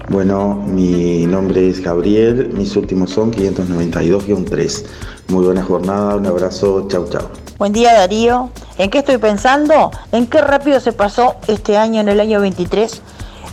Bueno, 0.08 0.54
mi 0.64 1.26
nombre 1.26 1.68
es 1.68 1.80
Gabriel, 1.80 2.50
mis 2.52 2.76
últimos 2.76 3.10
son 3.10 3.32
592-3. 3.32 4.84
Muy 5.26 5.44
buena 5.44 5.64
jornada, 5.64 6.14
un 6.14 6.26
abrazo, 6.26 6.86
chau 6.86 7.08
chau. 7.10 7.22
Buen 7.58 7.72
día 7.72 7.92
Darío. 7.94 8.50
¿En 8.78 8.90
qué 8.90 8.98
estoy 8.98 9.18
pensando? 9.18 9.90
¿En 10.12 10.28
qué 10.28 10.40
rápido 10.40 10.78
se 10.78 10.92
pasó 10.92 11.34
este 11.48 11.76
año, 11.76 12.00
en 12.00 12.10
el 12.10 12.20
año 12.20 12.40
23? 12.40 13.02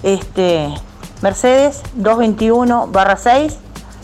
Este, 0.04 0.70
Mercedes 1.24 1.82
221 1.96 2.90
barra 2.92 3.18
6, 3.18 3.58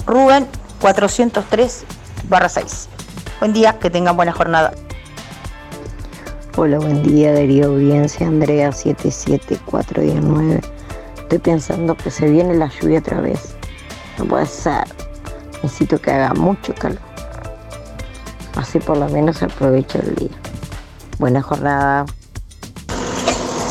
Rubén 0.07 0.47
403 0.81 1.85
barra 2.27 2.49
6. 2.49 2.89
Buen 3.39 3.53
día, 3.53 3.77
que 3.77 3.91
tengan 3.91 4.15
buena 4.15 4.31
jornada. 4.31 4.73
Hola, 6.57 6.79
buen 6.79 7.03
día 7.03 7.33
Darío 7.33 7.65
Audiencia, 7.65 8.25
Andrea 8.25 8.71
77419. 8.71 10.61
Estoy 11.17 11.39
pensando 11.39 11.97
que 11.97 12.09
se 12.09 12.29
viene 12.29 12.53
la 12.55 12.69
lluvia 12.69 12.99
otra 12.99 13.19
vez. 13.19 13.55
No 14.17 14.23
puede 14.23 14.45
ser. 14.45 14.85
Necesito 15.61 15.99
que 15.99 16.11
haga 16.11 16.33
mucho 16.33 16.73
calor. 16.73 17.01
Así 18.55 18.79
por 18.79 18.95
lo 18.95 19.09
menos 19.09 19.43
aprovecho 19.43 19.99
el 19.99 20.15
día. 20.15 20.37
Buena 21.19 21.41
jornada. 21.41 22.05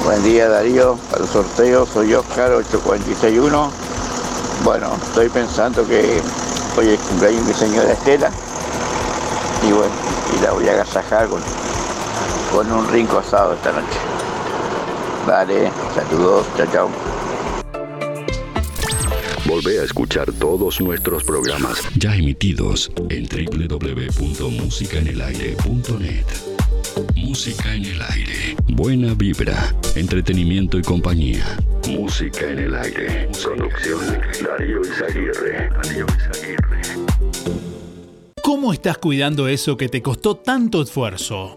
Buen 0.04 0.22
día 0.22 0.50
Darío, 0.50 0.98
para 1.10 1.24
el 1.24 1.30
sorteo 1.30 1.86
soy 1.86 2.12
Oscar 2.12 2.52
8461. 2.52 3.70
Bueno, 4.62 4.90
estoy 5.02 5.30
pensando 5.30 5.86
que 5.88 6.20
hoy 6.76 6.88
es 6.90 7.00
cumpleaños 7.00 7.46
de 7.46 7.48
mi 7.48 7.58
señora 7.58 7.92
Estela 7.92 8.30
y 9.66 9.72
bueno, 9.72 9.94
y 10.36 10.42
la 10.42 10.52
voy 10.52 10.68
a 10.68 10.72
agasajar 10.72 11.28
con, 11.28 11.40
con 12.54 12.70
un 12.70 12.86
rinco 12.88 13.18
asado 13.18 13.54
esta 13.54 13.72
noche. 13.72 13.98
Vale, 15.26 15.72
saludos, 15.92 16.46
chao 16.56 16.66
chao. 16.72 16.88
Volvé 19.44 19.80
a 19.80 19.82
escuchar 19.82 20.30
todos 20.32 20.80
nuestros 20.80 21.24
programas 21.24 21.82
ya 21.96 22.14
emitidos 22.14 22.92
en 23.10 23.26
www.musicaenelaire.net. 23.26 26.26
Música 27.16 27.74
en 27.74 27.86
el 27.86 28.00
aire. 28.00 28.54
Buena 28.68 29.14
vibra, 29.14 29.74
entretenimiento 29.96 30.78
y 30.78 30.82
compañía. 30.82 31.58
Música 31.88 32.48
en 32.48 32.60
el 32.60 32.76
aire. 32.76 33.28
Producción 33.42 33.98
Darío 34.44 34.80
Izaguirre. 34.80 35.70
Darío 35.70 36.06
Izaguirre. 36.06 36.82
¿Cómo 38.40 38.72
estás 38.72 38.98
cuidando 38.98 39.48
eso 39.48 39.76
que 39.76 39.88
te 39.88 40.00
costó 40.02 40.36
tanto 40.36 40.82
esfuerzo? 40.82 41.56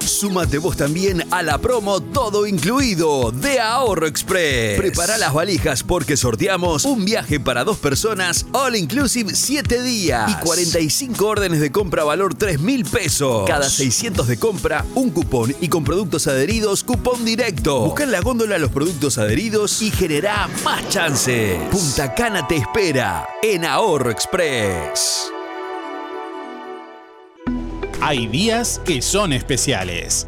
Súmate 0.06 0.58
vos 0.58 0.76
también 0.76 1.24
a 1.32 1.44
la 1.44 1.60
promo 1.60 2.02
Todo 2.02 2.48
Incluido 2.48 3.32
de 3.32 3.60
Ahorro 3.60 4.08
Express. 4.08 4.80
Prepara 4.80 5.18
las 5.18 5.34
valijas 5.34 5.84
porque 5.84 6.18
sorteamos 6.18 6.86
un 6.86 7.06
viaje 7.06 7.40
para 7.40 7.64
dos 7.64 7.78
personas, 7.78 8.46
all 8.52 8.76
inclusive 8.76 9.36
7 9.36 9.82
días 9.84 10.32
y 10.32 10.36
45 10.44 11.26
órdenes 11.26 11.60
de 11.60 11.72
compra 11.72 12.04
valor 12.04 12.34
3 12.34 12.60
mil 12.60 12.84
pesos. 12.84 13.48
Cada 13.48 13.70
600 13.70 14.28
de 14.28 14.38
compra, 14.38 14.86
un 14.96 15.12
cupón 15.12 15.56
y 15.62 15.68
con 15.68 15.84
productos 15.84 16.28
adheridos, 16.28 16.84
cupón 16.84 17.24
directo. 17.24 17.82
Busca 17.82 18.04
en 18.04 18.12
la 18.12 18.22
góndola 18.22 18.58
los 18.58 18.72
productos 18.72 19.18
adheridos 19.20 19.82
y 19.82 19.92
genera 19.92 20.50
más 20.64 20.88
chances. 20.90 21.60
Punta 21.70 22.14
Cana 22.16 22.48
te 22.48 22.58
espera 22.58 23.28
en 23.44 23.66
Ahorro 23.66 24.10
Express. 24.10 25.32
Hay 28.04 28.26
días 28.26 28.82
que 28.84 29.00
son 29.00 29.32
especiales. 29.32 30.26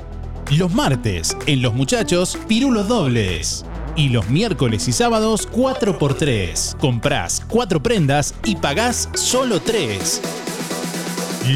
Los 0.51 0.71
martes, 0.75 1.35
en 1.47 1.63
Los 1.63 1.73
Muchachos, 1.73 2.37
pirulos 2.47 2.87
dobles. 2.87 3.65
Y 3.95 4.09
los 4.09 4.29
miércoles 4.29 4.87
y 4.87 4.91
sábados, 4.91 5.49
4x3. 5.51 6.77
Comprás 6.77 7.41
4 7.47 7.81
prendas 7.81 8.35
y 8.45 8.57
pagás 8.57 9.09
solo 9.15 9.59
3. 9.59 10.21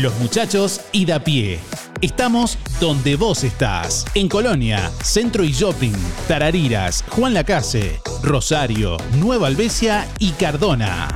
Los 0.02 0.18
Muchachos 0.18 0.82
y 0.92 1.06
da 1.06 1.20
pie. 1.20 1.60
Estamos 2.02 2.58
donde 2.80 3.16
vos 3.16 3.44
estás. 3.44 4.04
En 4.16 4.28
Colonia, 4.28 4.92
Centro 5.04 5.44
y 5.44 5.52
Shopping, 5.52 5.94
Tarariras, 6.28 7.04
Juan 7.10 7.36
Lacase, 7.36 8.02
Rosario, 8.24 8.98
Nueva 9.20 9.46
Albesia 9.46 10.08
y 10.18 10.32
Cardona. 10.32 11.08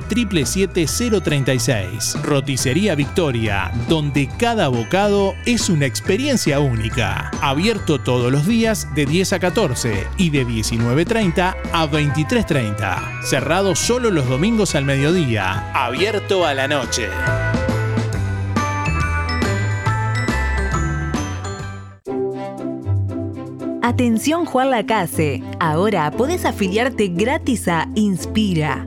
036 1.20 2.16
Roticería 2.22 2.94
Victoria, 2.94 3.72
donde 3.88 4.28
cada 4.38 4.68
bocado 4.68 5.34
es 5.44 5.68
una 5.68 5.86
experiencia 5.86 6.60
única. 6.60 7.30
Abierto 7.40 8.00
todos 8.00 8.30
los 8.30 8.46
días 8.46 8.94
de 8.94 9.06
10 9.06 9.32
a 9.34 9.38
14 9.40 10.06
y 10.18 10.30
de 10.30 10.46
19.30 10.46 11.56
a 11.72 11.90
23.30. 11.90 13.22
Cerrado 13.22 13.74
solo 13.74 14.10
los 14.10 14.28
domingos 14.28 14.74
al 14.74 14.84
mediodía. 14.84 15.55
Abierto 15.74 16.44
a 16.44 16.54
la 16.54 16.68
noche. 16.68 17.08
Atención 23.82 24.46
Juan 24.46 24.70
Lacase, 24.70 25.42
ahora 25.60 26.10
podés 26.10 26.44
afiliarte 26.44 27.06
gratis 27.06 27.68
a 27.68 27.88
Inspira. 27.94 28.86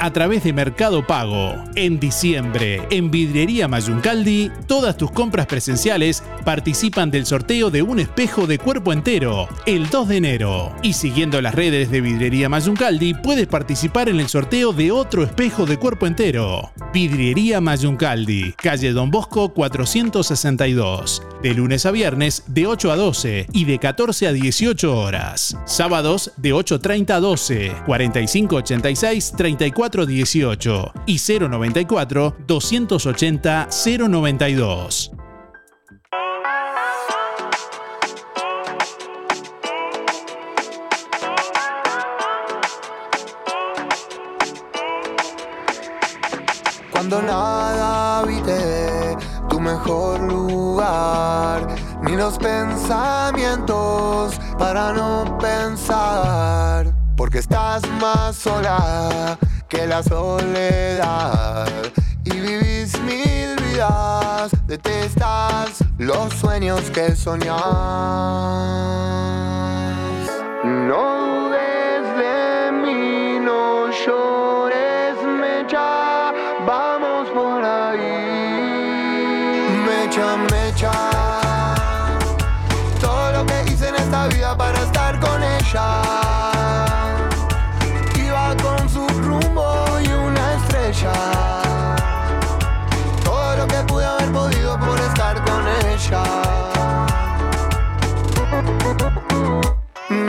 a 0.00 0.12
través 0.12 0.44
de 0.44 0.52
Mercado 0.52 1.06
Pago. 1.06 1.54
En 1.74 1.98
diciembre, 1.98 2.82
en 2.90 3.10
Vidriería 3.10 3.68
Mayuncaldi, 3.68 4.50
todas 4.66 4.96
tus 4.96 5.10
compras 5.10 5.46
presenciales 5.46 6.22
participan 6.44 7.10
del 7.10 7.26
sorteo 7.26 7.70
de 7.70 7.82
un 7.82 8.00
espejo 8.00 8.46
de 8.46 8.58
cuerpo 8.58 8.92
entero 8.92 9.48
el 9.66 9.88
2 9.88 10.08
de 10.08 10.16
enero. 10.16 10.74
Y 10.82 10.94
siguiendo 10.94 11.40
las 11.40 11.54
redes 11.54 11.90
de 11.90 12.00
Vidriería 12.00 12.48
Mayuncaldi, 12.48 13.14
puedes 13.14 13.46
participar 13.46 14.08
en 14.08 14.20
el 14.20 14.28
sorteo 14.28 14.72
de 14.72 14.92
otro 14.92 15.22
espejo 15.22 15.66
de 15.66 15.78
cuerpo 15.78 16.06
entero. 16.06 16.72
Vidriería 16.92 17.60
Mayuncaldi, 17.60 18.52
calle 18.52 18.92
Don 18.92 19.10
Bosco 19.10 19.52
462. 19.54 21.22
De 21.42 21.54
lunes 21.54 21.86
a 21.86 21.90
viernes 21.90 22.44
de 22.46 22.66
8 22.66 22.92
a 22.92 22.96
12 22.96 23.46
y 23.52 23.64
de 23.64 23.78
14 23.78 24.28
a 24.28 24.32
18 24.32 24.96
horas. 24.96 25.56
Sábados 25.64 26.32
de 26.36 26.54
8.30 26.54 27.10
a 27.10 27.20
12, 27.20 27.72
4586 27.86 29.32
3418 29.90 30.92
y 31.06 31.18
094 31.18 32.36
280 32.46 33.68
092. 34.08 35.12
Cuando 46.90 47.22
nada 47.22 48.20
habite 48.20 49.16
tu 49.48 49.58
mejor 49.58 50.20
lugar, 50.20 51.66
ni 52.02 52.16
los 52.16 52.38
pensamientos 52.38 54.38
para 54.56 54.92
no 54.92 55.36
pensar, 55.38 56.94
porque 57.16 57.38
estás 57.38 57.82
más 58.00 58.36
sola 58.36 59.36
que 59.72 59.86
la 59.86 60.02
soledad 60.02 61.66
y 62.24 62.30
vivís 62.30 63.00
mil 63.00 63.56
vidas, 63.56 64.50
detestas 64.66 65.82
los 65.96 66.30
sueños 66.34 66.82
que 66.90 67.16
soñás. 67.16 67.56
No 70.62 71.04
dudes 71.24 72.02
de 72.18 72.70
mí, 72.82 73.40
no 73.40 73.90
llores, 74.04 75.16
mecha, 75.40 76.32
vamos 76.66 77.30
por 77.30 77.64
ahí. 77.64 77.98
Mecha, 79.86 80.36
mecha, 80.50 80.92
todo 83.00 83.32
lo 83.32 83.46
que 83.46 83.72
hice 83.72 83.88
en 83.88 83.94
esta 83.94 84.26
vida 84.26 84.54
para 84.54 84.78
estar 84.82 85.18
con 85.18 85.42
ella. 85.42 86.11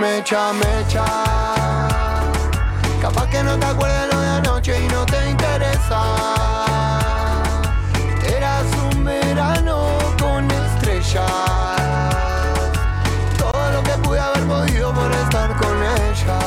Mecha, 0.04 0.52
mecha. 0.52 1.06
Capaz 3.02 3.26
que 3.30 3.42
no 3.42 3.58
te 3.58 3.66
acuerdas 3.66 4.14
lo 4.14 4.20
de 4.20 4.28
anoche 4.28 4.84
y 4.84 4.88
no 4.90 5.06
te 5.06 5.30
interesa. 5.30 6.02
Eras 8.28 8.66
un 8.92 9.06
verano 9.06 9.88
con 10.20 10.52
estrellas. 10.52 11.32
Todo 13.38 13.72
lo 13.72 13.82
que 13.82 13.92
pude 14.04 14.20
haber 14.20 14.44
podido 14.44 14.94
por 14.94 15.10
estar 15.10 15.56
con 15.56 15.76
ella. 15.82 16.40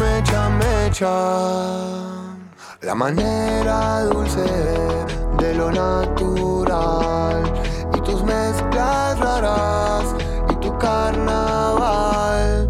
mecha, 0.00 0.48
mecha. 0.50 1.14
La 2.82 2.94
manera 2.94 4.02
dulce 4.04 4.44
de 5.40 5.54
lo 5.54 5.72
natural 5.72 7.47
raras 9.18 10.14
y 10.50 10.54
tu 10.56 10.76
carnaval. 10.78 12.68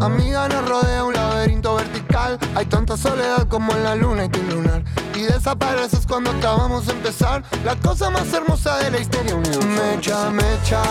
Amiga, 0.00 0.48
nos 0.48 0.68
rodea 0.68 1.04
un 1.04 1.14
laberinto 1.14 1.74
vertical. 1.74 2.38
Hay 2.54 2.66
tanta 2.66 2.96
soledad 2.96 3.46
como 3.48 3.72
en 3.72 3.84
la 3.84 3.94
luna 3.94 4.24
y 4.24 4.28
tu 4.28 4.42
lunar. 4.42 4.82
Y 5.14 5.22
desapareces 5.22 6.06
cuando 6.06 6.30
acabamos 6.30 6.86
de 6.86 6.92
empezar. 6.92 7.42
La 7.64 7.76
cosa 7.76 8.10
más 8.10 8.32
hermosa 8.32 8.78
de 8.78 8.90
la 8.90 8.98
historia 9.00 9.34
universal. 9.34 9.68
Mecha, 9.68 10.30
mecha. 10.30 10.82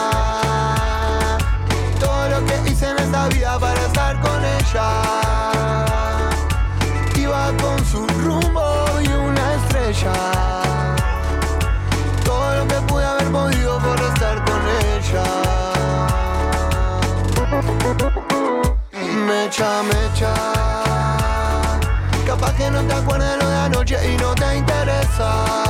No 22.81 22.87
te 22.87 22.93
acuerdas 22.93 23.37
lo 23.41 23.49
de 23.49 23.55
anoche 23.55 24.13
y 24.13 24.17
no 24.17 24.35
te 24.35 24.57
interesa. 24.57 25.66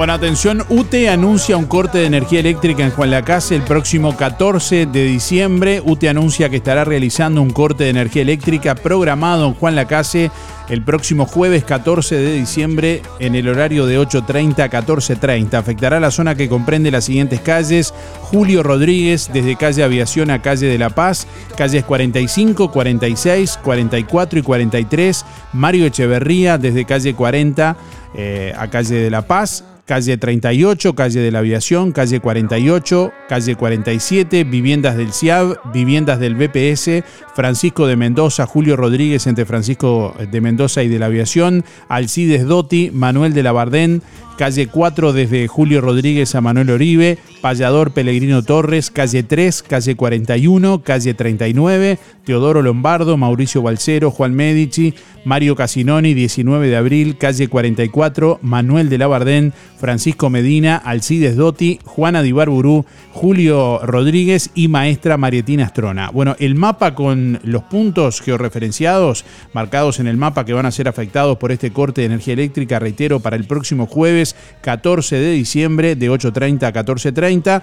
Bueno, 0.00 0.14
atención, 0.14 0.64
UTE 0.70 1.10
anuncia 1.10 1.58
un 1.58 1.66
corte 1.66 1.98
de 1.98 2.06
energía 2.06 2.40
eléctrica 2.40 2.82
en 2.82 2.90
Juan 2.90 3.10
Lacase 3.10 3.54
el 3.54 3.60
próximo 3.60 4.16
14 4.16 4.86
de 4.86 5.04
diciembre. 5.04 5.82
UTE 5.84 6.08
anuncia 6.08 6.48
que 6.48 6.56
estará 6.56 6.84
realizando 6.86 7.42
un 7.42 7.50
corte 7.50 7.84
de 7.84 7.90
energía 7.90 8.22
eléctrica 8.22 8.74
programado 8.74 9.46
en 9.46 9.52
Juan 9.52 9.76
Lacase 9.76 10.30
el 10.70 10.82
próximo 10.82 11.26
jueves 11.26 11.64
14 11.64 12.16
de 12.16 12.32
diciembre 12.32 13.02
en 13.18 13.34
el 13.34 13.46
horario 13.46 13.84
de 13.84 13.98
8.30 13.98 14.60
a 14.60 14.70
14.30. 14.70 15.52
Afectará 15.52 16.00
la 16.00 16.10
zona 16.10 16.34
que 16.34 16.48
comprende 16.48 16.90
las 16.90 17.04
siguientes 17.04 17.42
calles. 17.42 17.92
Julio 18.22 18.62
Rodríguez, 18.62 19.28
desde 19.30 19.56
calle 19.56 19.82
Aviación 19.82 20.30
a 20.30 20.40
calle 20.40 20.66
de 20.66 20.78
La 20.78 20.88
Paz, 20.88 21.26
calles 21.58 21.84
45, 21.84 22.72
46, 22.72 23.58
44 23.62 24.38
y 24.38 24.42
43. 24.42 25.26
Mario 25.52 25.84
Echeverría, 25.84 26.56
desde 26.56 26.86
calle 26.86 27.14
40 27.14 27.76
eh, 28.14 28.54
a 28.56 28.68
calle 28.70 28.94
de 28.94 29.10
La 29.10 29.22
Paz 29.22 29.64
calle 29.90 30.18
38, 30.18 30.94
calle 30.94 31.18
de 31.18 31.32
la 31.32 31.40
Aviación, 31.40 31.90
calle 31.90 32.20
48, 32.20 33.12
calle 33.28 33.56
47, 33.56 34.44
viviendas 34.44 34.96
del 34.96 35.12
CIAB, 35.12 35.58
viviendas 35.72 36.20
del 36.20 36.36
BPS, 36.36 37.02
Francisco 37.34 37.88
de 37.88 37.96
Mendoza, 37.96 38.46
Julio 38.46 38.76
Rodríguez 38.76 39.26
entre 39.26 39.46
Francisco 39.46 40.14
de 40.30 40.40
Mendoza 40.40 40.84
y 40.84 40.88
de 40.88 41.00
la 41.00 41.06
Aviación, 41.06 41.64
Alcides 41.88 42.46
Dotti, 42.46 42.92
Manuel 42.92 43.34
de 43.34 43.42
la 43.42 43.50
Bardén, 43.50 44.00
calle 44.40 44.68
4 44.68 45.12
desde 45.12 45.48
Julio 45.48 45.82
Rodríguez 45.82 46.34
a 46.34 46.40
Manuel 46.40 46.70
Oribe, 46.70 47.18
Payador 47.42 47.92
Pellegrino 47.92 48.42
Torres, 48.42 48.90
calle 48.90 49.22
3, 49.22 49.62
calle 49.62 49.96
41, 49.96 50.82
calle 50.82 51.12
39, 51.12 51.98
Teodoro 52.24 52.62
Lombardo, 52.62 53.18
Mauricio 53.18 53.60
Balcero, 53.60 54.10
Juan 54.10 54.32
Medici, 54.32 54.94
Mario 55.26 55.56
Casinoni, 55.56 56.14
19 56.14 56.68
de 56.68 56.76
abril, 56.76 57.18
calle 57.18 57.48
44, 57.48 58.38
Manuel 58.40 58.88
de 58.88 58.96
la 58.96 59.06
Bardén, 59.06 59.52
Francisco 59.78 60.30
Medina, 60.30 60.76
Alcides 60.76 61.36
Dotti, 61.36 61.78
Juana 61.84 62.22
Dibarburú, 62.22 62.86
Julio 63.12 63.80
Rodríguez 63.82 64.50
y 64.54 64.68
maestra 64.68 65.18
Marietina 65.18 65.66
Astrona. 65.66 66.10
Bueno, 66.10 66.36
el 66.38 66.54
mapa 66.54 66.94
con 66.94 67.40
los 67.42 67.64
puntos 67.64 68.22
georreferenciados 68.22 69.26
marcados 69.52 70.00
en 70.00 70.06
el 70.06 70.16
mapa 70.16 70.46
que 70.46 70.54
van 70.54 70.64
a 70.64 70.70
ser 70.70 70.88
afectados 70.88 71.36
por 71.36 71.52
este 71.52 71.72
corte 71.72 72.00
de 72.00 72.06
energía 72.06 72.32
eléctrica, 72.32 72.78
reitero, 72.78 73.20
para 73.20 73.36
el 73.36 73.44
próximo 73.44 73.86
jueves 73.86 74.29
14 74.60 75.16
de 75.16 75.32
diciembre 75.32 75.96
de 75.96 76.10
8.30 76.10 76.64
a 76.64 76.72
14.30. 76.72 77.62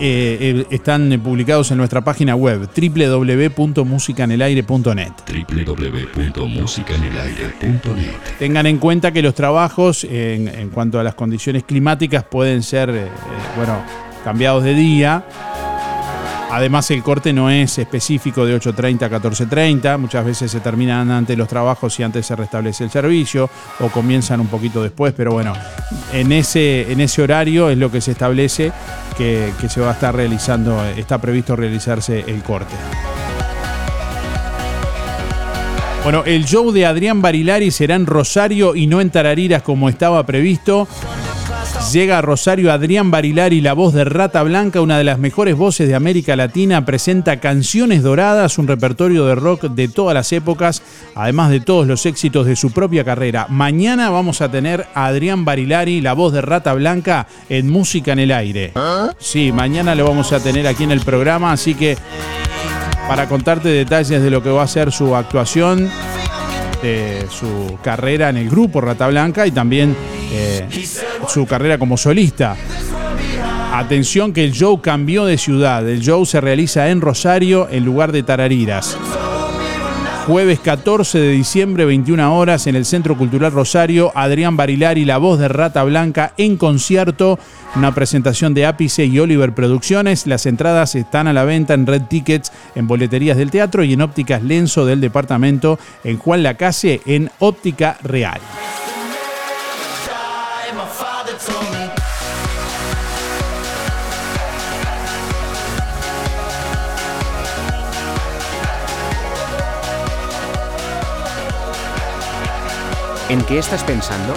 Eh, 0.00 0.38
eh, 0.40 0.66
están 0.70 1.20
publicados 1.22 1.70
en 1.70 1.76
nuestra 1.78 2.02
página 2.02 2.34
web 2.34 2.68
www.musicanelaire.net. 2.74 5.12
www.musicanelaire.net. 5.26 8.12
Tengan 8.38 8.66
en 8.66 8.78
cuenta 8.78 9.12
que 9.12 9.20
los 9.22 9.34
trabajos 9.34 10.04
en, 10.04 10.48
en 10.48 10.68
cuanto 10.70 11.00
a 11.00 11.04
las 11.04 11.14
condiciones 11.14 11.64
climáticas 11.64 12.24
pueden 12.24 12.62
ser, 12.62 12.90
eh, 12.90 13.04
eh, 13.04 13.08
bueno, 13.56 13.82
cambiados 14.24 14.64
de 14.64 14.74
día. 14.74 15.24
Además 16.52 16.90
el 16.90 17.02
corte 17.02 17.32
no 17.32 17.48
es 17.48 17.78
específico 17.78 18.44
de 18.44 18.54
8.30 18.54 19.04
a 19.04 19.10
14.30, 19.10 19.96
muchas 19.96 20.22
veces 20.22 20.50
se 20.50 20.60
terminan 20.60 21.10
antes 21.10 21.38
los 21.38 21.48
trabajos 21.48 21.98
y 21.98 22.02
antes 22.02 22.26
se 22.26 22.36
restablece 22.36 22.84
el 22.84 22.90
servicio 22.90 23.48
o 23.80 23.88
comienzan 23.88 24.38
un 24.38 24.48
poquito 24.48 24.82
después, 24.82 25.14
pero 25.16 25.32
bueno, 25.32 25.54
en 26.12 26.30
ese, 26.30 26.92
en 26.92 27.00
ese 27.00 27.22
horario 27.22 27.70
es 27.70 27.78
lo 27.78 27.90
que 27.90 28.02
se 28.02 28.10
establece 28.10 28.70
que, 29.16 29.50
que 29.58 29.70
se 29.70 29.80
va 29.80 29.88
a 29.88 29.92
estar 29.94 30.14
realizando, 30.14 30.84
está 30.94 31.18
previsto 31.18 31.56
realizarse 31.56 32.22
el 32.26 32.42
corte. 32.42 32.74
Bueno, 36.04 36.24
el 36.26 36.44
show 36.44 36.70
de 36.70 36.84
Adrián 36.84 37.22
Barilari 37.22 37.70
será 37.70 37.94
en 37.94 38.04
Rosario 38.04 38.76
y 38.76 38.88
no 38.88 39.00
en 39.00 39.08
Tarariras 39.08 39.62
como 39.62 39.88
estaba 39.88 40.26
previsto. 40.26 40.86
Llega 41.90 42.18
a 42.18 42.22
Rosario 42.22 42.72
Adrián 42.72 43.10
Barilari, 43.10 43.60
la 43.60 43.74
voz 43.74 43.92
de 43.92 44.04
Rata 44.04 44.42
Blanca, 44.42 44.80
una 44.80 44.96
de 44.96 45.04
las 45.04 45.18
mejores 45.18 45.56
voces 45.56 45.88
de 45.88 45.94
América 45.94 46.36
Latina, 46.36 46.86
presenta 46.86 47.38
Canciones 47.38 48.02
Doradas, 48.02 48.56
un 48.56 48.66
repertorio 48.66 49.26
de 49.26 49.34
rock 49.34 49.64
de 49.64 49.88
todas 49.88 50.14
las 50.14 50.32
épocas, 50.32 50.82
además 51.14 51.50
de 51.50 51.60
todos 51.60 51.86
los 51.86 52.06
éxitos 52.06 52.46
de 52.46 52.56
su 52.56 52.70
propia 52.70 53.04
carrera. 53.04 53.46
Mañana 53.50 54.08
vamos 54.08 54.40
a 54.40 54.50
tener 54.50 54.86
a 54.94 55.06
Adrián 55.06 55.44
Barilari, 55.44 56.00
la 56.00 56.14
voz 56.14 56.32
de 56.32 56.40
Rata 56.40 56.72
Blanca, 56.72 57.26
en 57.50 57.68
Música 57.68 58.12
en 58.12 58.20
el 58.20 58.32
Aire. 58.32 58.72
Sí, 59.18 59.52
mañana 59.52 59.94
lo 59.94 60.06
vamos 60.06 60.32
a 60.32 60.40
tener 60.40 60.66
aquí 60.66 60.84
en 60.84 60.92
el 60.92 61.00
programa, 61.00 61.52
así 61.52 61.74
que 61.74 61.98
para 63.06 63.28
contarte 63.28 63.68
detalles 63.68 64.22
de 64.22 64.30
lo 64.30 64.42
que 64.42 64.50
va 64.50 64.62
a 64.62 64.68
ser 64.68 64.92
su 64.92 65.14
actuación, 65.14 65.90
de 66.82 67.26
su 67.30 67.78
carrera 67.82 68.30
en 68.30 68.38
el 68.38 68.48
grupo 68.48 68.80
Rata 68.80 69.08
Blanca 69.08 69.46
y 69.46 69.50
también 69.50 69.94
eh, 70.32 70.66
su 71.28 71.46
carrera 71.46 71.78
como 71.78 71.96
solista. 71.96 72.56
Atención 73.72 74.32
que 74.32 74.44
el 74.44 74.52
show 74.52 74.80
cambió 74.80 75.24
de 75.24 75.38
ciudad. 75.38 75.88
El 75.88 76.00
show 76.00 76.24
se 76.26 76.40
realiza 76.40 76.90
en 76.90 77.00
Rosario 77.00 77.68
en 77.70 77.84
lugar 77.84 78.12
de 78.12 78.22
Tarariras. 78.22 78.96
Jueves 80.26 80.60
14 80.60 81.18
de 81.18 81.30
diciembre, 81.30 81.84
21 81.84 82.38
horas, 82.38 82.68
en 82.68 82.76
el 82.76 82.84
Centro 82.84 83.18
Cultural 83.18 83.50
Rosario, 83.50 84.12
Adrián 84.14 84.56
Barilari, 84.56 85.04
la 85.04 85.18
voz 85.18 85.40
de 85.40 85.48
Rata 85.48 85.82
Blanca, 85.82 86.32
en 86.36 86.56
concierto. 86.56 87.40
Una 87.74 87.92
presentación 87.92 88.54
de 88.54 88.66
Ápice 88.66 89.04
y 89.06 89.18
Oliver 89.18 89.52
Producciones. 89.52 90.28
Las 90.28 90.46
entradas 90.46 90.94
están 90.94 91.26
a 91.26 91.32
la 91.32 91.44
venta 91.44 91.74
en 91.74 91.86
Red 91.86 92.02
Tickets, 92.02 92.52
en 92.76 92.86
boleterías 92.86 93.36
del 93.36 93.50
teatro 93.50 93.82
y 93.82 93.94
en 93.94 94.00
ópticas 94.00 94.42
Lenzo 94.44 94.86
del 94.86 95.00
departamento, 95.00 95.78
en 96.04 96.18
Juan 96.18 96.44
Lacase, 96.44 97.00
en 97.04 97.30
Óptica 97.40 97.98
Real. 98.02 98.40
¿En 113.32 113.40
qué 113.44 113.58
estás 113.58 113.82
pensando? 113.84 114.34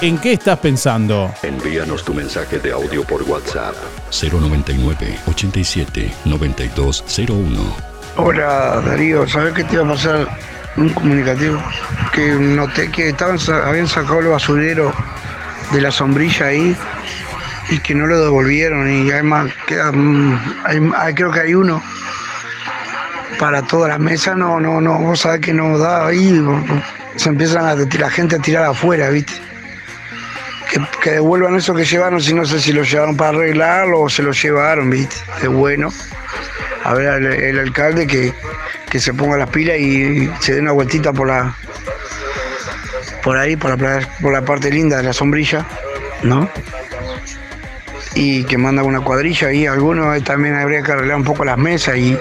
¿En 0.00 0.18
qué 0.18 0.32
estás 0.32 0.58
pensando? 0.58 1.32
Envíanos 1.42 2.04
tu 2.04 2.12
mensaje 2.12 2.58
de 2.58 2.72
audio 2.72 3.04
por 3.04 3.22
WhatsApp 3.22 3.74
099 4.10 5.18
87 5.28 6.12
9201. 6.24 7.76
Hola 8.16 8.82
Darío, 8.84 9.28
¿sabes 9.28 9.54
qué 9.54 9.62
te 9.62 9.74
iba 9.74 9.84
a 9.84 9.88
pasar? 9.94 10.28
Un 10.76 10.88
comunicativo 10.90 11.62
que 12.12 12.32
noté 12.34 12.90
que 12.90 13.10
estaban, 13.10 13.38
habían 13.64 13.86
sacado 13.86 14.18
el 14.18 14.26
basurero 14.26 14.92
de 15.72 15.80
la 15.80 15.92
sombrilla 15.92 16.46
ahí 16.46 16.76
y 17.70 17.78
que 17.78 17.94
no 17.94 18.06
lo 18.08 18.20
devolvieron 18.20 18.90
y 18.90 19.12
además 19.12 19.52
queda, 19.68 19.92
mm, 19.92 20.56
hay- 20.64 21.14
creo 21.14 21.30
que 21.30 21.40
hay 21.40 21.54
uno 21.54 21.80
para 23.38 23.62
todas 23.62 23.88
las 23.88 24.00
mesas, 24.00 24.36
no, 24.36 24.60
no, 24.60 24.80
no, 24.80 24.98
vos 24.98 25.20
sabés 25.20 25.40
que 25.40 25.52
no 25.52 25.78
da 25.78 26.06
ahí, 26.06 26.44
se 27.16 27.28
empiezan 27.28 27.64
a 27.64 27.74
la 27.74 28.10
gente 28.10 28.36
a 28.36 28.38
tirar 28.40 28.64
afuera, 28.64 29.08
¿viste? 29.10 29.32
Que, 31.02 31.10
devuelvan 31.12 31.56
eso 31.56 31.74
que 31.74 31.84
llevaron, 31.84 32.20
si 32.20 32.34
no 32.34 32.44
sé 32.44 32.60
si 32.60 32.72
lo 32.72 32.82
llevaron 32.82 33.16
para 33.16 33.30
arreglarlo 33.30 34.00
o 34.00 34.10
se 34.10 34.22
lo 34.22 34.32
llevaron, 34.32 34.90
¿viste? 34.90 35.16
Es 35.42 35.48
bueno. 35.48 35.90
A 36.84 36.94
ver 36.94 37.08
al 37.08 37.26
el 37.26 37.58
alcalde 37.58 38.06
que, 38.06 38.34
que 38.90 39.00
se 39.00 39.14
ponga 39.14 39.36
las 39.36 39.50
pilas 39.50 39.78
y 39.78 40.30
se 40.40 40.54
dé 40.54 40.60
una 40.60 40.72
vueltita 40.72 41.12
por 41.12 41.28
la 41.28 41.54
por 43.22 43.36
ahí, 43.36 43.56
por 43.56 43.80
la, 43.80 44.08
por 44.20 44.32
la 44.32 44.42
parte 44.42 44.70
linda 44.70 44.98
de 44.98 45.02
la 45.02 45.12
sombrilla, 45.12 45.66
¿no? 46.22 46.48
Y 48.14 48.44
que 48.44 48.58
manda 48.58 48.82
una 48.82 49.00
cuadrilla 49.00 49.48
ahí, 49.48 49.66
algunos 49.66 50.22
también 50.24 50.54
habría 50.54 50.82
que 50.82 50.92
arreglar 50.92 51.16
un 51.16 51.24
poco 51.24 51.44
las 51.44 51.58
mesas 51.58 51.96
y 51.96 52.18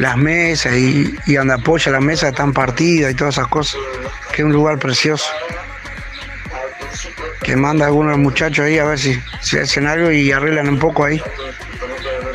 las 0.00 0.16
mesas 0.16 0.72
y, 0.72 1.14
y 1.26 1.34
donde 1.34 1.54
apoya 1.54 1.92
las 1.92 2.00
mesas 2.00 2.30
están 2.30 2.54
partidas 2.54 3.12
y 3.12 3.14
todas 3.14 3.34
esas 3.34 3.48
cosas, 3.48 3.78
que 4.32 4.42
es 4.42 4.46
un 4.46 4.52
lugar 4.52 4.78
precioso. 4.78 5.26
Que 7.42 7.54
manda 7.54 7.84
a 7.84 7.88
algunos 7.88 8.18
muchachos 8.18 8.64
ahí 8.64 8.78
a 8.78 8.84
ver 8.84 8.98
si, 8.98 9.20
si 9.42 9.58
hacen 9.58 9.86
algo 9.86 10.10
y 10.10 10.32
arreglan 10.32 10.68
un 10.68 10.78
poco 10.78 11.04
ahí. 11.04 11.22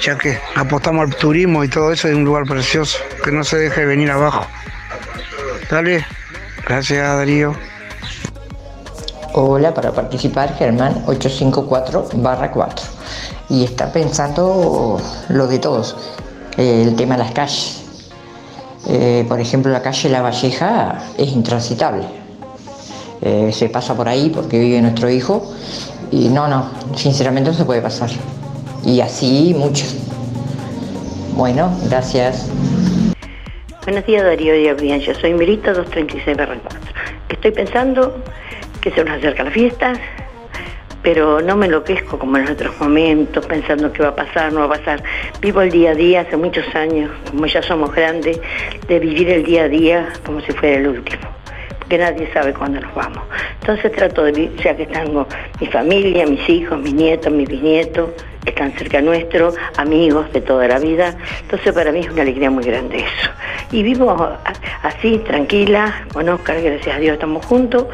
Ya 0.01 0.17
que 0.17 0.39
apostamos 0.55 1.09
al 1.09 1.15
turismo 1.15 1.63
y 1.63 1.67
todo 1.67 1.91
eso 1.91 2.07
es 2.07 2.15
un 2.15 2.23
lugar 2.23 2.43
precioso, 2.45 2.99
que 3.23 3.31
no 3.31 3.43
se 3.43 3.57
deje 3.57 3.85
venir 3.85 4.11
abajo. 4.11 4.45
Dale, 5.69 6.05
gracias 6.67 7.17
Darío. 7.17 7.55
Hola, 9.33 9.73
para 9.73 9.91
participar 9.91 10.55
Germán 10.55 11.03
854 11.07 12.09
barra 12.15 12.51
4. 12.51 12.85
Y 13.49 13.63
está 13.63 13.91
pensando 13.91 15.01
lo 15.29 15.47
de 15.47 15.59
todos, 15.59 16.15
el 16.57 16.95
tema 16.95 17.18
de 17.18 17.23
las 17.23 17.32
calles. 17.32 17.86
Eh, 18.88 19.26
por 19.27 19.40
ejemplo, 19.40 19.72
la 19.72 19.82
calle 19.82 20.10
La 20.10 20.22
Valleja 20.22 21.02
es 21.18 21.32
intransitable. 21.32 22.06
Eh, 23.22 23.52
se 23.52 23.69
pasa 23.69 23.95
por 23.95 24.07
ahí 24.07 24.30
porque 24.30 24.60
vive 24.60 24.82
nuestro 24.82 25.10
hijo 25.10 25.52
y 26.11 26.30
no, 26.30 26.48
no, 26.48 26.69
sinceramente 26.95 27.49
no 27.49 27.56
se 27.56 27.65
puede 27.65 27.82
pasar. 27.82 28.10
Y 28.86 29.02
así 29.02 29.56
muchos. 29.57 29.95
Bueno, 31.36 31.76
gracias. 31.90 32.49
Buenos 33.86 34.06
días 34.06 34.23
Darío 34.23 34.56
y 34.60 34.68
audiencia, 34.68 35.14
soy 35.14 35.34
Mirita 35.34 35.73
236 35.73 36.38
4. 36.38 36.80
Estoy 37.30 37.52
pensando 37.52 38.15
que 38.82 38.91
se 38.91 39.03
nos 39.03 39.18
acercan 39.18 39.45
las 39.45 39.53
fiestas, 39.53 39.99
pero 41.06 41.40
no 41.40 41.56
me 41.56 41.68
enloquezco 41.68 42.18
como 42.18 42.36
en 42.38 42.49
otros 42.49 42.77
momentos, 42.80 43.45
pensando 43.45 43.94
qué 43.94 44.02
va 44.02 44.10
a 44.10 44.15
pasar, 44.15 44.52
no 44.52 44.61
va 44.61 44.76
a 44.76 44.80
pasar. 44.80 45.03
Vivo 45.40 45.61
el 45.61 45.69
día 45.69 45.91
a 45.91 45.94
día 45.94 46.22
hace 46.22 46.36
muchos 46.36 46.65
años, 46.73 47.11
como 47.30 47.45
ya 47.45 47.61
somos 47.61 47.94
grandes, 47.94 48.41
de 48.88 48.99
vivir 48.99 49.30
el 49.30 49.44
día 49.44 49.65
a 49.65 49.68
día 49.69 50.10
como 50.26 50.41
si 50.41 50.52
fuera 50.53 50.77
el 50.77 50.88
último, 50.88 51.22
porque 51.77 51.99
nadie 51.99 52.27
sabe 52.34 52.53
cuándo 52.53 52.82
nos 52.82 52.94
vamos. 52.95 53.22
Entonces 53.61 53.91
trato 53.91 54.23
de 54.23 54.32
vivir, 54.32 54.56
ya 54.64 54.76
que 54.76 54.88
tengo 54.88 55.27
mi 55.61 55.68
familia, 55.68 56.26
mis 56.26 56.49
hijos, 56.49 56.80
mis 56.80 56.95
nietos, 56.95 57.32
mis 57.32 57.48
bisnietos, 57.48 58.10
están 58.45 58.72
cerca 58.73 59.01
nuestro, 59.01 59.53
amigos 59.77 60.31
de 60.34 60.41
toda 60.41 60.67
la 60.67 60.80
vida. 60.80 61.15
Entonces 61.41 61.73
para 61.73 61.91
mí 61.91 61.99
es 61.99 62.09
una 62.09 62.22
alegría 62.22 62.49
muy 62.49 62.63
grande 62.63 62.97
eso. 62.97 63.30
Y 63.72 63.84
vivo 63.84 64.15
así, 64.84 65.17
tranquila, 65.19 66.05
con 66.13 66.30
Oscar, 66.30 66.61
gracias 66.61 66.95
a 66.95 66.99
Dios 66.99 67.13
estamos 67.13 67.45
juntos. 67.45 67.85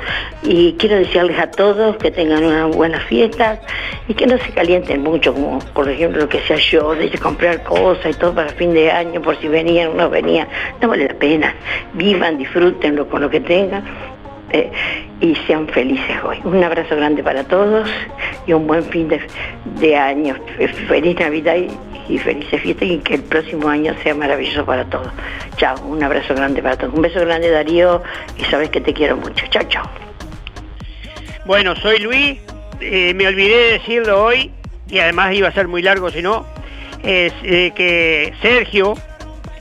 Y 0.44 0.74
quiero 0.74 0.98
desearles 0.98 1.40
a 1.40 1.52
todos 1.52 1.98
que 1.98 2.12
tengan 2.12 2.44
unas 2.44 2.76
buenas 2.76 3.04
fiestas 3.04 3.60
y 4.08 4.14
que 4.14 4.26
no 4.28 4.38
se 4.38 4.52
calienten 4.52 5.02
mucho, 5.02 5.34
como 5.34 5.60
por 5.74 5.90
ejemplo 5.90 6.22
lo 6.22 6.30
que 6.30 6.42
sea 6.42 6.58
yo, 6.58 6.94
de 6.96 7.10
comprar 7.18 7.64
cosas 7.64 8.16
y 8.16 8.20
todo 8.20 8.34
para 8.34 8.50
fin 8.50 8.74
de 8.74 8.92
año, 8.92 9.22
por 9.22 9.40
si 9.40 9.48
venían 9.48 9.90
o 9.90 9.94
no 9.94 10.10
venían. 10.10 10.48
No 10.82 10.88
vale 10.88 11.08
la 11.08 11.14
pena. 11.14 11.56
Vivan, 11.94 12.38
disfrútenlo 12.38 13.08
con 13.08 13.22
lo 13.22 13.30
que 13.30 13.40
tengan. 13.40 13.84
Y 15.22 15.36
sean 15.48 15.68
felices 15.68 16.18
hoy. 16.24 16.40
Un 16.44 16.64
abrazo 16.64 16.96
grande 16.96 17.24
para 17.24 17.44
todos 17.44 17.90
y 18.48 18.54
un 18.54 18.68
buen 18.68 18.84
fin 18.86 19.08
de, 19.08 19.22
de 19.80 19.96
año. 19.96 20.36
Feliz 20.88 21.20
Navidad 21.20 21.56
y, 21.56 21.70
y 22.14 22.18
felices 22.18 22.62
fiestas 22.62 22.88
y 22.88 22.98
que 23.00 23.16
el 23.16 23.24
próximo 23.24 23.70
año 23.70 23.96
sea 24.04 24.14
maravilloso 24.16 24.66
para 24.66 24.86
todos. 24.86 25.12
Chao, 25.58 25.76
un 25.86 26.04
abrazo 26.04 26.34
grande 26.36 26.62
para 26.62 26.78
todos. 26.78 26.94
Un 26.94 27.02
beso 27.02 27.20
grande 27.22 27.50
Darío 27.50 28.02
y 28.38 28.44
sabes 28.46 28.70
que 28.70 28.82
te 28.82 28.94
quiero 28.94 29.18
mucho. 29.18 29.46
Chao, 29.48 29.64
chao. 29.70 29.90
Bueno, 31.46 31.76
soy 31.76 32.00
Luis, 32.00 32.40
eh, 32.80 33.14
me 33.16 33.28
olvidé 33.28 33.58
de 33.58 33.72
decirlo 33.74 34.24
hoy, 34.24 34.52
y 34.90 35.00
además 35.00 35.34
iba 35.34 35.48
a 35.48 35.52
ser 35.52 35.68
muy 35.68 35.82
largo 35.82 36.12
si 36.12 36.22
no, 36.22 36.46
es 37.04 37.34
eh, 37.44 37.72
que 37.76 38.34
Sergio, 38.42 38.94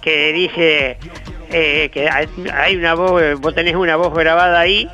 que 0.02 0.32
dice 0.32 0.98
eh, 1.52 1.90
que 1.93 2.09
hay, 2.09 2.77
una 2.77 2.94
voz, 2.94 3.22
eh, 3.22 3.35
vos 3.35 3.55
tenés 3.55 3.74
una 3.74 3.97
voz 3.97 4.14
grabada 4.14 4.60
ahí, 4.60 4.89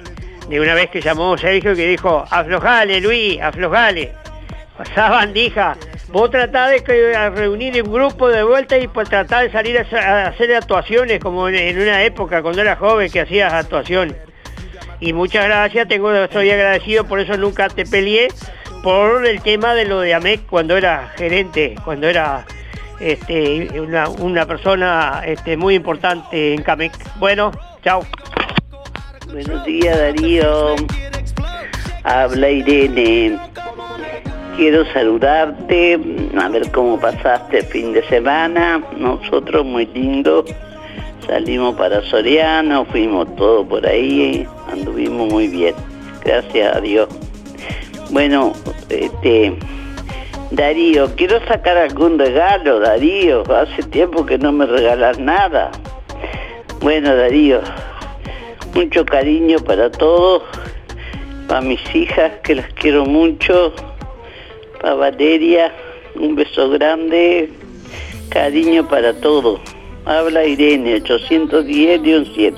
de 0.49 0.61
una 0.61 0.75
vez 0.75 0.91
que 0.91 1.01
llamó 1.01 1.37
Sergio 1.37 1.75
que 1.75 1.87
dijo, 1.87 2.25
aflojale 2.31 3.01
Luis, 3.01 3.41
aflojale. 3.41 4.13
Sabandija, 4.95 5.77
vos 6.09 6.31
tratás 6.31 6.71
de 6.71 7.17
a 7.17 7.31
reunir 7.31 7.83
un 7.83 7.93
grupo 7.93 8.29
de 8.29 8.43
vuelta 8.43 8.79
y 8.79 8.89
pues 8.89 9.09
de 9.09 9.51
salir 9.51 9.79
a, 9.79 10.27
hacer 10.27 10.55
actuaciones 10.55 11.19
como 11.21 11.49
en, 11.49 11.79
una 11.79 12.03
época 12.05 12.43
cuando 12.43 12.61
era 12.61 12.77
joven 12.77 13.11
que 13.11 13.21
hacías 13.21 13.53
actuación. 13.53 14.15
Y 15.01 15.13
muchas 15.13 15.45
gracias, 15.45 15.89
tengo, 15.89 16.15
estoy 16.15 16.51
agradecido, 16.51 17.05
por 17.05 17.21
eso 17.21 17.37
nunca 17.37 17.69
te 17.69 17.85
peleé 17.85 18.29
por 18.83 19.27
el 19.27 19.43
tema 19.43 19.75
de 19.75 19.85
lo 19.85 20.01
de 20.01 20.15
AMEC 20.15 20.47
cuando 20.47 20.77
era 20.77 21.13
gerente, 21.17 21.75
cuando 21.85 22.09
era 22.09 22.47
este, 23.01 23.81
una, 23.81 24.09
una 24.09 24.47
persona 24.47 25.23
este, 25.25 25.57
muy 25.57 25.75
importante 25.75 26.55
en 26.55 26.63
CAMEC. 26.63 26.93
Bueno, 27.19 27.53
chao. 27.83 28.05
Buenos 29.33 29.65
días 29.65 29.99
Darío, 29.99 30.77
habla 32.05 32.51
Irene. 32.51 33.39
Quiero 34.57 34.91
saludarte, 34.93 36.01
a 36.41 36.49
ver 36.49 36.71
cómo 36.71 36.99
pasaste 36.99 37.59
el 37.59 37.65
fin 37.67 37.93
de 37.93 38.03
semana. 38.09 38.83
Nosotros 38.97 39.67
muy 39.67 39.87
lindo. 39.87 40.45
Salimos 41.27 41.75
para 41.75 42.03
Soriano, 42.03 42.85
fuimos 42.87 43.35
todo 43.37 43.67
por 43.67 43.85
ahí, 43.87 44.47
anduvimos 44.71 45.31
muy 45.31 45.49
bien. 45.49 45.75
Gracias 46.25 46.77
a 46.77 46.81
Dios. 46.81 47.09
Bueno, 48.11 48.53
este 48.89 49.59
Darío, 50.57 51.15
quiero 51.17 51.39
sacar 51.47 51.77
algún 51.77 52.19
regalo, 52.19 52.81
Darío. 52.81 53.43
Hace 53.55 53.83
tiempo 53.83 54.25
que 54.25 54.39
no 54.39 54.53
me 54.53 54.65
regalas 54.65 55.19
nada. 55.19 55.71
Bueno, 56.81 57.15
Darío, 57.15 57.61
mucho 58.75 59.05
cariño 59.05 59.59
para 59.59 59.91
todos, 59.91 60.45
para 61.47 61.61
mis 61.61 61.81
hijas 61.95 62.33
que 62.43 62.55
las 62.55 62.73
quiero 62.73 63.05
mucho, 63.05 63.75
para 64.81 64.95
Valeria, 64.95 65.75
un 66.15 66.35
beso 66.35 66.71
grande, 66.71 67.51
cariño 68.31 68.89
para 68.89 69.13
todos. 69.13 69.61
Habla 70.07 70.47
Irene, 70.47 71.03
810-7. 71.03 72.55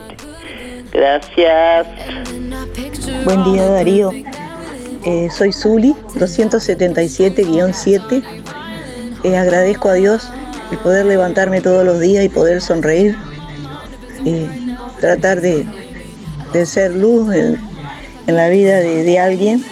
Gracias. 0.92 1.88
Buen 3.24 3.42
día 3.42 3.64
Darío. 3.64 4.12
Eh, 5.10 5.30
soy 5.30 5.54
Zuli, 5.54 5.96
277-7. 6.16 8.22
Eh, 9.24 9.38
agradezco 9.38 9.88
a 9.88 9.94
Dios 9.94 10.28
el 10.70 10.76
poder 10.76 11.06
levantarme 11.06 11.62
todos 11.62 11.82
los 11.82 11.98
días 11.98 12.26
y 12.26 12.28
poder 12.28 12.60
sonreír. 12.60 13.16
Y 14.22 14.46
tratar 15.00 15.40
de, 15.40 15.66
de 16.52 16.66
ser 16.66 16.94
luz 16.94 17.34
en, 17.34 17.58
la 18.26 18.50
vida 18.50 18.80
de, 18.80 19.02
de 19.02 19.18
alguien 19.18 19.64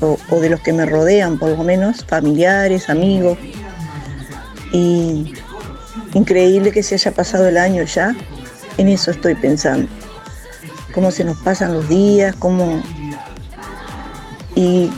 o, 0.00 0.16
o 0.30 0.40
de 0.40 0.48
los 0.48 0.60
que 0.60 0.72
me 0.72 0.86
rodean, 0.86 1.38
por 1.38 1.50
lo 1.50 1.62
menos, 1.62 2.02
familiares, 2.06 2.88
amigos. 2.88 3.36
Y 4.72 5.34
increíble 6.14 6.72
que 6.72 6.82
se 6.82 6.94
haya 6.94 7.12
pasado 7.12 7.48
el 7.48 7.58
año 7.58 7.82
ya. 7.82 8.16
En 8.78 8.88
eso 8.88 9.10
estoy 9.10 9.34
pensando 9.34 9.90
cómo 10.94 11.10
se 11.10 11.24
nos 11.24 11.36
pasan 11.38 11.74
los 11.74 11.88
días, 11.88 12.36
cómo 12.36 12.80
y 14.54 14.90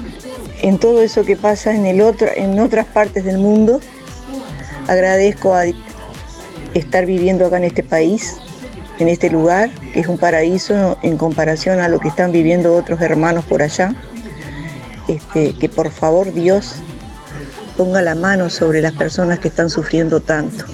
en 0.63 0.79
todo 0.79 1.03
eso 1.03 1.25
que 1.25 1.37
pasa 1.37 1.75
en 1.75 1.87
el 1.87 2.01
otro, 2.01 2.29
en 2.35 2.59
otras 2.59 2.87
partes 2.87 3.25
del 3.25 3.39
mundo, 3.39 3.81
agradezco 4.89 5.55
a 5.55 5.65
estar 6.75 7.07
viviendo 7.07 7.47
acá 7.47 7.59
en 7.59 7.65
este 7.65 7.83
país, 7.83 8.37
en 8.99 9.09
este 9.09 9.31
lugar, 9.31 9.71
que 9.93 10.01
es 10.01 10.09
un 10.09 10.19
paraíso 10.19 10.99
en 11.03 11.17
comparación 11.17 11.81
a 11.81 11.89
lo 11.89 12.01
que 12.01 12.09
están 12.09 12.33
viviendo 12.33 12.75
otros 12.75 13.01
hermanos 13.01 13.45
por 13.45 13.63
allá. 13.63 13.95
Este, 15.09 15.55
que 15.55 15.69
por 15.69 15.91
favor 15.91 16.33
Dios 16.33 16.77
ponga 17.77 18.03
la 18.03 18.17
mano 18.17 18.51
sobre 18.51 18.81
las 18.81 18.93
personas 18.93 19.39
que 19.39 19.49
están 19.49 19.71
sufriendo 19.71 20.21
tanto. 20.21 20.65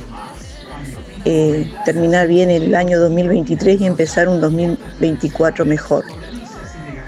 Eh, 1.25 1.71
terminar 1.85 2.27
bien 2.27 2.51
el 2.51 2.75
año 2.75 2.99
2023 2.99 3.81
y 3.81 3.87
empezar 3.87 4.29
un 4.29 4.41
2024 4.41 5.65
mejor. 5.65 6.05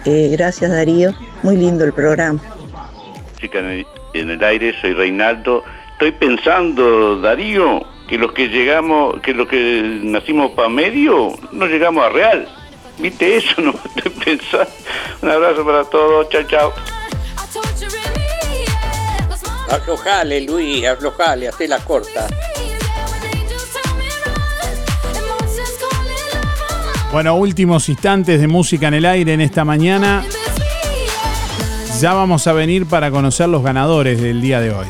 Eh, 0.04 0.28
gracias 0.32 0.70
Darío, 0.70 1.14
muy 1.44 1.56
lindo 1.58 1.84
el 1.84 1.92
programa. 1.92 2.40
Música 3.34 3.58
en 3.58 3.66
el, 3.66 3.86
en 4.14 4.30
el 4.30 4.42
aire, 4.42 4.74
soy 4.80 4.94
Reinaldo. 4.94 5.62
Estoy 5.92 6.12
pensando, 6.12 7.20
Darío, 7.20 7.84
que 8.08 8.16
los 8.16 8.32
que 8.32 8.48
llegamos, 8.48 9.20
que 9.20 9.34
los 9.34 9.46
que 9.46 10.00
nacimos 10.02 10.52
para 10.52 10.70
medio, 10.70 11.34
no 11.52 11.66
llegamos 11.66 12.04
a 12.04 12.08
real. 12.08 12.48
¿Viste 12.98 13.36
eso? 13.36 13.54
No 13.62 13.74
estoy 13.94 14.12
pensando. 14.24 14.70
Un 15.20 15.30
abrazo 15.30 15.64
para 15.64 15.84
todos, 15.84 16.28
chao, 16.30 16.42
chao. 16.44 16.72
Aflojale, 19.70 20.40
Luis, 20.40 20.86
aflojale, 20.86 21.48
hacé 21.48 21.68
la 21.68 21.78
corta. 21.80 22.26
Bueno, 27.12 27.34
últimos 27.36 27.88
instantes 27.88 28.40
de 28.40 28.46
música 28.48 28.88
en 28.88 28.94
el 28.94 29.04
aire 29.04 29.34
en 29.34 29.40
esta 29.40 29.64
mañana. 29.64 30.24
Ya 32.00 32.12
vamos 32.12 32.46
a 32.48 32.52
venir 32.52 32.86
para 32.86 33.10
conocer 33.10 33.48
los 33.48 33.62
ganadores 33.62 34.20
del 34.20 34.40
día 34.40 34.60
de 34.60 34.74
hoy. 34.74 34.86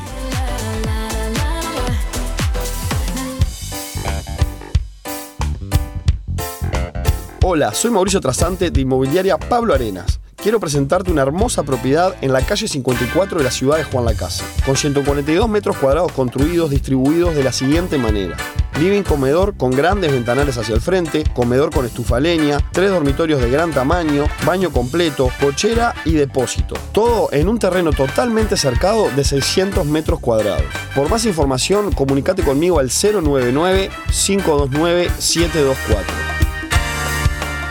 Hola, 7.43 7.75
soy 7.75 7.91
Mauricio 7.91 8.21
Trasante 8.21 8.71
de 8.71 8.81
Inmobiliaria 8.81 9.39
Pablo 9.39 9.75
Arenas. 9.75 10.19
Quiero 10.35 10.59
presentarte 10.59 11.13
una 11.13 11.23
hermosa 11.23 11.63
propiedad 11.63 12.17
en 12.21 12.33
la 12.33 12.41
calle 12.41 12.67
54 12.67 13.39
de 13.39 13.45
la 13.45 13.51
ciudad 13.51 13.77
de 13.77 13.85
Juan 13.85 14.07
Lacasa, 14.07 14.45
con 14.65 14.77
142 14.77 15.49
metros 15.49 15.77
cuadrados 15.77 16.11
construidos 16.13 16.71
distribuidos 16.71 17.35
de 17.35 17.45
la 17.45 17.53
siguiente 17.53 17.99
manera. 17.99 18.37
Living 18.79 19.03
comedor 19.03 19.57
con 19.57 19.71
grandes 19.71 20.11
ventanales 20.11 20.59
hacia 20.59 20.75
el 20.75 20.81
frente, 20.81 21.25
comedor 21.33 21.73
con 21.73 21.87
estufa 21.87 22.19
leña, 22.19 22.59
tres 22.73 22.91
dormitorios 22.91 23.41
de 23.41 23.51
gran 23.51 23.73
tamaño, 23.73 24.27
baño 24.45 24.71
completo, 24.73 25.31
cochera 25.41 25.95
y 26.05 26.15
depósito. 26.15 26.75
Todo 26.93 27.29
en 27.33 27.49
un 27.49 27.59
terreno 27.59 27.93
totalmente 27.93 28.57
cercado 28.57 29.09
de 29.15 29.23
600 29.25 29.87
metros 29.87 30.19
cuadrados. 30.21 30.65
Por 30.95 31.09
más 31.09 31.25
información, 31.25 31.93
comunícate 31.93 32.43
conmigo 32.43 32.81
al 32.81 32.91
099 32.91 33.91
529 34.11 35.11
724. 35.19 36.15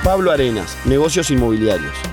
Pablo 0.03 0.31
Arenas, 0.31 0.77
Negocios 0.85 1.31
Inmobiliarios. 1.31 2.12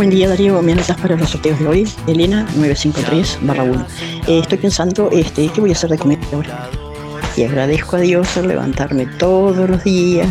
Buen 0.00 0.08
día 0.08 0.30
Darío, 0.30 0.62
me 0.62 0.72
anotas 0.72 0.96
para 0.96 1.14
los 1.14 1.28
sorteos 1.28 1.58
de 1.58 1.66
hoy. 1.66 1.88
Elena 2.06 2.44
953 2.56 3.40
barra 3.42 3.64
1. 3.64 3.86
Eh, 4.28 4.38
estoy 4.38 4.56
pensando, 4.56 5.10
este, 5.12 5.48
¿qué 5.48 5.60
voy 5.60 5.68
a 5.68 5.72
hacer 5.74 5.90
de 5.90 5.98
comer 5.98 6.18
ahora? 6.32 6.70
Y 7.36 7.44
agradezco 7.44 7.96
a 7.96 8.00
Dios 8.00 8.26
por 8.28 8.46
levantarme 8.46 9.04
todos 9.04 9.68
los 9.68 9.84
días 9.84 10.26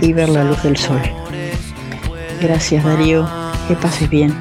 y 0.00 0.12
ver 0.12 0.28
la 0.28 0.44
luz 0.44 0.62
del 0.62 0.76
sol. 0.76 1.02
Gracias 2.40 2.84
Darío, 2.84 3.28
que 3.66 3.74
pases 3.74 4.08
bien. 4.08 4.32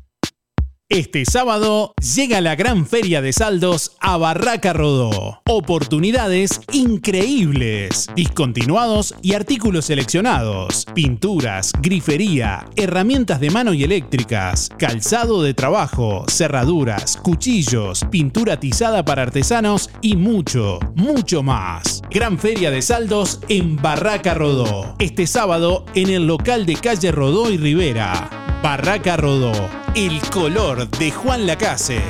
Este 0.93 1.24
sábado 1.24 1.94
llega 2.14 2.43
la 2.43 2.55
gran 2.55 2.85
feria 2.85 3.23
de 3.23 3.32
saldos 3.32 3.97
a 3.98 4.19
Barraca 4.19 4.74
Rodó. 4.74 5.40
Oportunidades 5.47 6.60
increíbles, 6.70 8.10
discontinuados 8.14 9.14
y 9.23 9.32
artículos 9.32 9.86
seleccionados. 9.86 10.85
Pinturas, 10.94 11.73
grifería, 11.81 12.66
herramientas 12.77 13.40
de 13.40 13.48
mano 13.48 13.73
y 13.73 13.85
eléctricas, 13.85 14.69
calzado 14.77 15.43
de 15.43 15.55
trabajo, 15.55 16.27
cerraduras, 16.28 17.16
cuchillos, 17.16 18.05
pintura 18.10 18.60
tizada 18.60 19.02
para 19.02 19.23
artesanos 19.23 19.89
y 20.02 20.16
mucho, 20.16 20.78
mucho 20.94 21.43
más. 21.43 22.02
Gran 22.10 22.39
feria 22.39 22.70
de 22.70 22.82
saldos 22.82 23.40
en 23.48 23.77
Barraca 23.77 24.35
Rodó. 24.35 24.94
Este 24.98 25.27
sábado 25.27 25.86
en 25.94 26.10
el 26.10 26.27
local 26.27 26.66
de 26.66 26.77
calle 26.77 27.12
Rodó 27.12 27.51
y 27.51 27.56
Rivera. 27.56 28.51
Barraca 28.62 29.16
Rodó, 29.16 29.52
el 29.97 30.20
color 30.30 30.89
de 30.89 31.10
Juan 31.10 31.48
Lacase. 31.48 32.01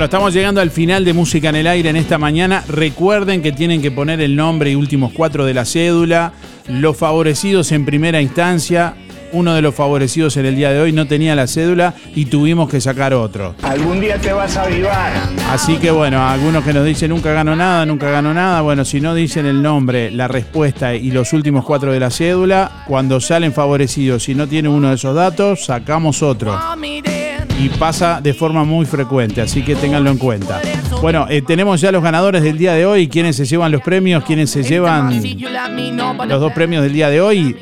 Bueno, 0.00 0.06
estamos 0.06 0.32
llegando 0.32 0.62
al 0.62 0.70
final 0.70 1.04
de 1.04 1.12
Música 1.12 1.50
en 1.50 1.56
el 1.56 1.66
Aire 1.66 1.90
en 1.90 1.96
esta 1.96 2.16
mañana. 2.16 2.64
Recuerden 2.66 3.42
que 3.42 3.52
tienen 3.52 3.82
que 3.82 3.90
poner 3.90 4.22
el 4.22 4.34
nombre 4.34 4.70
y 4.70 4.74
últimos 4.74 5.12
cuatro 5.12 5.44
de 5.44 5.52
la 5.52 5.66
cédula. 5.66 6.32
Los 6.68 6.96
favorecidos 6.96 7.70
en 7.70 7.84
primera 7.84 8.22
instancia. 8.22 8.94
Uno 9.32 9.52
de 9.52 9.60
los 9.60 9.74
favorecidos 9.74 10.38
en 10.38 10.46
el 10.46 10.56
día 10.56 10.70
de 10.70 10.80
hoy 10.80 10.92
no 10.92 11.06
tenía 11.06 11.34
la 11.34 11.46
cédula 11.46 11.92
y 12.14 12.24
tuvimos 12.24 12.70
que 12.70 12.80
sacar 12.80 13.12
otro. 13.12 13.54
Algún 13.60 14.00
día 14.00 14.16
te 14.16 14.32
vas 14.32 14.56
a 14.56 14.62
avivar. 14.62 15.12
Así 15.50 15.76
que 15.76 15.90
bueno, 15.90 16.26
algunos 16.26 16.64
que 16.64 16.72
nos 16.72 16.86
dicen 16.86 17.10
nunca 17.10 17.34
gano 17.34 17.54
nada, 17.54 17.84
nunca 17.84 18.10
gano 18.10 18.32
nada. 18.32 18.62
Bueno, 18.62 18.86
si 18.86 19.02
no 19.02 19.14
dicen 19.14 19.44
el 19.44 19.60
nombre, 19.60 20.10
la 20.10 20.28
respuesta 20.28 20.94
y 20.94 21.10
los 21.10 21.34
últimos 21.34 21.66
cuatro 21.66 21.92
de 21.92 22.00
la 22.00 22.10
cédula, 22.10 22.84
cuando 22.86 23.20
salen 23.20 23.52
favorecidos, 23.52 24.22
si 24.22 24.34
no 24.34 24.46
tiene 24.46 24.70
uno 24.70 24.88
de 24.88 24.94
esos 24.94 25.14
datos, 25.14 25.66
sacamos 25.66 26.22
otro. 26.22 26.58
Y 27.60 27.68
pasa 27.68 28.22
de 28.22 28.32
forma 28.32 28.64
muy 28.64 28.86
frecuente, 28.86 29.42
así 29.42 29.62
que 29.62 29.76
ténganlo 29.76 30.10
en 30.10 30.16
cuenta. 30.16 30.62
Bueno, 31.02 31.26
eh, 31.28 31.42
tenemos 31.42 31.78
ya 31.78 31.92
los 31.92 32.02
ganadores 32.02 32.42
del 32.42 32.56
día 32.56 32.72
de 32.72 32.86
hoy, 32.86 33.06
quienes 33.06 33.36
se 33.36 33.44
llevan 33.44 33.70
los 33.70 33.82
premios, 33.82 34.24
quienes 34.24 34.48
se 34.48 34.62
llevan 34.62 35.22
los 36.26 36.40
dos 36.40 36.52
premios 36.54 36.82
del 36.82 36.94
día 36.94 37.10
de 37.10 37.20
hoy. 37.20 37.54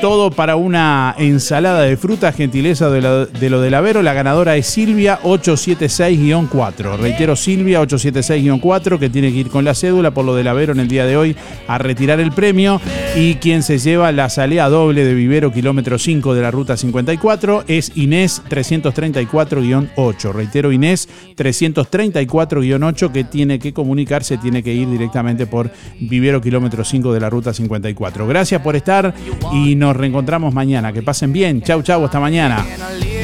Todo 0.00 0.30
para 0.30 0.56
una 0.56 1.14
ensalada 1.18 1.82
de 1.82 1.96
frutas, 1.96 2.34
gentileza 2.34 2.90
de 2.90 3.00
lo, 3.00 3.26
de 3.26 3.50
lo 3.50 3.60
del 3.60 3.74
Avero. 3.74 4.02
La 4.02 4.12
ganadora 4.12 4.56
es 4.56 4.66
Silvia 4.66 5.20
876-4. 5.22 6.96
Reitero, 6.98 7.36
Silvia 7.36 7.82
876-4, 7.82 8.98
que 8.98 9.10
tiene 9.10 9.32
que 9.32 9.38
ir 9.38 9.48
con 9.48 9.64
la 9.64 9.74
cédula 9.74 10.12
por 10.12 10.24
lo 10.24 10.34
del 10.34 10.48
Avero 10.48 10.72
en 10.72 10.80
el 10.80 10.88
día 10.88 11.06
de 11.06 11.16
hoy 11.16 11.36
a 11.66 11.78
retirar 11.78 12.20
el 12.20 12.32
premio. 12.32 12.80
Y 13.16 13.36
quien 13.36 13.62
se 13.62 13.78
lleva 13.78 14.10
la 14.12 14.28
salida 14.28 14.68
doble 14.68 15.04
de 15.04 15.14
Vivero, 15.14 15.52
kilómetro 15.52 15.98
5 15.98 16.34
de 16.34 16.42
la 16.42 16.50
ruta 16.50 16.76
54, 16.76 17.64
es 17.68 17.92
Inés 17.94 18.42
334-8. 18.48 20.32
Reitero, 20.32 20.72
Inés 20.72 21.08
334-8, 21.36 23.12
que 23.12 23.24
tiene 23.24 23.58
que 23.58 23.72
comunicarse, 23.72 24.38
tiene 24.38 24.62
que 24.62 24.72
ir 24.74 24.88
directamente 24.88 25.46
por 25.46 25.70
Vivero, 26.00 26.40
kilómetro 26.40 26.84
5 26.84 27.12
de 27.12 27.20
la 27.20 27.30
ruta 27.30 27.54
54. 27.54 28.26
Gracias 28.26 28.53
por 28.62 28.76
estar 28.76 29.14
y 29.52 29.74
nos 29.74 29.96
reencontramos 29.96 30.52
mañana. 30.52 30.92
Que 30.92 31.02
pasen 31.02 31.32
bien. 31.32 31.62
Chau, 31.62 31.82
chau, 31.82 32.04
hasta 32.04 32.20
mañana. 32.20 32.64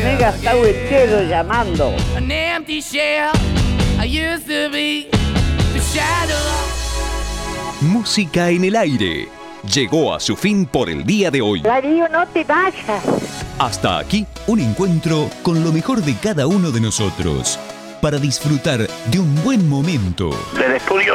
Mega 0.04 0.32
Tauechero 0.32 1.22
llamando. 1.22 1.94
An 2.16 2.30
empty 2.30 2.80
shell. 2.80 3.30
I 4.00 4.06
used 4.06 4.46
to 4.46 4.70
be 4.70 5.08
the 5.72 5.80
shadow. 5.92 6.36
Música 7.80 8.50
en 8.50 8.64
el 8.64 8.76
aire. 8.76 9.28
Llegó 9.74 10.14
a 10.14 10.20
su 10.20 10.36
fin 10.36 10.66
por 10.66 10.88
el 10.88 11.04
día 11.04 11.30
de 11.30 11.42
hoy. 11.42 11.60
Darío, 11.60 12.08
no 12.08 12.26
te 12.28 12.44
vayas. 12.44 13.02
Hasta 13.58 13.98
aquí 13.98 14.26
un 14.46 14.60
encuentro 14.60 15.28
con 15.42 15.62
lo 15.62 15.70
mejor 15.70 16.00
de 16.02 16.14
cada 16.14 16.46
uno 16.46 16.70
de 16.70 16.80
nosotros 16.80 17.58
para 18.00 18.18
disfrutar 18.18 18.86
de 19.10 19.18
un 19.18 19.44
buen 19.44 19.68
momento. 19.68 20.30
Del 20.58 20.72
estudio. 20.72 21.14